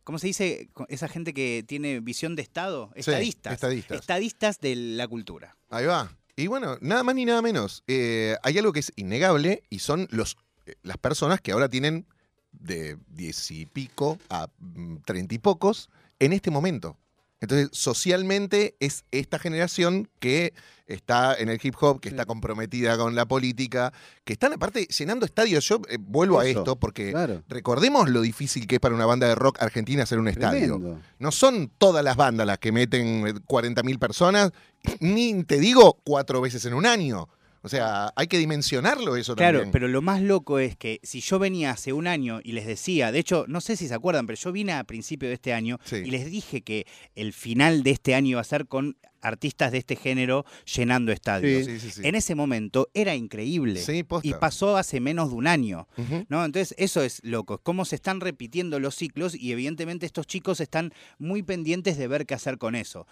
¿cómo 0.04 0.20
se 0.20 0.28
dice? 0.28 0.68
Esa 0.88 1.08
gente 1.08 1.34
que 1.34 1.64
tiene 1.66 1.98
visión 1.98 2.36
de 2.36 2.42
Estado, 2.42 2.90
Sí, 2.94 3.00
estadistas, 3.00 3.54
estadistas. 3.54 4.00
estadistas 4.00 4.60
de 4.60 4.76
la 4.76 5.08
cultura. 5.08 5.56
Ahí 5.68 5.86
va. 5.86 6.16
Y 6.36 6.46
bueno, 6.46 6.78
nada 6.80 7.02
más 7.02 7.16
ni 7.16 7.24
nada 7.24 7.42
menos. 7.42 7.82
eh, 7.88 8.36
hay 8.44 8.56
algo 8.56 8.72
que 8.72 8.80
es 8.80 8.92
innegable 8.94 9.64
y 9.68 9.80
son 9.80 10.06
los, 10.12 10.36
eh, 10.66 10.76
las 10.84 10.96
personas 10.96 11.40
que 11.40 11.50
ahora 11.50 11.68
tienen 11.68 12.06
de 12.52 12.98
diez 13.08 13.50
y 13.50 13.66
pico 13.66 14.18
a 14.30 14.46
mm, 14.60 14.98
treinta 15.04 15.34
y 15.34 15.38
pocos 15.38 15.90
en 16.20 16.32
este 16.32 16.52
momento. 16.52 16.96
Entonces, 17.42 17.70
socialmente 17.72 18.76
es 18.78 19.04
esta 19.10 19.36
generación 19.40 20.08
que 20.20 20.54
está 20.86 21.34
en 21.34 21.48
el 21.48 21.58
hip 21.60 21.74
hop, 21.80 22.00
que 22.00 22.08
está 22.08 22.24
comprometida 22.24 22.96
con 22.96 23.16
la 23.16 23.26
política, 23.26 23.92
que 24.24 24.34
están 24.34 24.52
aparte 24.52 24.86
llenando 24.86 25.26
estadios. 25.26 25.66
Yo 25.68 25.80
eh, 25.88 25.98
vuelvo 26.00 26.38
a 26.38 26.46
esto 26.46 26.76
porque 26.76 27.10
Claro. 27.10 27.42
recordemos 27.48 28.08
lo 28.08 28.20
difícil 28.20 28.68
que 28.68 28.76
es 28.76 28.80
para 28.80 28.94
una 28.94 29.06
banda 29.06 29.26
de 29.26 29.34
rock 29.34 29.60
argentina 29.60 30.04
hacer 30.04 30.20
un 30.20 30.28
estadio. 30.28 30.76
Tremendo. 30.76 31.00
No 31.18 31.32
son 31.32 31.68
todas 31.78 32.04
las 32.04 32.14
bandas 32.16 32.46
las 32.46 32.58
que 32.58 32.70
meten 32.70 33.26
eh, 33.26 33.34
40.000 33.34 33.98
personas, 33.98 34.52
ni 35.00 35.42
te 35.42 35.58
digo 35.58 35.98
cuatro 36.04 36.40
veces 36.40 36.64
en 36.64 36.74
un 36.74 36.86
año. 36.86 37.28
O 37.62 37.68
sea, 37.68 38.12
hay 38.16 38.26
que 38.26 38.38
dimensionarlo 38.38 39.16
eso 39.16 39.36
Claro, 39.36 39.58
también. 39.60 39.72
pero 39.72 39.88
lo 39.88 40.02
más 40.02 40.20
loco 40.20 40.58
es 40.58 40.76
que 40.76 40.98
si 41.02 41.20
yo 41.20 41.38
venía 41.38 41.70
hace 41.70 41.92
un 41.92 42.06
año 42.08 42.40
y 42.42 42.52
les 42.52 42.66
decía, 42.66 43.12
de 43.12 43.20
hecho, 43.20 43.44
no 43.48 43.60
sé 43.60 43.76
si 43.76 43.86
se 43.88 43.94
acuerdan, 43.94 44.26
pero 44.26 44.36
yo 44.38 44.50
vine 44.52 44.72
a 44.72 44.84
principio 44.84 45.28
de 45.28 45.34
este 45.34 45.52
año 45.52 45.78
Sí. 45.84 45.96
y 46.04 46.10
les 46.10 46.30
dije 46.30 46.62
que 46.62 46.86
el 47.14 47.32
final 47.32 47.82
de 47.84 47.92
este 47.92 48.14
año 48.16 48.30
iba 48.30 48.40
a 48.40 48.44
ser 48.44 48.66
con 48.66 48.96
artistas 49.22 49.72
de 49.72 49.78
este 49.78 49.96
género 49.96 50.44
llenando 50.64 51.12
estadios. 51.12 51.64
Sí, 51.64 51.80
sí, 51.80 51.90
sí. 51.90 52.00
En 52.04 52.14
ese 52.14 52.34
momento 52.34 52.90
era 52.92 53.14
increíble. 53.14 53.82
Posta. 54.06 54.28
y 54.28 54.34
pasó 54.34 54.76
hace 54.76 55.00
menos 55.00 55.30
de 55.30 55.36
un 55.36 55.46
año. 55.46 55.88
¿no? 56.28 56.44
Entonces, 56.44 56.74
eso 56.78 57.02
es 57.02 57.20
loco, 57.24 57.58
cómo 57.58 57.84
se 57.84 57.96
están 57.96 58.20
repitiendo 58.20 58.80
los 58.80 58.94
ciclos 58.96 59.34
y 59.34 59.52
evidentemente 59.52 60.06
estos 60.06 60.26
chicos 60.26 60.60
están 60.60 60.92
muy 61.18 61.42
pendientes 61.42 61.96
de 61.96 62.08
ver 62.08 62.26
qué 62.26 62.34
hacer 62.34 62.58
con 62.58 62.74
eso. 62.74 63.06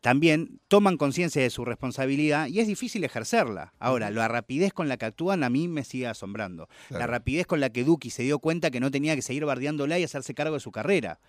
También 0.00 0.60
toman 0.68 0.96
conciencia 0.96 1.42
de 1.42 1.50
su 1.50 1.64
responsabilidad 1.64 2.48
y 2.48 2.60
es 2.60 2.66
difícil 2.66 3.04
ejercerla. 3.04 3.72
Ahora, 3.78 4.10
la 4.10 4.28
rapidez 4.28 4.72
con 4.72 4.88
la 4.88 4.96
que 4.96 5.06
actúan 5.06 5.44
a 5.44 5.50
mí 5.50 5.68
me 5.68 5.84
sigue 5.84 6.06
asombrando. 6.06 6.68
La 6.90 7.06
rapidez 7.06 7.46
con 7.46 7.60
la 7.60 7.70
que 7.70 7.84
Duki 7.84 8.10
se 8.10 8.22
dio 8.22 8.38
cuenta 8.38 8.70
que 8.70 8.80
no 8.80 8.90
tenía 8.90 9.14
que 9.14 9.22
seguir 9.22 9.44
bardeándola 9.44 9.98
y 9.98 10.04
hacerse 10.04 10.34
cargo 10.34 10.54
de 10.54 10.60
su 10.60 10.72
carrera. 10.72 11.20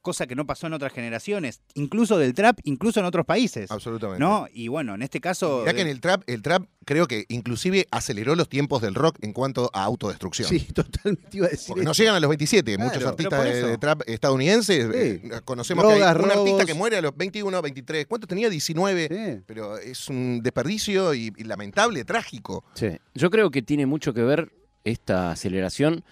Cosa 0.00 0.26
que 0.26 0.34
no 0.34 0.46
pasó 0.46 0.68
en 0.68 0.74
otras 0.74 0.92
generaciones, 0.92 1.60
incluso 1.74 2.18
del 2.18 2.32
trap, 2.32 2.60
incluso 2.64 3.00
en 3.00 3.06
otros 3.06 3.26
países. 3.26 3.70
Absolutamente. 3.70 4.20
¿No? 4.20 4.46
Y 4.52 4.68
bueno, 4.68 4.94
en 4.94 5.02
este 5.02 5.20
caso... 5.20 5.64
Ya 5.66 5.74
que 5.74 5.82
en 5.82 5.88
eh, 5.88 5.90
el 5.90 6.00
trap, 6.00 6.22
el 6.26 6.40
trap 6.42 6.64
creo 6.84 7.06
que 7.06 7.26
inclusive 7.28 7.86
aceleró 7.90 8.34
los 8.36 8.48
tiempos 8.48 8.80
del 8.80 8.94
rock 8.94 9.18
en 9.22 9.32
cuanto 9.32 9.70
a 9.74 9.82
autodestrucción. 9.84 10.48
Sí, 10.48 10.60
totalmente 10.74 11.36
iba 11.36 11.46
a 11.46 11.50
decir 11.50 11.68
Porque 11.68 11.84
no 11.84 11.92
llegan 11.92 12.14
a 12.14 12.20
los 12.20 12.28
27. 12.28 12.76
Claro, 12.76 12.90
Muchos 12.90 13.08
artistas 13.08 13.44
de, 13.44 13.62
de 13.62 13.78
trap 13.78 14.02
estadounidenses 14.06 14.88
eh, 14.94 15.22
conocemos 15.44 15.84
que 15.84 15.92
hay 15.92 15.98
Drogas, 15.98 16.24
un 16.24 16.30
artista 16.30 16.64
que 16.64 16.74
muere 16.74 16.96
a 16.96 17.02
los 17.02 17.16
21, 17.16 17.60
23. 17.60 18.06
¿Cuántos 18.06 18.28
tenía? 18.28 18.48
19. 18.48 19.08
Sí. 19.08 19.42
Pero 19.46 19.78
es 19.78 20.08
un 20.08 20.40
desperdicio 20.42 21.12
y, 21.12 21.32
y 21.36 21.44
lamentable, 21.44 22.04
trágico. 22.04 22.64
Sí. 22.74 22.88
Yo 23.14 23.30
creo 23.30 23.50
que 23.50 23.62
tiene 23.62 23.84
mucho 23.84 24.14
que 24.14 24.22
ver 24.22 24.52
esta 24.84 25.30
aceleración, 25.32 26.04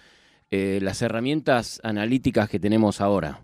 eh, 0.51 0.79
las 0.81 1.01
herramientas 1.01 1.79
analíticas 1.83 2.49
que 2.49 2.59
tenemos 2.59 3.01
ahora. 3.01 3.41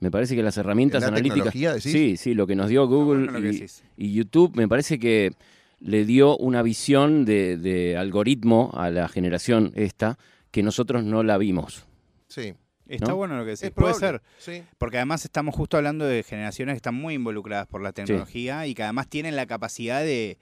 Me 0.00 0.10
parece 0.10 0.34
que 0.34 0.42
las 0.42 0.56
herramientas 0.56 1.02
¿La 1.02 1.08
analíticas. 1.08 1.52
tecnología, 1.52 1.74
decís? 1.74 1.92
Sí, 1.92 2.16
sí, 2.16 2.34
lo 2.34 2.46
que 2.46 2.56
nos 2.56 2.68
dio 2.68 2.86
Google 2.86 3.30
bueno 3.30 3.50
y, 3.96 4.12
YouTube, 4.12 4.56
me 4.56 4.66
parece 4.66 4.98
que 4.98 5.32
le 5.78 6.04
dio 6.04 6.36
una 6.38 6.62
visión 6.62 7.24
de, 7.24 7.56
de 7.56 7.96
algoritmo 7.96 8.70
a 8.74 8.90
la 8.90 9.08
generación 9.08 9.72
esta 9.76 10.18
que 10.50 10.62
nosotros 10.62 11.04
no 11.04 11.22
la 11.22 11.38
vimos. 11.38 11.86
Sí. 12.28 12.54
Está 12.88 13.10
¿no? 13.10 13.16
bueno 13.16 13.36
lo 13.36 13.44
que 13.44 13.50
decís. 13.50 13.64
Es 13.64 13.70
Puede 13.70 13.94
ser. 13.94 14.20
Sí. 14.38 14.64
Porque 14.78 14.96
además 14.96 15.24
estamos 15.24 15.54
justo 15.54 15.76
hablando 15.76 16.04
de 16.06 16.24
generaciones 16.24 16.72
que 16.74 16.78
están 16.78 16.94
muy 16.94 17.14
involucradas 17.14 17.68
por 17.68 17.82
la 17.82 17.92
tecnología 17.92 18.66
y 18.66 18.74
que 18.74 18.82
además 18.82 19.08
tienen 19.08 19.36
la 19.36 19.46
capacidad 19.46 20.02
de, 20.02 20.38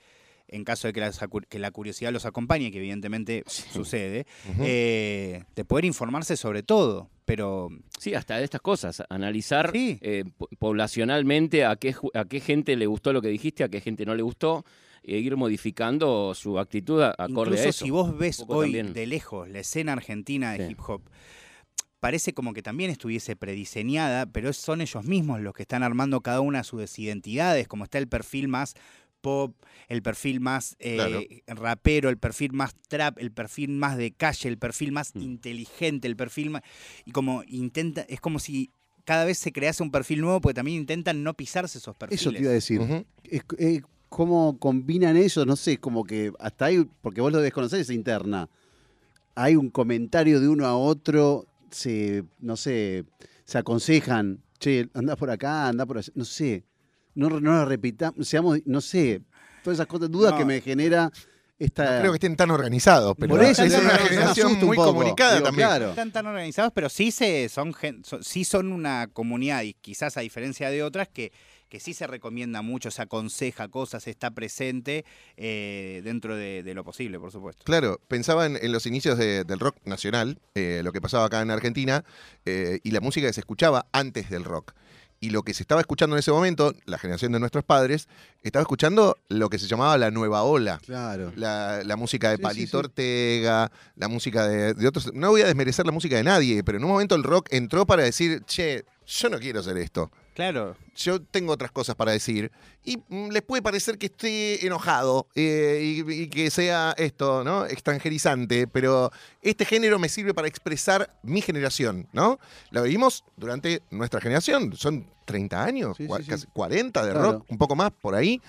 en 0.49 0.65
caso 0.65 0.89
de 0.89 0.93
que 0.93 1.01
la, 1.01 1.11
sacu- 1.13 1.47
que 1.47 1.59
la 1.59 1.71
curiosidad 1.71 2.13
los 2.13 2.25
acompañe, 2.27 2.71
que 2.71 2.79
evidentemente 2.79 3.45
sucede, 3.47 4.27
eh, 4.61 5.45
de 5.55 5.65
poder 5.65 5.85
informarse 5.85 6.37
sobre 6.37 6.63
todo. 6.63 7.11
Pero 7.25 7.69
Sí, 7.99 8.15
hasta 8.15 8.39
de 8.39 8.45
estas 8.45 8.61
cosas. 8.63 9.03
Analizar 9.11 9.71
Sí. 9.73 9.99
eh, 10.01 10.25
po- 10.39 10.49
poblacionalmente 10.59 11.65
a 11.67 11.77
qué, 11.77 11.95
a 12.15 12.25
qué 12.25 12.41
gente 12.41 12.75
le 12.77 12.87
gustó 12.87 13.13
lo 13.13 13.21
que 13.21 13.29
dijiste, 13.29 13.65
a 13.65 13.69
qué 13.69 13.81
gente 13.81 14.07
no 14.07 14.15
le 14.15 14.23
gustó, 14.23 14.65
e 15.03 15.19
ir 15.19 15.37
modificando 15.37 16.35
su 16.35 16.59
actitud 16.59 17.03
a- 17.03 17.11
acorde 17.19 17.51
incluso 17.51 17.63
a 17.65 17.69
eso. 17.69 17.85
si 17.85 17.91
vos 17.91 18.17
ves 18.19 18.45
hoy 18.49 18.67
también. 18.73 18.93
de 18.95 19.07
lejos 19.07 19.49
la 19.49 19.61
escena 19.61 19.93
argentina 19.93 20.53
de 20.53 20.67
Sí. 20.67 20.73
hip 20.73 20.81
hop, 20.87 21.03
parece 22.01 22.33
como 22.33 22.53
que 22.55 22.63
también 22.63 22.91
estuviese 22.91 23.35
prediseñada, 23.37 24.27
pero 24.27 24.53
son 24.53 24.81
ellos 24.81 25.05
mismos 25.05 25.41
los 25.41 25.53
que 25.55 25.63
están 25.63 25.83
armando 25.83 26.21
cada 26.21 26.41
una 26.41 26.59
de 26.59 26.65
sus 26.65 26.99
identidades, 26.99 27.69
como 27.69 27.85
está 27.85 27.99
el 27.99 28.09
perfil 28.09 28.49
más 28.49 28.75
pop, 29.21 29.55
el 29.89 30.03
perfil 30.03 30.41
más 30.41 30.77
eh, 30.79 31.43
rapero, 31.47 32.09
el 32.09 32.19
perfil 32.19 32.53
más 32.53 32.75
trap, 32.89 33.19
el 33.19 33.31
perfil 33.33 33.71
más 33.71 33.97
de 33.97 34.13
calle, 34.13 34.49
el 34.49 34.59
perfil 34.59 34.93
más 34.93 35.15
Mm. 35.15 35.21
inteligente, 35.23 36.07
el 36.09 36.17
perfil 36.17 36.51
más... 36.51 36.63
Y 37.05 37.13
como 37.13 37.43
intenta, 37.47 38.03
es 38.03 38.21
como 38.21 38.39
si 38.39 38.71
cada 39.05 39.25
vez 39.25 39.39
se 39.39 39.53
crease 39.53 39.83
un 39.83 39.91
perfil 39.91 40.21
nuevo, 40.21 40.41
porque 40.41 40.55
también 40.55 40.79
intentan 40.81 41.23
no 41.23 41.35
pisarse 41.35 41.79
esos 41.79 41.97
perfiles. 41.97 42.21
Eso 42.21 42.33
te 42.33 42.41
iba 42.43 42.51
a 42.51 42.55
decir. 42.55 42.81
Es- 43.25 43.43
eh, 43.59 43.83
¿Cómo 44.11 44.59
combinan 44.59 45.17
eso? 45.19 45.45
No 45.45 45.55
sé, 45.57 45.77
como 45.79 46.03
que 46.05 46.33
hasta 46.39 46.67
hay, 46.67 46.89
porque 47.03 47.21
vos 47.21 47.31
lo 47.31 47.41
desconocés, 47.41 47.81
esa 47.81 47.93
interna. 47.93 48.49
Hay 49.35 49.55
un 49.55 49.69
comentario 49.71 50.41
de 50.41 50.49
uno 50.49 50.65
a 50.67 50.77
otro, 50.77 51.47
se, 51.71 52.25
no 52.41 52.57
sé, 52.57 53.05
se 53.45 53.59
aconsejan, 53.59 54.43
che, 54.59 54.89
andá 54.95 55.15
por 55.15 55.31
acá, 55.31 55.69
andá 55.69 55.85
por 55.87 55.99
allá, 55.99 56.11
no 56.15 56.25
sé. 56.25 56.65
No, 57.19 57.29
no 57.41 57.53
lo 57.53 57.65
repitamos, 57.65 58.27
seamos, 58.29 58.61
no 58.65 58.81
sé, 58.81 59.23
todas 59.65 59.77
esas 59.79 59.87
cosas, 59.87 60.11
dudas 60.11 60.33
No. 60.33 60.39
que 60.39 60.45
me 60.45 60.61
genera 60.61 61.11
esta... 61.59 61.95
No 61.97 62.01
creo 62.01 62.13
que 62.13 62.17
estén 62.17 62.37
tan 62.37 62.51
organizados, 62.53 63.17
pero 63.19 63.35
Por 63.35 63.43
eso, 63.45 63.65
es 63.65 63.75
una 63.77 63.91
generación 63.99 64.55
muy 64.65 64.77
poco. 64.77 64.93
comunicada 64.95 65.35
Digo, 65.35 65.47
también. 65.47 65.69
Claro. 65.69 65.89
están 65.91 66.13
tan 66.13 66.27
organizados, 66.27 66.73
pero 66.73 66.89
sí 66.89 67.11
se 67.11 67.49
son, 67.49 67.75
sí 68.21 68.45
son 68.45 68.73
una 68.73 69.09
comunidad 69.13 69.63
y 69.63 69.75
quizás 69.75 70.17
a 70.17 70.21
diferencia 70.21 70.71
de 70.71 70.85
otras 70.85 71.09
que, 71.09 71.33
que 71.69 71.81
sí 71.81 71.93
se 71.95 72.07
recomienda 72.07 72.63
mucho, 72.63 72.93
se 72.93 73.03
aconseja 73.03 73.67
cosas, 73.69 74.07
está 74.07 74.31
presente 74.31 75.05
eh, 75.37 76.01
dentro 76.05 76.37
de, 76.37 76.63
de 76.63 76.75
lo 76.75 76.85
posible, 76.85 77.19
por 77.19 77.33
supuesto. 77.33 77.65
Claro, 77.65 78.01
pensaba 78.07 78.47
en, 78.47 78.57
en 78.63 78.71
los 78.71 78.87
inicios 78.87 79.19
de- 79.19 79.43
del 79.43 79.59
rock 79.59 79.77
nacional, 79.85 80.39
eh, 80.55 80.83
lo 80.85 80.93
que 80.93 81.01
pasaba 81.01 81.25
acá 81.27 81.43
en 81.43 81.51
Argentina, 81.51 82.05
eh, 82.47 82.79
y 82.85 82.93
la 82.93 83.01
música 83.01 83.27
que 83.27 83.33
se 83.33 83.41
escuchaba 83.41 83.87
antes 83.93 84.31
del 84.31 84.45
rock. 84.45 84.73
Y 85.21 85.31
lo 85.31 85.43
que 85.43 85.53
se 85.53 85.63
estaba 85.65 85.81
escuchando 85.81 86.15
en 86.15 86.21
ese 86.21 86.31
momento, 86.31 86.75
la 86.85 86.97
generación 86.99 87.33
de 87.33 87.41
nuestros 87.41 87.65
padres, 87.65 88.09
estaba 88.43 88.63
escuchando 88.63 89.17
lo 89.29 89.51
que 89.51 89.59
se 89.59 89.67
llamaba 89.67 89.99
la 89.99 90.11
nueva 90.13 90.45
ola. 90.45 90.81
Claro. 90.85 91.33
La, 91.35 91.83
la 91.85 91.97
música 91.97 92.31
de 92.31 92.37
Sí, 92.37 92.43
Palito 92.43 92.67
sí, 92.67 92.71
sí. 92.71 92.77
Ortega, 92.77 93.73
la 93.97 94.09
música 94.09 94.47
de, 94.47 94.75
de 94.75 94.87
otros. 94.87 95.13
No 95.15 95.31
voy 95.31 95.43
a 95.43 95.47
desmerecer 95.47 95.87
la 95.87 95.93
música 95.93 96.17
de 96.17 96.23
nadie, 96.23 96.63
pero 96.63 96.79
en 96.79 96.85
un 96.85 96.91
momento 96.91 97.17
el 97.17 97.25
rock 97.25 97.49
entró 97.51 97.85
para 97.85 98.05
decir, 98.05 98.43
che, 98.47 98.85
yo 99.07 99.29
no 99.29 99.39
quiero 99.39 99.61
hacer 99.61 99.77
esto. 99.79 100.11
Claro, 100.39 100.77
Yo 100.95 101.21
tengo 101.21 101.53
otras 101.53 101.73
cosas 101.73 101.97
para 101.97 102.13
decir. 102.13 102.53
Y 102.85 102.99
mm, 103.09 103.31
les 103.31 103.43
puede 103.43 103.61
parecer 103.61 103.99
que 103.99 104.07
esté 104.07 104.65
enojado 104.65 105.27
eh, 105.35 105.81
y, 106.07 106.13
y 106.13 106.29
que 106.29 106.49
sea 106.53 106.95
esto, 106.97 107.43
¿no? 107.43 107.67
Extranjerizante, 107.67 108.69
pero 108.69 109.11
este 109.43 109.65
género 109.65 109.99
me 109.99 110.09
sirve 110.09 110.35
para 110.35 110.47
expresar 110.47 111.13
mi 111.25 111.41
generación, 111.41 112.07
¿no? 112.13 112.39
Lo 112.71 112.85
vivimos 112.85 113.25
durante 113.37 113.83
nuestra 113.91 114.21
generación. 114.21 114.77
Son 114.77 115.11
30 115.25 115.65
años, 115.65 115.97
Sí, 115.97 116.07
casi 116.29 116.47
40 116.53 117.05
de 117.05 117.11
Claro. 117.11 117.33
rock, 117.33 117.47
un 117.49 117.59
poco 117.59 117.75
más 117.75 117.91
por 117.91 118.15
ahí. 118.15 118.41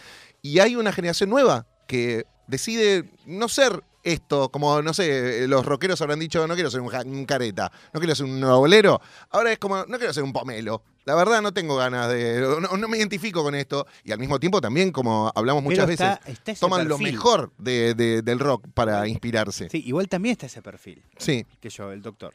Y 0.44 0.60
hay 0.60 0.76
una 0.76 0.94
generación 0.94 1.32
nueva 1.32 1.66
que 1.88 2.26
decide 2.46 3.10
no 3.26 3.50
ser 3.50 3.84
esto, 4.04 4.50
como, 4.50 4.82
no 4.82 4.94
sé, 4.94 5.48
los 5.48 5.66
rockeros 5.66 6.02
habrán 6.02 6.20
dicho, 6.20 6.46
no 6.48 6.54
quiero 6.56 6.72
ser 6.72 6.82
un, 6.82 7.26
careta, 7.26 7.72
no 7.94 8.00
quiero 8.00 8.16
ser 8.16 8.26
un 8.26 8.40
nuevo 8.40 8.60
bolero. 8.60 9.02
Ahora 9.30 9.52
es 9.52 9.60
como, 9.60 9.78
no 9.86 9.98
quiero 9.98 10.14
ser 10.14 10.24
un 10.24 10.32
pomelo. 10.34 10.84
La 11.06 11.16
verdad 11.16 11.42
no 11.42 11.52
tengo 11.54 11.76
ganas 11.76 12.08
de, 12.10 12.40
no, 12.62 12.78
no 12.78 12.88
me 12.88 12.98
identifico 12.98 13.44
con 13.44 13.56
esto. 13.56 13.88
Y 14.04 14.12
al 14.12 14.20
mismo 14.20 14.40
tiempo 14.40 14.62
también, 14.62 14.92
como 14.92 15.32
hablamos 15.36 15.64
muchas 15.64 15.80
pero 15.86 15.92
está- 15.94 16.20
veces, 16.20 16.34
está 16.38 16.52
ese 16.52 16.60
toman 16.62 16.88
lo 16.88 16.98
perfil. 16.98 17.14
mejor 17.14 17.52
de- 17.58 17.94
de- 17.96 18.22
del 18.22 18.40
rock 18.40 18.66
para 18.74 19.08
inspirarse. 19.08 19.70
Sí, 19.70 19.84
igual 19.86 20.08
también 20.08 20.34
está 20.34 20.46
ese 20.46 20.62
perfil 20.62 21.04
Sí. 21.18 21.46
que 21.60 21.70
yo, 21.70 21.92
el 21.92 22.02
doctor. 22.02 22.34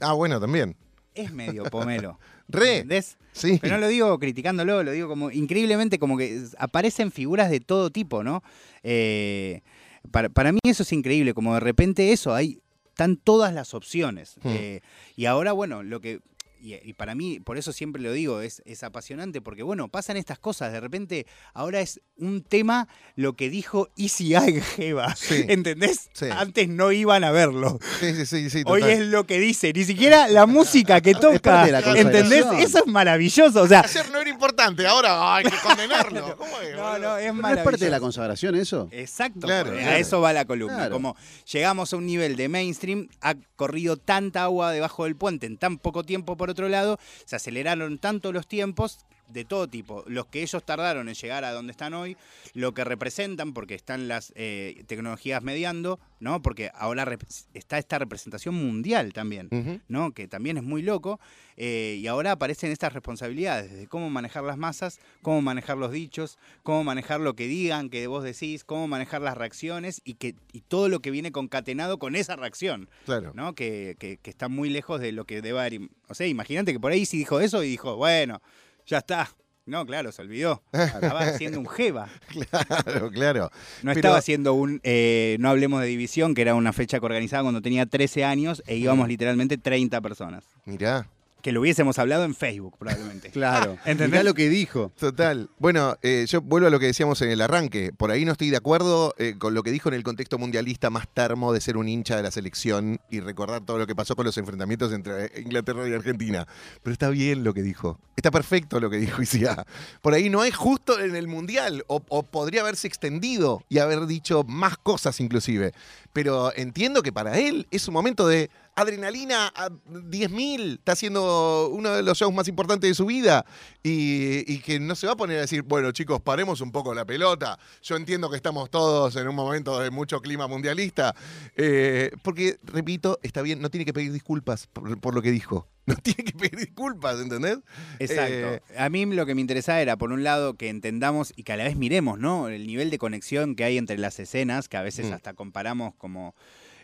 Ah, 0.00 0.12
bueno, 0.14 0.40
también. 0.40 0.76
Es 1.14 1.32
medio 1.32 1.64
pomelo. 1.64 2.18
Re. 2.48 2.74
¿Entendés? 2.78 3.16
Sí. 3.32 3.58
Pero 3.60 3.74
no 3.74 3.80
lo 3.80 3.88
digo 3.88 4.18
criticándolo, 4.18 4.82
lo 4.82 4.92
digo 4.92 5.08
como 5.08 5.30
increíblemente 5.30 5.98
como 5.98 6.16
que 6.16 6.42
aparecen 6.58 7.10
figuras 7.10 7.50
de 7.50 7.60
todo 7.60 7.90
tipo, 7.90 8.22
¿no? 8.22 8.42
Eh, 8.82 9.62
para, 10.06 10.28
para 10.28 10.52
mí 10.52 10.58
eso 10.64 10.82
es 10.82 10.92
increíble, 10.92 11.34
como 11.34 11.54
de 11.54 11.60
repente 11.60 12.12
eso, 12.12 12.34
hay, 12.34 12.60
están 12.88 13.16
todas 13.16 13.52
las 13.52 13.74
opciones. 13.74 14.36
Hmm. 14.42 14.48
Eh, 14.48 14.80
y 15.16 15.26
ahora, 15.26 15.52
bueno, 15.52 15.82
lo 15.82 16.00
que... 16.00 16.20
Y, 16.66 16.74
y 16.82 16.94
para 16.94 17.14
mí, 17.14 17.38
por 17.38 17.58
eso 17.58 17.72
siempre 17.72 18.02
lo 18.02 18.10
digo, 18.12 18.40
es, 18.40 18.60
es 18.64 18.82
apasionante, 18.82 19.40
porque 19.40 19.62
bueno, 19.62 19.86
pasan 19.86 20.16
estas 20.16 20.40
cosas, 20.40 20.72
de 20.72 20.80
repente 20.80 21.24
ahora 21.54 21.80
es 21.80 22.00
un 22.18 22.42
tema 22.42 22.88
lo 23.14 23.34
que 23.36 23.48
dijo 23.50 23.88
Easy 23.96 24.34
en 24.34 24.60
Jeva, 24.76 25.14
Sí. 25.14 25.44
¿entendés? 25.46 26.10
Sí. 26.12 26.26
Antes 26.28 26.68
no 26.68 26.90
iban 26.90 27.22
a 27.22 27.30
verlo. 27.30 27.78
Sí, 28.00 28.14
sí, 28.16 28.26
sí, 28.26 28.50
sí, 28.50 28.62
Hoy 28.66 28.82
es 28.82 28.98
lo 29.06 29.26
que 29.26 29.38
dice, 29.38 29.72
ni 29.72 29.84
siquiera 29.84 30.26
la 30.26 30.46
música 30.46 31.00
que 31.00 31.14
toca, 31.14 31.38
parte 31.38 31.66
de 31.66 31.72
la 31.72 32.00
¿entendés? 32.00 32.44
Eso 32.58 32.78
es 32.78 32.86
maravilloso, 32.86 33.62
o 33.62 33.68
sea, 33.68 33.82
Ayer 33.82 34.10
no 34.10 34.20
era 34.20 34.30
importante, 34.30 34.84
ahora 34.88 35.36
hay 35.36 35.44
que 35.44 35.56
condenarlo. 35.62 36.36
¿Cómo 36.36 36.60
es, 36.60 36.74
no, 36.74 36.98
no, 36.98 37.16
es 37.16 37.26
¿No 37.26 37.30
es 37.30 37.34
maravilloso. 37.34 37.64
parte 37.70 37.84
de 37.84 37.90
la 37.92 38.00
consagración 38.00 38.56
eso? 38.56 38.88
Exacto, 38.90 39.40
Claro, 39.46 39.70
a 39.70 39.98
eso 39.98 40.20
va 40.20 40.32
la 40.32 40.44
columna. 40.46 40.76
Claro. 40.76 40.94
Como 40.94 41.16
llegamos 41.52 41.92
a 41.92 41.96
un 41.96 42.06
nivel 42.06 42.34
de 42.34 42.48
mainstream, 42.48 43.08
ha 43.20 43.34
corrido 43.54 43.96
tanta 43.96 44.42
agua 44.42 44.72
debajo 44.72 45.04
del 45.04 45.14
puente 45.14 45.46
en 45.46 45.56
tan 45.58 45.78
poco 45.78 46.02
tiempo 46.02 46.36
por 46.36 46.50
otro 46.56 46.68
lado, 46.70 46.98
se 47.26 47.36
aceleraron 47.36 47.98
tanto 47.98 48.32
los 48.32 48.46
tiempos 48.46 49.04
de 49.28 49.44
todo 49.44 49.68
tipo, 49.68 50.04
los 50.06 50.26
que 50.26 50.42
ellos 50.42 50.64
tardaron 50.64 51.08
en 51.08 51.14
llegar 51.14 51.44
a 51.44 51.52
donde 51.52 51.72
están 51.72 51.94
hoy, 51.94 52.16
lo 52.54 52.72
que 52.74 52.84
representan, 52.84 53.52
porque 53.52 53.74
están 53.74 54.08
las 54.08 54.32
eh, 54.36 54.84
tecnologías 54.86 55.42
mediando, 55.42 55.98
¿no? 56.20 56.40
Porque 56.42 56.70
ahora 56.74 57.06
está 57.54 57.78
esta 57.78 57.98
representación 57.98 58.54
mundial 58.54 59.12
también. 59.12 59.48
¿no? 59.88 60.12
que 60.12 60.28
también 60.28 60.56
es 60.56 60.62
muy 60.62 60.82
loco, 60.82 61.18
eh, 61.56 61.98
y 62.00 62.06
ahora 62.06 62.32
aparecen 62.32 62.70
estas 62.70 62.92
responsabilidades 62.92 63.72
de 63.72 63.86
cómo 63.86 64.10
manejar 64.10 64.44
las 64.44 64.56
masas, 64.58 64.98
cómo 65.22 65.40
manejar 65.42 65.76
los 65.78 65.90
dichos, 65.92 66.38
cómo 66.62 66.84
manejar 66.84 67.20
lo 67.20 67.34
que 67.34 67.46
digan, 67.46 67.88
que 67.90 68.06
vos 68.06 68.22
decís, 68.24 68.64
cómo 68.64 68.86
manejar 68.88 69.22
las 69.22 69.36
reacciones 69.36 70.00
y, 70.04 70.14
que, 70.14 70.34
y 70.52 70.60
todo 70.60 70.88
lo 70.88 71.00
que 71.00 71.10
viene 71.10 71.32
concatenado 71.32 71.98
con 71.98 72.14
esa 72.16 72.36
reacción, 72.36 72.88
Claro. 73.04 73.32
¿no? 73.34 73.54
que, 73.54 73.96
que- 73.98 74.18
que 74.18 74.30
está 74.30 74.48
muy 74.48 74.68
lejos 74.70 75.00
de 75.00 75.12
lo 75.12 75.24
que 75.24 75.42
deba 75.42 75.66
O 76.08 76.14
sea, 76.14 76.26
imagínate 76.26 76.72
que 76.72 76.80
por 76.80 76.92
ahí 76.92 77.06
sí 77.06 77.18
dijo 77.18 77.40
eso 77.40 77.62
y 77.62 77.68
dijo, 77.68 77.96
bueno, 77.96 78.40
ya 78.86 78.98
está. 78.98 79.28
No, 79.66 79.84
claro, 79.84 80.12
se 80.12 80.22
olvidó. 80.22 80.62
Estaba 80.72 81.20
haciendo 81.22 81.58
un 81.58 81.66
jeva. 81.66 82.08
Claro, 82.28 83.10
claro. 83.10 83.50
No 83.82 83.90
Pero- 83.90 83.98
estaba 83.98 84.16
haciendo 84.18 84.54
un 84.54 84.80
eh, 84.84 85.36
No 85.40 85.48
hablemos 85.50 85.80
de 85.80 85.88
división, 85.88 86.34
que 86.34 86.42
era 86.42 86.54
una 86.54 86.72
fecha 86.72 87.00
que 87.00 87.06
organizaba 87.06 87.42
cuando 87.42 87.60
tenía 87.62 87.84
13 87.86 88.24
años 88.24 88.62
e 88.66 88.76
íbamos 88.76 89.08
literalmente 89.08 89.58
30 89.58 90.00
personas. 90.00 90.44
Mirá. 90.66 91.08
Que 91.42 91.52
lo 91.52 91.60
hubiésemos 91.60 91.98
hablado 91.98 92.24
en 92.24 92.34
Facebook, 92.34 92.76
probablemente. 92.78 93.30
Claro. 93.36 93.76
¿Entendés? 93.84 94.10
Mirá 94.10 94.22
lo 94.22 94.34
que 94.34 94.48
dijo. 94.48 94.92
Total. 94.98 95.50
Bueno, 95.58 95.96
eh, 96.02 96.24
yo 96.28 96.40
vuelvo 96.40 96.68
a 96.68 96.70
lo 96.70 96.80
que 96.80 96.86
decíamos 96.86 97.20
en 97.22 97.30
el 97.30 97.40
arranque. 97.40 97.92
Por 97.92 98.10
ahí 98.10 98.24
no 98.24 98.32
estoy 98.32 98.50
de 98.50 98.56
acuerdo 98.56 99.14
eh, 99.18 99.36
con 99.38 99.54
lo 99.54 99.62
que 99.62 99.70
dijo 99.70 99.88
en 99.88 99.94
el 99.94 100.02
contexto 100.02 100.38
mundialista 100.38 100.90
más 100.90 101.06
termo 101.12 101.52
de 101.52 101.60
ser 101.60 101.76
un 101.76 101.88
hincha 101.88 102.16
de 102.16 102.22
la 102.22 102.30
selección 102.30 102.98
y 103.10 103.20
recordar 103.20 103.64
todo 103.64 103.78
lo 103.78 103.86
que 103.86 103.94
pasó 103.94 104.16
con 104.16 104.24
los 104.24 104.38
enfrentamientos 104.38 104.92
entre 104.92 105.30
Inglaterra 105.40 105.88
y 105.88 105.92
Argentina. 105.92 106.46
Pero 106.82 106.92
está 106.92 107.10
bien 107.10 107.44
lo 107.44 107.52
que 107.52 107.62
dijo. 107.62 108.00
Está 108.16 108.30
perfecto 108.30 108.80
lo 108.80 108.90
que 108.90 108.96
dijo 108.96 109.22
Isia. 109.22 109.66
Por 110.02 110.14
ahí 110.14 110.30
no 110.30 110.44
es 110.44 110.56
justo 110.56 110.98
en 110.98 111.14
el 111.14 111.28
mundial 111.28 111.84
o, 111.88 112.02
o 112.08 112.22
podría 112.22 112.62
haberse 112.62 112.88
extendido 112.88 113.62
y 113.68 113.78
haber 113.78 114.06
dicho 114.06 114.44
más 114.44 114.78
cosas 114.78 115.20
inclusive. 115.20 115.72
Pero 116.12 116.52
entiendo 116.56 117.02
que 117.02 117.12
para 117.12 117.38
él 117.38 117.66
es 117.70 117.86
un 117.88 117.94
momento 117.94 118.26
de 118.26 118.50
adrenalina 118.76 119.48
a 119.56 119.70
10.000. 119.70 120.74
Está 120.78 120.92
haciendo 120.92 121.68
uno 121.70 121.90
de 121.90 122.02
los 122.02 122.16
shows 122.18 122.32
más 122.32 122.46
importantes 122.46 122.88
de 122.90 122.94
su 122.94 123.06
vida. 123.06 123.44
Y, 123.82 124.50
y 124.52 124.58
que 124.60 124.78
no 124.78 124.94
se 124.94 125.06
va 125.06 125.14
a 125.14 125.16
poner 125.16 125.38
a 125.38 125.40
decir, 125.40 125.62
bueno 125.62 125.90
chicos, 125.92 126.20
paremos 126.20 126.60
un 126.60 126.70
poco 126.70 126.94
la 126.94 127.04
pelota. 127.04 127.58
Yo 127.82 127.96
entiendo 127.96 128.30
que 128.30 128.36
estamos 128.36 128.70
todos 128.70 129.16
en 129.16 129.26
un 129.26 129.34
momento 129.34 129.80
de 129.80 129.90
mucho 129.90 130.20
clima 130.20 130.46
mundialista. 130.46 131.14
Eh, 131.56 132.10
porque, 132.22 132.58
repito, 132.62 133.18
está 133.22 133.42
bien, 133.42 133.60
no 133.60 133.70
tiene 133.70 133.84
que 133.84 133.92
pedir 133.92 134.12
disculpas 134.12 134.66
por, 134.68 135.00
por 135.00 135.14
lo 135.14 135.22
que 135.22 135.32
dijo. 135.32 135.66
No 135.86 135.94
tiene 135.94 136.24
que 136.24 136.32
pedir 136.32 136.56
disculpas, 136.58 137.20
¿entendés? 137.20 137.58
Exacto. 138.00 138.32
Eh, 138.32 138.60
a 138.76 138.88
mí 138.88 139.06
lo 139.06 139.24
que 139.24 139.36
me 139.36 139.40
interesaba 139.40 139.80
era, 139.80 139.96
por 139.96 140.10
un 140.10 140.24
lado, 140.24 140.54
que 140.54 140.68
entendamos 140.68 141.32
y 141.36 141.44
que 141.44 141.52
a 141.52 141.56
la 141.56 141.62
vez 141.62 141.76
miremos, 141.76 142.18
¿no? 142.18 142.48
El 142.48 142.66
nivel 142.66 142.90
de 142.90 142.98
conexión 142.98 143.54
que 143.54 143.62
hay 143.62 143.78
entre 143.78 143.96
las 143.96 144.18
escenas, 144.18 144.68
que 144.68 144.76
a 144.76 144.82
veces 144.82 145.06
Mm. 145.06 145.12
hasta 145.12 145.34
comparamos 145.34 145.94
como 145.94 146.34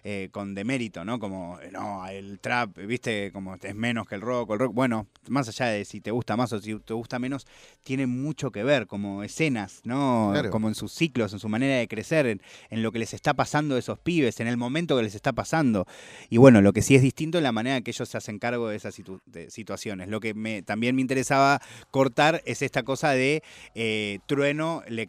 eh, 0.05 0.29
con 0.33 0.55
demérito, 0.55 1.05
¿no? 1.05 1.19
Como, 1.19 1.59
eh, 1.61 1.71
no, 1.73 2.07
el 2.09 2.39
trap, 2.41 2.77
viste, 2.79 3.31
como 3.33 3.55
es 3.55 3.75
menos 3.75 4.07
que 4.09 4.15
el 4.17 4.21
rock, 4.21 4.51
el 4.53 4.59
rock. 4.59 4.75
Bueno, 4.75 5.07
más 5.29 5.49
allá 5.49 5.67
de 5.67 5.85
si 5.85 6.01
te 6.01 6.11
gusta 6.11 6.37
más 6.37 6.53
o 6.53 6.61
si 6.61 6.75
te 6.81 6.95
gusta 6.95 7.19
menos, 7.19 7.47
tiene 7.85 8.07
mucho 8.07 8.51
que 8.51 8.65
ver, 8.65 8.87
como 8.87 9.23
escenas, 9.23 9.81
¿no? 9.85 10.31
Claro. 10.33 10.51
Como 10.51 10.69
en 10.69 10.75
sus 10.75 10.93
ciclos, 10.93 11.33
en 11.33 11.39
su 11.39 11.49
manera 11.49 11.77
de 11.77 11.87
crecer, 11.89 12.27
en, 12.27 12.43
en 12.71 12.83
lo 12.83 12.91
que 12.93 12.99
les 12.99 13.15
está 13.15 13.35
pasando 13.35 13.77
a 13.77 13.79
esos 13.79 13.99
pibes, 13.99 14.41
en 14.41 14.49
el 14.49 14.57
momento 14.57 14.97
que 14.97 15.03
les 15.05 15.15
está 15.15 15.33
pasando. 15.33 15.87
Y 16.31 16.37
bueno, 16.39 16.61
lo 16.63 16.73
que 16.73 16.83
sí 16.83 16.95
es 16.97 17.03
distinto 17.03 17.39
es 17.39 17.45
la 17.45 17.53
manera 17.53 17.77
en 17.77 17.83
que 17.85 17.91
ellos 17.93 18.09
se 18.09 18.17
hacen 18.19 18.39
cargo 18.39 18.69
de 18.69 18.77
esas 18.77 18.99
situ- 18.99 19.21
de 19.27 19.51
situaciones. 19.51 20.09
Lo 20.09 20.19
que 20.21 20.35
me, 20.35 20.63
también 20.63 20.97
me 20.97 21.03
interesaba 21.03 21.61
cortar 21.91 22.43
es 22.45 22.63
esta 22.63 22.83
cosa 22.83 23.11
de 23.11 23.43
eh, 23.75 24.19
Trueno 24.27 24.83
le, 24.89 25.09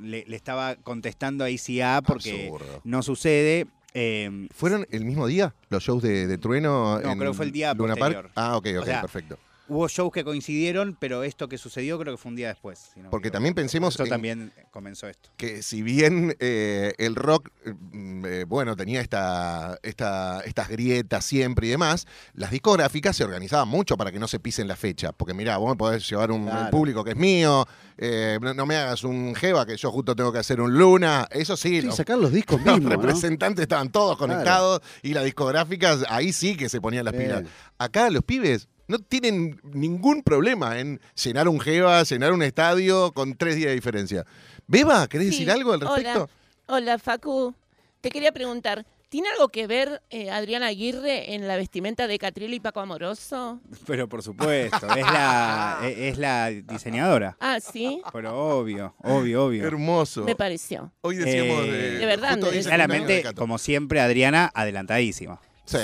le, 0.00 0.24
le 0.26 0.36
estaba 0.36 0.74
contestando 0.76 1.44
a 1.44 1.50
ICA 1.50 2.02
porque 2.02 2.46
Absurdo. 2.52 2.80
no 2.84 3.02
sucede. 3.02 3.66
Eh, 3.94 4.48
¿Fueron 4.54 4.86
el 4.90 5.04
mismo 5.04 5.26
día 5.26 5.54
los 5.68 5.82
shows 5.82 6.02
de, 6.02 6.26
de 6.26 6.38
Trueno? 6.38 7.00
No, 7.00 7.10
en 7.12 7.18
creo 7.18 7.32
que 7.32 7.36
fue 7.36 7.46
el 7.46 7.52
día 7.52 7.74
Luna 7.74 7.94
posterior. 7.94 8.22
Park? 8.24 8.32
Ah, 8.36 8.56
ok, 8.56 8.66
ok, 8.76 8.82
O 8.82 8.84
sea, 8.84 9.00
perfecto. 9.00 9.38
Hubo 9.72 9.88
shows 9.88 10.12
que 10.12 10.22
coincidieron, 10.24 10.96
pero 11.00 11.22
esto 11.24 11.48
que 11.48 11.56
sucedió 11.58 11.98
creo 11.98 12.14
que 12.14 12.18
fue 12.18 12.30
un 12.30 12.36
día 12.36 12.48
después. 12.48 12.90
si 12.92 13.00
no 13.00 13.04
me 13.04 13.10
Porque 13.10 13.30
también 13.30 13.54
pensemos 13.54 13.94
eso 13.94 14.04
en- 14.04 14.08
también 14.10 14.52
comenzó 14.70 15.08
esto. 15.08 15.30
que 15.36 15.62
si 15.62 15.82
bien 15.82 16.36
eh, 16.40 16.92
el 16.98 17.14
rock, 17.16 17.50
mm, 17.64 18.24
eh, 18.26 18.44
bueno, 18.44 18.76
tenía 18.76 19.00
esta, 19.00 19.78
esta, 19.82 20.40
estas 20.40 20.68
grietas 20.68 21.24
siempre 21.24 21.66
y 21.66 21.70
demás, 21.70 22.06
las 22.34 22.50
discográficas 22.50 23.16
se 23.16 23.24
organizaban 23.24 23.68
mucho 23.68 23.96
para 23.96 24.12
que 24.12 24.18
no 24.18 24.28
se 24.28 24.38
pisen 24.40 24.68
la 24.68 24.76
fecha. 24.76 25.12
Porque 25.12 25.34
mirá, 25.34 25.56
vos 25.56 25.70
me 25.70 25.76
podés 25.76 26.08
llevar 26.08 26.30
un 26.30 26.44
Claro. 26.46 26.70
público 26.70 27.02
que 27.04 27.10
es 27.12 27.16
mío, 27.16 27.66
eh, 27.98 28.38
no, 28.40 28.52
no 28.54 28.66
me 28.66 28.76
hagas 28.76 29.04
un 29.04 29.34
Jeva 29.34 29.64
que 29.66 29.76
yo 29.76 29.90
justo 29.90 30.14
tengo 30.14 30.32
que 30.32 30.38
hacer 30.38 30.60
un 30.60 30.76
Luna. 30.76 31.26
Eso 31.30 31.56
sí, 31.56 31.80
Sí, 31.80 31.82
los, 31.82 31.96
sacar 31.96 32.18
los 32.18 32.32
discos 32.32 32.60
los 32.62 32.82
representantes 32.84 33.62
estaban 33.62 33.90
todos 33.90 34.16
Claro. 34.16 34.32
conectados 34.32 34.80
y 35.02 35.14
las 35.14 35.24
discográficas 35.24 36.04
ahí 36.08 36.32
sí 36.32 36.56
que 36.56 36.68
se 36.68 36.80
ponían 36.80 37.04
las 37.04 37.14
pilas. 37.14 37.44
Acá 37.78 38.10
los 38.10 38.22
pibes 38.24 38.68
no 38.92 38.98
tienen 38.98 39.58
ningún 39.64 40.22
problema 40.22 40.78
en 40.78 41.00
llenar 41.22 41.48
un 41.48 41.58
Jeva, 41.58 42.02
llenar 42.02 42.32
un 42.32 42.42
estadio 42.42 43.12
con 43.12 43.34
tres 43.36 43.56
días 43.56 43.68
de 43.68 43.74
diferencia. 43.74 44.24
Beba, 44.66 45.08
¿querés 45.08 45.28
Sí, 45.28 45.30
decir 45.32 45.50
algo 45.50 45.72
al 45.72 45.80
respecto? 45.80 46.28
Hola, 46.68 46.76
hola 46.92 46.98
Facu. 46.98 47.54
Te 48.02 48.10
quería 48.10 48.32
preguntar, 48.32 48.84
¿tiene 49.08 49.28
algo 49.30 49.48
que 49.48 49.66
ver 49.66 50.02
eh, 50.10 50.30
Adriana 50.30 50.66
Aguirre 50.66 51.34
en 51.34 51.46
la 51.48 51.56
vestimenta 51.56 52.06
de 52.06 52.18
Catriel 52.18 52.52
y 52.52 52.60
Paco 52.60 52.80
Amoroso? 52.80 53.60
Pero 53.86 54.08
por 54.08 54.22
supuesto, 54.22 54.86
es 54.94 55.02
la, 55.06 55.78
e- 55.84 56.08
es 56.08 56.18
la 56.18 56.50
diseñadora. 56.50 57.36
Ah, 57.40 57.60
sí, 57.60 58.02
Pero 58.12 58.58
obvio, 58.58 58.94
obvio, 59.02 59.46
obvio. 59.46 59.64
Hermoso. 59.66 60.24
me 60.24 60.36
pareció. 60.36 60.92
Hoy 61.00 61.16
decíamos 61.16 61.64
Eh, 61.64 61.70
de, 61.70 61.98
De 61.98 62.06
verdad, 62.06 62.38
Claramente, 62.62 63.24
como 63.34 63.56
siempre, 63.56 64.00
Adriana 64.00 64.50
adelantadísima. 64.54 65.40
Sí, 65.64 65.78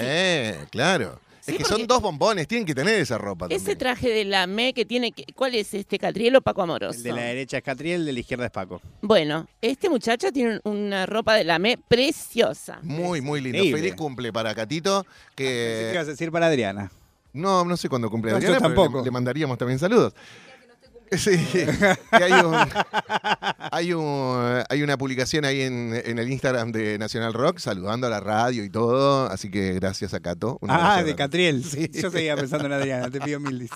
claro. 0.70 1.20
Sí, 1.48 1.52
es 1.54 1.58
que 1.58 1.64
son 1.64 1.86
dos 1.86 2.00
bombones, 2.02 2.46
tienen 2.46 2.66
que 2.66 2.74
tener 2.74 2.94
esa 3.00 3.18
ropa 3.18 3.46
Ese 3.46 3.56
también. 3.56 3.78
traje 3.78 4.08
de 4.10 4.24
la 4.24 4.46
ME 4.46 4.72
que 4.74 4.84
tiene 4.84 5.12
que... 5.12 5.24
¿Cuál 5.34 5.54
es 5.54 5.72
este, 5.74 5.98
Catriel 5.98 6.36
o 6.36 6.40
Paco 6.40 6.62
Amoroso? 6.62 6.96
El 6.98 7.02
de 7.02 7.12
la 7.12 7.22
derecha 7.22 7.56
es 7.58 7.62
Catriel, 7.62 8.00
el 8.00 8.06
de 8.06 8.12
la 8.12 8.20
izquierda 8.20 8.44
es 8.46 8.50
Paco. 8.50 8.80
Bueno, 9.02 9.46
este 9.62 9.88
muchacho 9.88 10.30
tiene 10.32 10.60
una 10.64 11.06
ropa 11.06 11.34
de 11.34 11.44
la 11.44 11.58
ME 11.58 11.78
preciosa. 11.78 12.78
Muy, 12.82 13.20
muy 13.20 13.40
lindo. 13.40 13.58
Increíble. 13.58 13.80
Feliz 13.80 13.94
cumple 13.94 14.32
para 14.32 14.54
Catito. 14.54 15.04
Que 15.34 15.44
Que 15.88 15.90
ibas 15.94 16.06
a 16.08 16.10
decir 16.10 16.30
para 16.30 16.46
Adriana. 16.48 16.90
no, 17.32 17.64
no 17.64 17.76
sé 17.76 17.88
cuándo 17.88 18.10
cumple 18.10 18.32
No, 18.32 18.38
yo 18.38 18.46
Adriana, 18.48 18.58
pero 18.60 18.74
tampoco. 18.74 18.98
Le, 18.98 19.04
le 19.06 19.10
mandaríamos 19.10 19.56
también 19.58 19.78
saludos. 19.78 20.14
Sí, 21.16 21.30
hay, 22.10 22.32
un- 22.32 22.56
hay, 23.70 23.92
un- 23.92 24.62
hay 24.68 24.82
una 24.82 24.96
publicación 24.98 25.44
ahí 25.44 25.62
en, 25.62 26.00
en 26.04 26.18
el 26.18 26.30
Instagram 26.30 26.72
de 26.72 26.98
Nacional 26.98 27.32
Rock 27.34 27.58
saludando 27.58 28.06
a 28.06 28.10
la 28.10 28.20
radio 28.20 28.64
y 28.64 28.70
todo, 28.70 29.26
así 29.30 29.50
que 29.50 29.72
gracias 29.74 30.14
a 30.14 30.20
Cato. 30.20 30.58
Ah, 30.68 31.02
de. 31.02 31.14
Catriel. 31.14 31.64
Sí. 31.64 31.90
Yo 31.92 32.10
seguía 32.10 32.36
pensando 32.36 32.66
en 32.66 32.72
Adriana, 32.72 33.10
te 33.10 33.20
pido 33.20 33.40
mil 33.40 33.58
dis. 33.58 33.70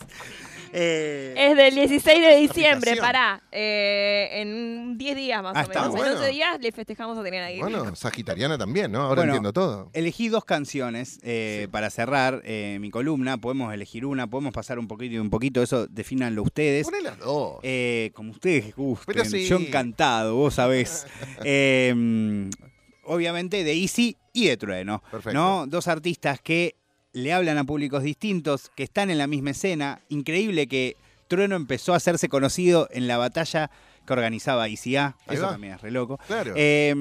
Eh, 0.72 1.34
Es 1.36 1.56
del 1.56 1.74
16 1.74 2.20
de 2.20 2.36
diciembre, 2.36 2.96
pará. 2.96 3.42
Eh, 3.52 4.28
en 4.32 4.96
10 4.96 5.16
días 5.16 5.42
más 5.42 5.54
Ah, 5.56 5.60
o 5.60 5.62
está 5.64 5.80
menos. 5.82 5.96
bueno. 5.96 6.10
En 6.12 6.16
11 6.18 6.30
días 6.30 6.60
le 6.60 6.72
festejamos 6.72 7.16
a 7.16 7.20
Adriana 7.20 7.46
Aguirre. 7.46 7.62
Bueno, 7.70 7.94
sagitariana 7.94 8.56
también, 8.56 8.90
¿no? 8.90 9.02
Ahora 9.02 9.16
Bueno, 9.22 9.32
entiendo 9.32 9.52
todo. 9.52 9.90
Elegí 9.92 10.28
dos 10.28 10.44
canciones 10.44 11.18
eh, 11.22 11.62
Sí. 11.62 11.66
para 11.68 11.90
cerrar 11.90 12.40
eh, 12.44 12.78
mi 12.80 12.90
columna. 12.90 13.38
Podemos 13.38 13.72
elegir 13.74 14.06
una, 14.06 14.26
podemos 14.28 14.52
pasar 14.54 14.78
un 14.78 14.88
poquito 14.88 15.14
y 15.14 15.18
un 15.18 15.30
poquito. 15.30 15.62
Eso 15.62 15.86
defínanlo 15.88 16.42
ustedes. 16.42 16.84
Poné 16.86 17.02
las 17.02 17.18
dos. 17.18 17.58
Eh, 17.62 18.10
como 18.14 18.30
ustedes 18.32 18.74
gusten. 18.74 19.24
Sí. 19.26 19.46
Yo 19.46 19.56
encantado, 19.58 20.36
vos 20.36 20.54
sabés. 20.54 21.06
Obviamente 23.04 23.64
de 23.64 23.72
Easy 23.74 24.16
y 24.32 24.46
de 24.46 24.56
Trueno. 24.56 25.02
Perfecto. 25.10 25.36
¿no? 25.38 25.66
Dos 25.66 25.88
artistas 25.88 26.40
que 26.40 26.76
le 27.12 27.32
hablan 27.32 27.58
a 27.58 27.64
públicos 27.64 28.02
distintos, 28.02 28.70
que 28.74 28.82
están 28.82 29.10
en 29.10 29.18
la 29.18 29.26
misma 29.26 29.50
escena. 29.50 30.00
Increíble 30.08 30.66
que 30.66 30.96
Trueno 31.28 31.56
empezó 31.56 31.94
a 31.94 31.96
hacerse 31.96 32.28
conocido 32.28 32.88
en 32.90 33.06
la 33.06 33.16
batalla 33.18 33.70
que 34.06 34.12
organizaba 34.12 34.68
ICA. 34.68 35.16
Eso 35.28 35.42
va. 35.44 35.50
también 35.52 35.74
es 35.74 35.80
re 35.80 35.92
loco. 35.92 36.18
Claro. 36.26 36.54
Eh, 36.56 36.92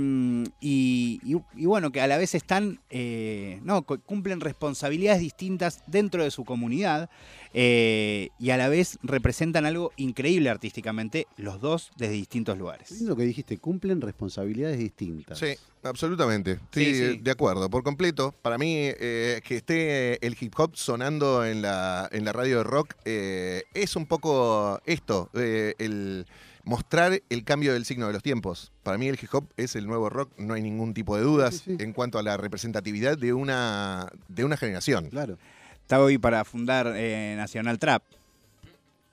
y, 0.61 1.19
y- 1.23 1.35
y 1.55 1.65
bueno, 1.65 1.91
que 1.91 1.99
a 1.99 2.05
la 2.07 2.17
vez 2.17 2.35
están, 2.35 2.79
eh, 2.91 3.59
no, 3.63 3.81
cu- 3.81 3.99
cumplen 4.01 4.39
responsabilidades 4.39 5.19
distintas 5.19 5.81
dentro 5.87 6.23
de 6.23 6.29
su 6.29 6.45
comunidad 6.45 7.09
eh, 7.53 8.29
y 8.39 8.51
a 8.51 8.57
la 8.57 8.69
vez 8.69 8.99
representan 9.01 9.65
algo 9.65 9.91
increíble 9.97 10.49
artísticamente, 10.49 11.25
los 11.37 11.59
dos 11.59 11.91
desde 11.97 12.13
distintos 12.13 12.57
lugares. 12.57 12.91
lindo 12.91 13.15
que 13.15 13.23
dijiste, 13.23 13.57
cumplen 13.57 13.99
responsabilidades 13.99 14.77
distintas. 14.77 15.39
Sí, 15.39 15.55
absolutamente. 15.83 16.55
Sí, 16.71 16.85
Sí, 16.85 16.95
sí. 16.95 17.17
de 17.21 17.31
acuerdo, 17.31 17.69
por 17.69 17.83
completo. 17.83 18.33
Para 18.41 18.57
mí, 18.57 18.75
eh, 18.77 19.41
que 19.43 19.55
esté 19.57 20.25
el 20.25 20.35
hip 20.39 20.53
hop 20.57 20.75
sonando 20.75 21.45
en 21.45 21.61
la, 21.61 22.07
en 22.11 22.25
la 22.25 22.33
radio 22.33 22.57
de 22.59 22.63
rock 22.63 22.95
eh, 23.05 23.63
es 23.73 23.95
un 23.95 24.05
poco 24.05 24.79
esto, 24.85 25.29
eh, 25.33 25.75
el 25.79 26.25
mostrar 26.63 27.21
el 27.29 27.43
cambio 27.43 27.73
del 27.73 27.85
signo 27.85 28.07
de 28.07 28.13
los 28.13 28.21
tiempos. 28.23 28.71
Para 28.83 28.97
mí 28.97 29.07
el 29.07 29.17
hip 29.21 29.33
hop 29.33 29.45
es 29.57 29.75
el 29.75 29.87
nuevo 29.87 30.09
rock, 30.09 30.31
no 30.37 30.53
hay 30.53 30.61
ningún 30.61 30.93
tipo 30.93 31.17
de 31.17 31.23
dudas 31.23 31.55
Sí, 31.65 31.75
sí. 31.77 31.83
en 31.83 31.93
cuanto 31.93 32.19
a 32.19 32.23
la 32.23 32.37
representatividad 32.37 33.17
de 33.17 33.33
una, 33.33 34.07
de 34.27 34.45
una 34.45 34.57
generación. 34.57 35.09
Claro. 35.09 35.37
Está 35.81 35.99
hoy 35.99 36.17
para 36.17 36.45
fundar 36.45 36.93
eh, 36.95 37.33
Nacional 37.35 37.79
Trap. 37.79 38.03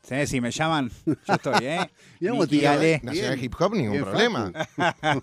¿Sí? 0.08 0.26
Si 0.26 0.40
me 0.40 0.50
llaman, 0.50 0.90
yo 1.04 1.14
estoy, 1.34 1.66
¿eh? 1.66 1.90
Tira, 2.48 2.72
Ale. 2.72 3.00
Nacional 3.02 3.34
Bien. 3.34 3.44
Hip 3.44 3.54
Hop, 3.58 3.74
ningún 3.74 3.92
Bien, 3.92 4.04
problema. 4.04 4.52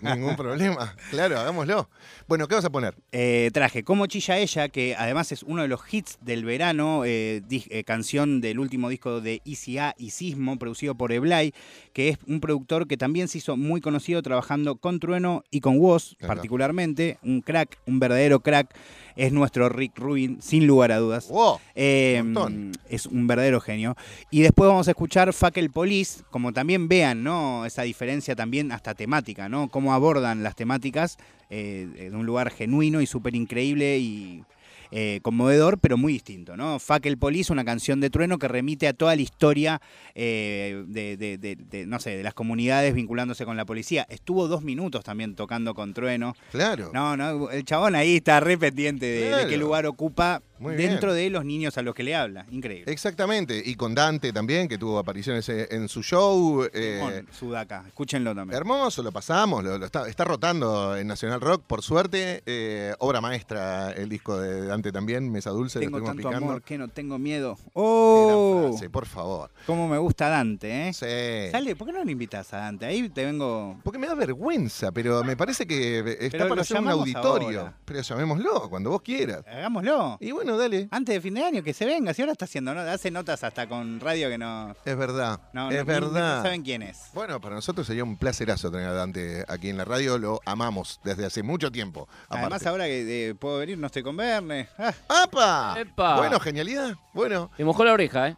ningún 0.00 0.36
problema. 0.36 0.94
Claro, 1.10 1.40
hagámoslo. 1.40 1.90
Bueno, 2.28 2.46
¿qué 2.46 2.54
vas 2.54 2.64
a 2.64 2.70
poner? 2.70 2.94
Eh, 3.10 3.50
traje 3.52 3.82
Como 3.82 4.06
Chilla 4.06 4.38
Ella, 4.38 4.68
que 4.68 4.94
además 4.96 5.32
es 5.32 5.42
uno 5.42 5.62
de 5.62 5.68
los 5.68 5.80
hits 5.92 6.18
del 6.20 6.44
verano, 6.44 7.04
eh, 7.04 7.42
eh, 7.50 7.84
canción 7.84 8.40
del 8.40 8.60
último 8.60 8.88
disco 8.88 9.20
de 9.20 9.42
ICA 9.44 9.94
y 9.98 10.10
Sismo, 10.10 10.56
producido 10.56 10.94
por 10.94 11.10
Eblay, 11.10 11.52
que 11.92 12.10
es 12.10 12.18
un 12.28 12.40
productor 12.40 12.86
que 12.86 12.96
también 12.96 13.26
se 13.26 13.38
hizo 13.38 13.56
muy 13.56 13.80
conocido 13.80 14.22
trabajando 14.22 14.76
con 14.76 15.00
Trueno 15.00 15.42
y 15.50 15.60
con 15.60 15.78
Woz, 15.78 16.14
particularmente. 16.20 17.18
Un 17.22 17.40
crack, 17.40 17.78
un 17.86 17.98
verdadero 17.98 18.40
crack. 18.40 18.72
Es 19.16 19.32
nuestro 19.32 19.68
Rick 19.68 19.98
Rubin, 19.98 20.40
sin 20.40 20.66
lugar 20.66 20.92
a 20.92 20.98
dudas. 20.98 21.28
¡Wow! 21.28 21.58
Eh, 21.74 22.20
Un 22.22 22.72
es 22.88 23.06
un 23.06 23.26
verdadero 23.26 23.60
genio. 23.60 23.96
Y 24.30 24.42
después 24.42 24.68
vamos 24.68 24.88
a 24.88 24.90
escuchar 24.92 25.32
Fuck 25.32 25.56
el 25.56 25.70
Police, 25.70 26.22
como 26.30 26.52
también 26.52 26.86
vean, 26.86 27.22
¿no? 27.22 27.64
Esa 27.64 27.82
diferencia 27.82 28.36
también 28.36 28.72
hasta 28.72 28.94
temática, 28.94 29.48
¿no? 29.48 29.68
Cómo 29.68 29.94
abordan 29.94 30.42
las 30.42 30.54
temáticas 30.54 31.16
eh, 31.50 32.08
de 32.10 32.16
un 32.16 32.26
lugar 32.26 32.50
genuino 32.50 33.00
y 33.00 33.06
súper 33.06 33.34
increíble 33.34 33.98
y 33.98 34.44
eh, 34.90 35.20
conmovedor, 35.22 35.78
pero 35.78 35.96
muy 35.96 36.12
distinto, 36.12 36.56
¿no? 36.56 36.78
Fuck 36.78 37.06
el 37.06 37.18
Police, 37.18 37.52
una 37.52 37.64
canción 37.64 38.00
de 38.00 38.10
trueno 38.10 38.38
que 38.38 38.48
remite 38.48 38.88
a 38.88 38.92
toda 38.92 39.14
la 39.16 39.22
historia 39.22 39.80
eh, 40.14 40.84
de, 40.86 41.16
de- 41.16 41.38
de- 41.38 41.56
de, 41.56 41.86
no 41.86 41.98
sé, 42.00 42.16
de 42.16 42.22
las 42.22 42.34
comunidades 42.34 42.94
vinculándose 42.94 43.44
con 43.44 43.56
la 43.56 43.64
policía. 43.64 44.06
Estuvo 44.08 44.48
dos 44.48 44.62
minutos 44.62 45.04
también 45.04 45.34
tocando 45.34 45.74
con 45.74 45.92
trueno. 45.94 46.34
Claro. 46.50 46.90
No, 46.92 47.16
no, 47.16 47.50
el 47.50 47.64
chabón 47.64 47.94
ahí 47.94 48.16
está 48.16 48.40
re 48.40 48.56
pendiente 48.58 49.06
de, 49.06 49.30
de 49.44 49.46
qué 49.48 49.56
lugar 49.56 49.86
ocupa 49.86 50.42
Muy 50.58 50.74
dentro 50.76 51.12
bien. 51.12 51.24
de 51.24 51.30
los 51.30 51.44
niños 51.44 51.76
a 51.78 51.82
los 51.82 51.94
que 51.94 52.02
le 52.02 52.14
habla. 52.14 52.46
Increíble. 52.50 52.90
Exactamente. 52.92 53.60
Y 53.64 53.74
con 53.74 53.94
Dante 53.94 54.32
también, 54.32 54.68
que 54.68 54.78
tuvo 54.78 54.98
apariciones 54.98 55.48
eh, 55.48 55.68
en 55.70 55.88
su 55.88 56.02
show. 56.02 56.66
eh, 56.72 56.98
Con 57.24 57.34
Sudaca, 57.34 57.84
escúchenlo 57.86 58.34
también. 58.34 58.56
Hermoso, 58.56 59.02
lo 59.02 59.12
pasamos, 59.12 59.62
lo, 59.64 59.78
lo 59.78 59.86
está, 59.86 60.08
está 60.08 60.24
rotando 60.24 60.96
en 60.96 61.06
Nacional 61.06 61.40
Rock, 61.40 61.62
por 61.66 61.82
suerte. 61.82 62.42
eh, 62.46 62.94
obra 63.00 63.20
maestra 63.20 63.92
el 63.92 64.08
disco 64.08 64.38
de 64.38 64.66
Dante 64.66 64.92
también, 64.92 65.30
Mesa 65.30 65.50
Dulce, 65.50 65.80
Tengo 65.80 65.98
lo 65.98 66.04
tanto 66.06 66.28
picando. 66.28 66.38
amor 66.50 66.62
que 66.62 66.78
no 66.78 66.88
tengo 66.88 67.18
miedo. 67.18 67.56
¡Oh! 67.74 68.68
frase, 68.70 68.90
por 68.90 69.06
favor. 69.06 69.50
Cómo 69.66 69.88
me 69.88 69.98
gusta 69.98 70.28
Dante, 70.28 70.88
¿eh? 70.88 70.92
Sí. 70.92 71.50
Sale, 71.52 71.76
¿por 71.76 71.86
qué 71.86 71.92
no 71.92 72.04
lo 72.04 72.10
invitas 72.10 72.52
a 72.54 72.58
Dante? 72.58 72.86
Ahí 72.86 73.08
te 73.08 73.24
vengo. 73.24 73.78
Porque 73.84 73.98
me 73.98 74.06
da 74.06 74.14
vergüenza, 74.14 74.92
pero 74.92 75.22
me 75.24 75.36
parece 75.36 75.66
que 75.66 75.98
está 76.20 76.38
Pero 76.38 76.48
para 76.48 76.62
hacer 76.62 76.80
un 76.80 76.88
auditorio. 76.88 77.60
ahora. 77.60 77.76
Pero 77.84 78.00
llamémoslo 78.00 78.68
cuando 78.70 78.90
vos 78.90 79.02
quieras. 79.02 79.42
Hagámoslo. 79.46 80.16
Y 80.20 80.30
bueno, 80.32 80.45
Bueno, 80.46 80.60
dale. 80.60 80.86
Antes 80.92 81.12
de 81.16 81.20
fin 81.20 81.34
de 81.34 81.42
año, 81.42 81.60
que 81.64 81.74
se 81.74 81.84
venga. 81.84 82.14
Si 82.14 82.22
ahora 82.22 82.30
está 82.30 82.44
haciendo, 82.44 82.72
¿no? 82.72 82.80
hace 82.82 83.10
notas 83.10 83.42
hasta 83.42 83.68
con 83.68 83.98
radio 83.98 84.28
que 84.28 84.38
no. 84.38 84.76
Es 84.84 84.96
verdad. 84.96 85.40
no 85.52 85.72
es 85.72 85.78
no- 85.78 85.84
verdad. 85.84 86.36
No 86.36 86.42
saben 86.44 86.62
quién 86.62 86.82
es. 86.82 87.10
Bueno, 87.14 87.40
para 87.40 87.56
nosotros 87.56 87.84
sería 87.84 88.04
un 88.04 88.16
placerazo 88.16 88.70
tener 88.70 88.86
a 88.86 88.92
Dante 88.92 89.44
aquí 89.48 89.70
en 89.70 89.76
la 89.76 89.84
radio. 89.84 90.18
Lo 90.18 90.40
amamos 90.44 91.00
desde 91.02 91.26
hace 91.26 91.42
mucho 91.42 91.72
tiempo. 91.72 92.08
Además, 92.28 92.46
aparte. 92.62 92.68
ahora 92.68 92.84
que 92.84 93.30
eh, 93.30 93.34
puedo 93.34 93.58
venir, 93.58 93.76
no 93.76 93.88
estoy 93.88 94.04
con 94.04 94.16
Verne. 94.16 94.68
Ah, 94.78 94.94
¡Apa! 95.24 95.74
Epa. 95.80 96.16
Bueno, 96.18 96.38
genialidad. 96.38 96.94
Bueno. 97.12 97.50
Te 97.56 97.64
mojó 97.64 97.84
la 97.84 97.92
oreja, 97.92 98.28
¿eh? 98.28 98.36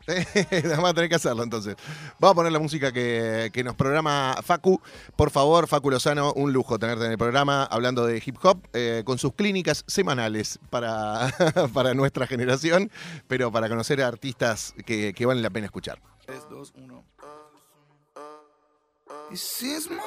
Vamos 0.71 0.89
a 0.91 0.95
tener 0.95 1.11
que 1.11 1.17
hacerlo 1.17 1.43
entonces. 1.43 1.77
Vamos 2.19 2.33
a 2.33 2.35
poner 2.37 2.53
la 2.53 2.59
música 2.59 2.91
que, 2.91 3.51
que 3.53 3.63
nos 3.63 3.75
programa 3.75 4.35
Facu. 4.43 4.81
Por 5.15 5.31
favor, 5.31 5.67
Facu 5.67 5.91
Lozano, 5.91 6.33
un 6.33 6.55
lujo 6.55 6.79
tenerte 6.79 7.05
en 7.05 7.11
el 7.13 7.19
programa 7.19 7.65
hablando 7.65 8.07
de 8.07 8.23
hip 8.25 8.37
hop 8.43 8.67
eh, 8.73 9.03
con 9.05 9.19
sus 9.19 9.35
clínicas 9.35 9.85
semanales 9.87 10.59
para, 10.71 11.31
para 11.75 11.93
nuestra 11.99 12.27
generación, 12.27 12.91
pero 13.27 13.53
para 13.53 13.69
conocer 13.69 14.03
a 14.03 14.07
artistas 14.07 14.75
que, 14.87 15.13
que 15.13 15.27
valen 15.27 15.43
la 15.43 15.51
pena 15.51 15.67
escuchar. 15.67 16.01
3, 16.25 16.47
2, 16.49 16.73
1. 16.77 17.05
¿Y 19.31 19.37
sismo? 19.37 20.03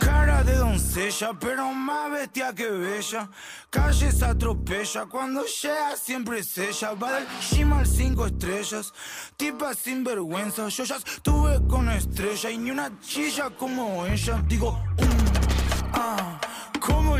Cara 0.00 0.42
de 0.44 0.56
doncella, 0.56 1.32
pero 1.38 1.72
más 1.72 2.10
bestia 2.10 2.54
que 2.54 2.68
bella. 2.68 3.28
Calles 3.70 4.22
atropella, 4.22 5.06
cuando 5.06 5.44
llega 5.44 5.96
siempre 5.96 6.38
es 6.40 6.56
ella. 6.58 6.94
Va 6.94 7.12
del 7.12 7.26
gym 7.40 7.72
al 7.72 7.86
cinco 7.86 8.26
estrellas, 8.26 8.92
tipa 9.36 9.74
sin 9.74 10.04
vergüenza. 10.04 10.68
Yo 10.68 10.84
ya 10.84 10.96
estuve 10.96 11.66
con 11.68 11.90
estrella 11.90 12.50
y 12.50 12.58
ni 12.58 12.70
una 12.70 12.98
chilla 13.00 13.50
como 13.50 14.06
ella. 14.06 14.42
Digo, 14.48 14.72
mm, 14.72 15.92
ah, 15.94 16.31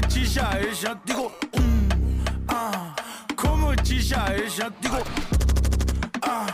como 0.03 0.09
chilla 0.09 0.51
ella. 0.61 1.01
Digo, 1.05 1.33
mm, 1.55 2.25
ah, 2.49 2.95
como 3.37 3.75
chilla 3.77 4.35
ella. 4.35 4.71
Digo, 4.81 4.99
ah. 6.23 6.47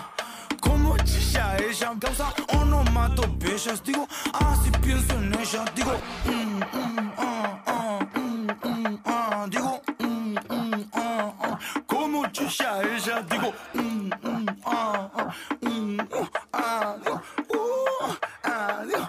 Como 0.60 0.96
chilla 0.98 1.56
ella, 1.58 1.94
causa 2.00 2.32
onomatopeyas 2.48 3.82
Digo, 3.84 4.06
ah, 4.34 4.56
si 4.62 4.70
pienso 4.80 5.14
en 5.14 5.32
ella 5.34 5.64
Digo, 5.74 5.92
mm, 6.24 6.60
mm, 6.60 7.12
ah, 7.16 7.62
ah, 7.66 7.98
mm, 8.14 8.46
mm, 8.64 8.98
ah 9.04 9.46
Digo, 9.48 9.80
mm, 10.00 10.34
mm, 10.50 10.90
ah, 10.94 11.32
ah 11.40 11.58
Como 11.86 12.26
chilla 12.28 12.82
ella 12.82 13.22
Digo, 13.22 13.54
mm, 13.74 14.10
mm, 14.22 14.46
ah, 14.66 15.10
ah, 15.16 15.34
mm, 15.62 16.00
uh, 16.00 16.26
ah, 16.52 16.96
digo, 17.04 17.20
uh, 17.54 18.14
ah, 18.44 18.84
digo, 18.84 19.08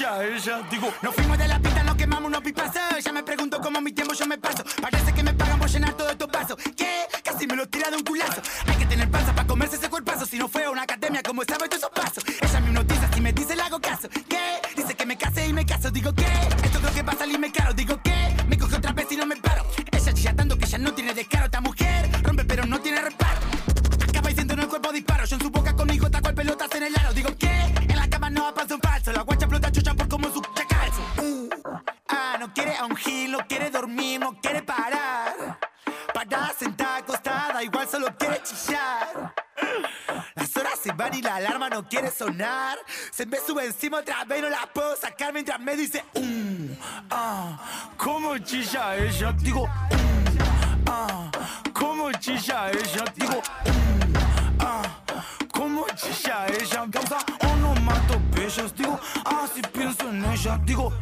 Ella 0.00 0.62
Digo, 0.70 0.94
nos 1.02 1.12
fuimos 1.12 1.36
de 1.38 1.48
la 1.48 1.58
pista, 1.58 1.82
nos 1.82 1.96
quemamos 1.96 2.28
unos 2.28 2.40
pipazos 2.40 3.02
Ya 3.04 3.12
me 3.12 3.24
pregunto 3.24 3.60
cómo 3.60 3.80
mi 3.80 3.90
tiempo 3.90 4.14
yo 4.14 4.26
me 4.26 4.38
paso. 4.38 4.62
Parece 4.80 5.12
que 5.12 5.24
me 5.24 5.34
pagan 5.34 5.58
por 5.58 5.68
llenar 5.68 5.92
todo 5.94 6.10
estos 6.10 6.30
vasos 6.30 6.56
¿Qué? 6.76 7.06
Casi 7.24 7.48
me 7.48 7.56
lo 7.56 7.68
tira 7.68 7.90
de 7.90 7.96
un 7.96 8.04
culazo. 8.04 8.40
Hay 8.66 8.76
que 8.76 8.86
tener 8.86 9.10
panza 9.10 9.34
para 9.34 9.46
comerse 9.46 9.76
ese 9.76 9.90
cuerpazo. 9.90 10.24
Si 10.24 10.38
no 10.38 10.48
fue 10.48 10.64
a 10.64 10.70
una 10.70 10.82
academia, 10.82 11.22
como 11.22 11.42
sabe 11.44 11.68
todos 11.68 11.87
Se 43.18 43.26
me 43.26 43.36
sube 43.40 43.66
encima 43.66 43.98
otra 43.98 44.24
vez, 44.24 44.40
no 44.40 44.48
la 44.48 44.64
puedo 44.72 44.94
sacar 44.94 45.32
mientras 45.32 45.58
me 45.58 45.74
dice, 45.74 46.04
um, 46.14 46.68
ah, 47.10 47.90
¿cómo 47.96 48.38
chilla 48.38 48.96
ella? 48.96 49.32
Digo, 49.32 49.62
um, 49.62 50.84
ah, 50.86 51.28
¿cómo 51.72 52.12
chilla 52.12 52.70
ella? 52.70 53.04
Digo, 53.16 53.38
um, 53.38 54.60
ah, 54.60 54.82
¿cómo 55.52 55.84
chilla 55.96 56.46
ella? 56.46 56.86
Causa 56.92 57.18
onomatopeyas. 57.40 58.72
Digo, 58.76 59.00
ah, 59.24 59.48
si 59.52 59.62
pienso 59.62 60.08
en 60.10 60.24
ella. 60.24 60.60
Digo, 60.64 60.92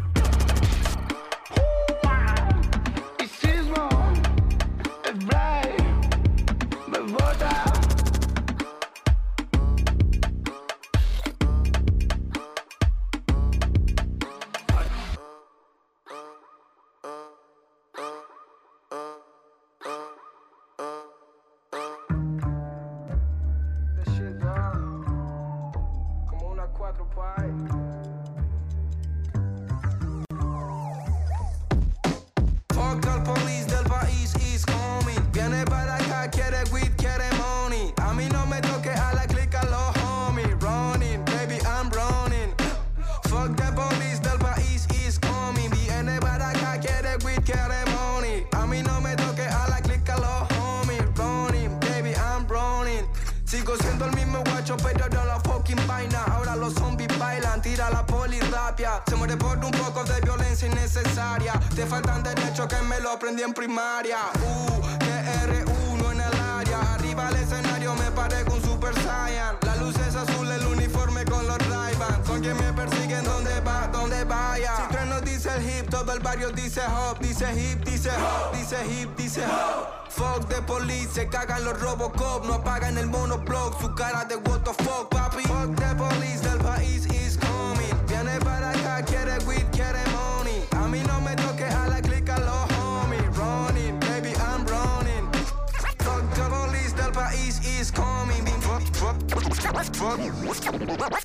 vaya. 74.26 74.76
Si 74.76 74.82
trueno 74.92 75.20
dice 75.20 75.50
el 75.56 75.62
hip, 75.62 75.90
todo 75.90 76.12
el 76.12 76.20
barrio 76.20 76.50
dice 76.50 76.80
hop. 76.86 77.18
Dice 77.18 77.46
hip, 77.54 77.84
dice 77.84 78.10
hop, 78.10 78.56
dice 78.56 78.76
hip, 78.86 79.16
dice 79.16 79.44
hop. 79.44 80.10
Fuck 80.10 80.48
de 80.48 80.62
police, 80.62 81.08
se 81.12 81.28
cagan 81.28 81.64
los 81.64 81.78
Robocop, 81.80 82.44
no 82.46 82.54
apagan 82.54 82.96
el 82.98 83.06
monoblock, 83.06 83.80
su 83.80 83.94
cara 83.94 84.24
de 84.24 84.36
what 84.36 84.60
the 84.62 84.72
fuck, 84.84 85.10
papi. 85.10 85.42
Fuck 85.42 85.76
the 85.76 85.94
police 85.96 86.40
del 86.40 86.58
país 86.58 87.06
is 87.06 87.36
coming. 87.36 87.94
Viene 88.06 88.38
para 88.40 88.70
acá, 88.70 89.02
quiere 89.04 89.38
weed, 89.46 89.66
quiere 89.72 90.02
money. 90.12 90.66
A 90.72 90.88
mí 90.88 91.02
no 91.06 91.20
me 91.20 91.34
toque 91.36 91.55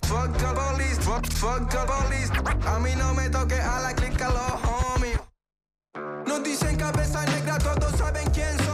Fuck, 0.04 0.34
the 0.38 0.54
police, 0.54 0.98
fuck, 1.00 1.26
fuck 1.26 1.70
the 1.70 1.86
police. 1.86 2.30
A 2.68 2.80
mí 2.80 2.96
no 2.96 3.14
me 3.14 3.30
toque 3.30 3.56
a 3.56 3.82
la 3.82 3.94
clica 3.94 4.30
los 4.30 4.62
homies. 4.66 5.20
Nos 6.26 6.44
dicen 6.44 6.76
cabeza 6.78 7.26
negra, 7.26 7.58
todos 7.60 7.98
saben 7.98 8.30
quién 8.32 8.58
somos. 8.58 8.71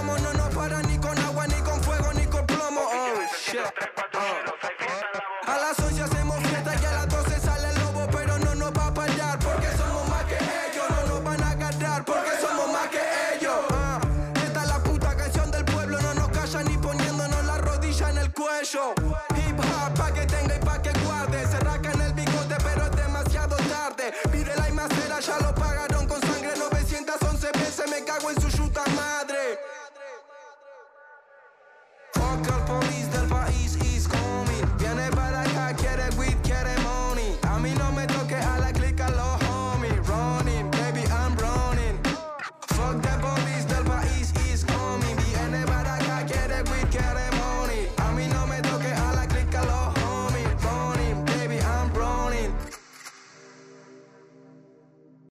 east, 33.52 33.84
east, 33.84 34.08
komi 34.10 34.58
Viene 34.80 35.10
para 35.12 35.42
acá, 35.42 35.74
quiere 35.76 36.10
guita 36.18 36.37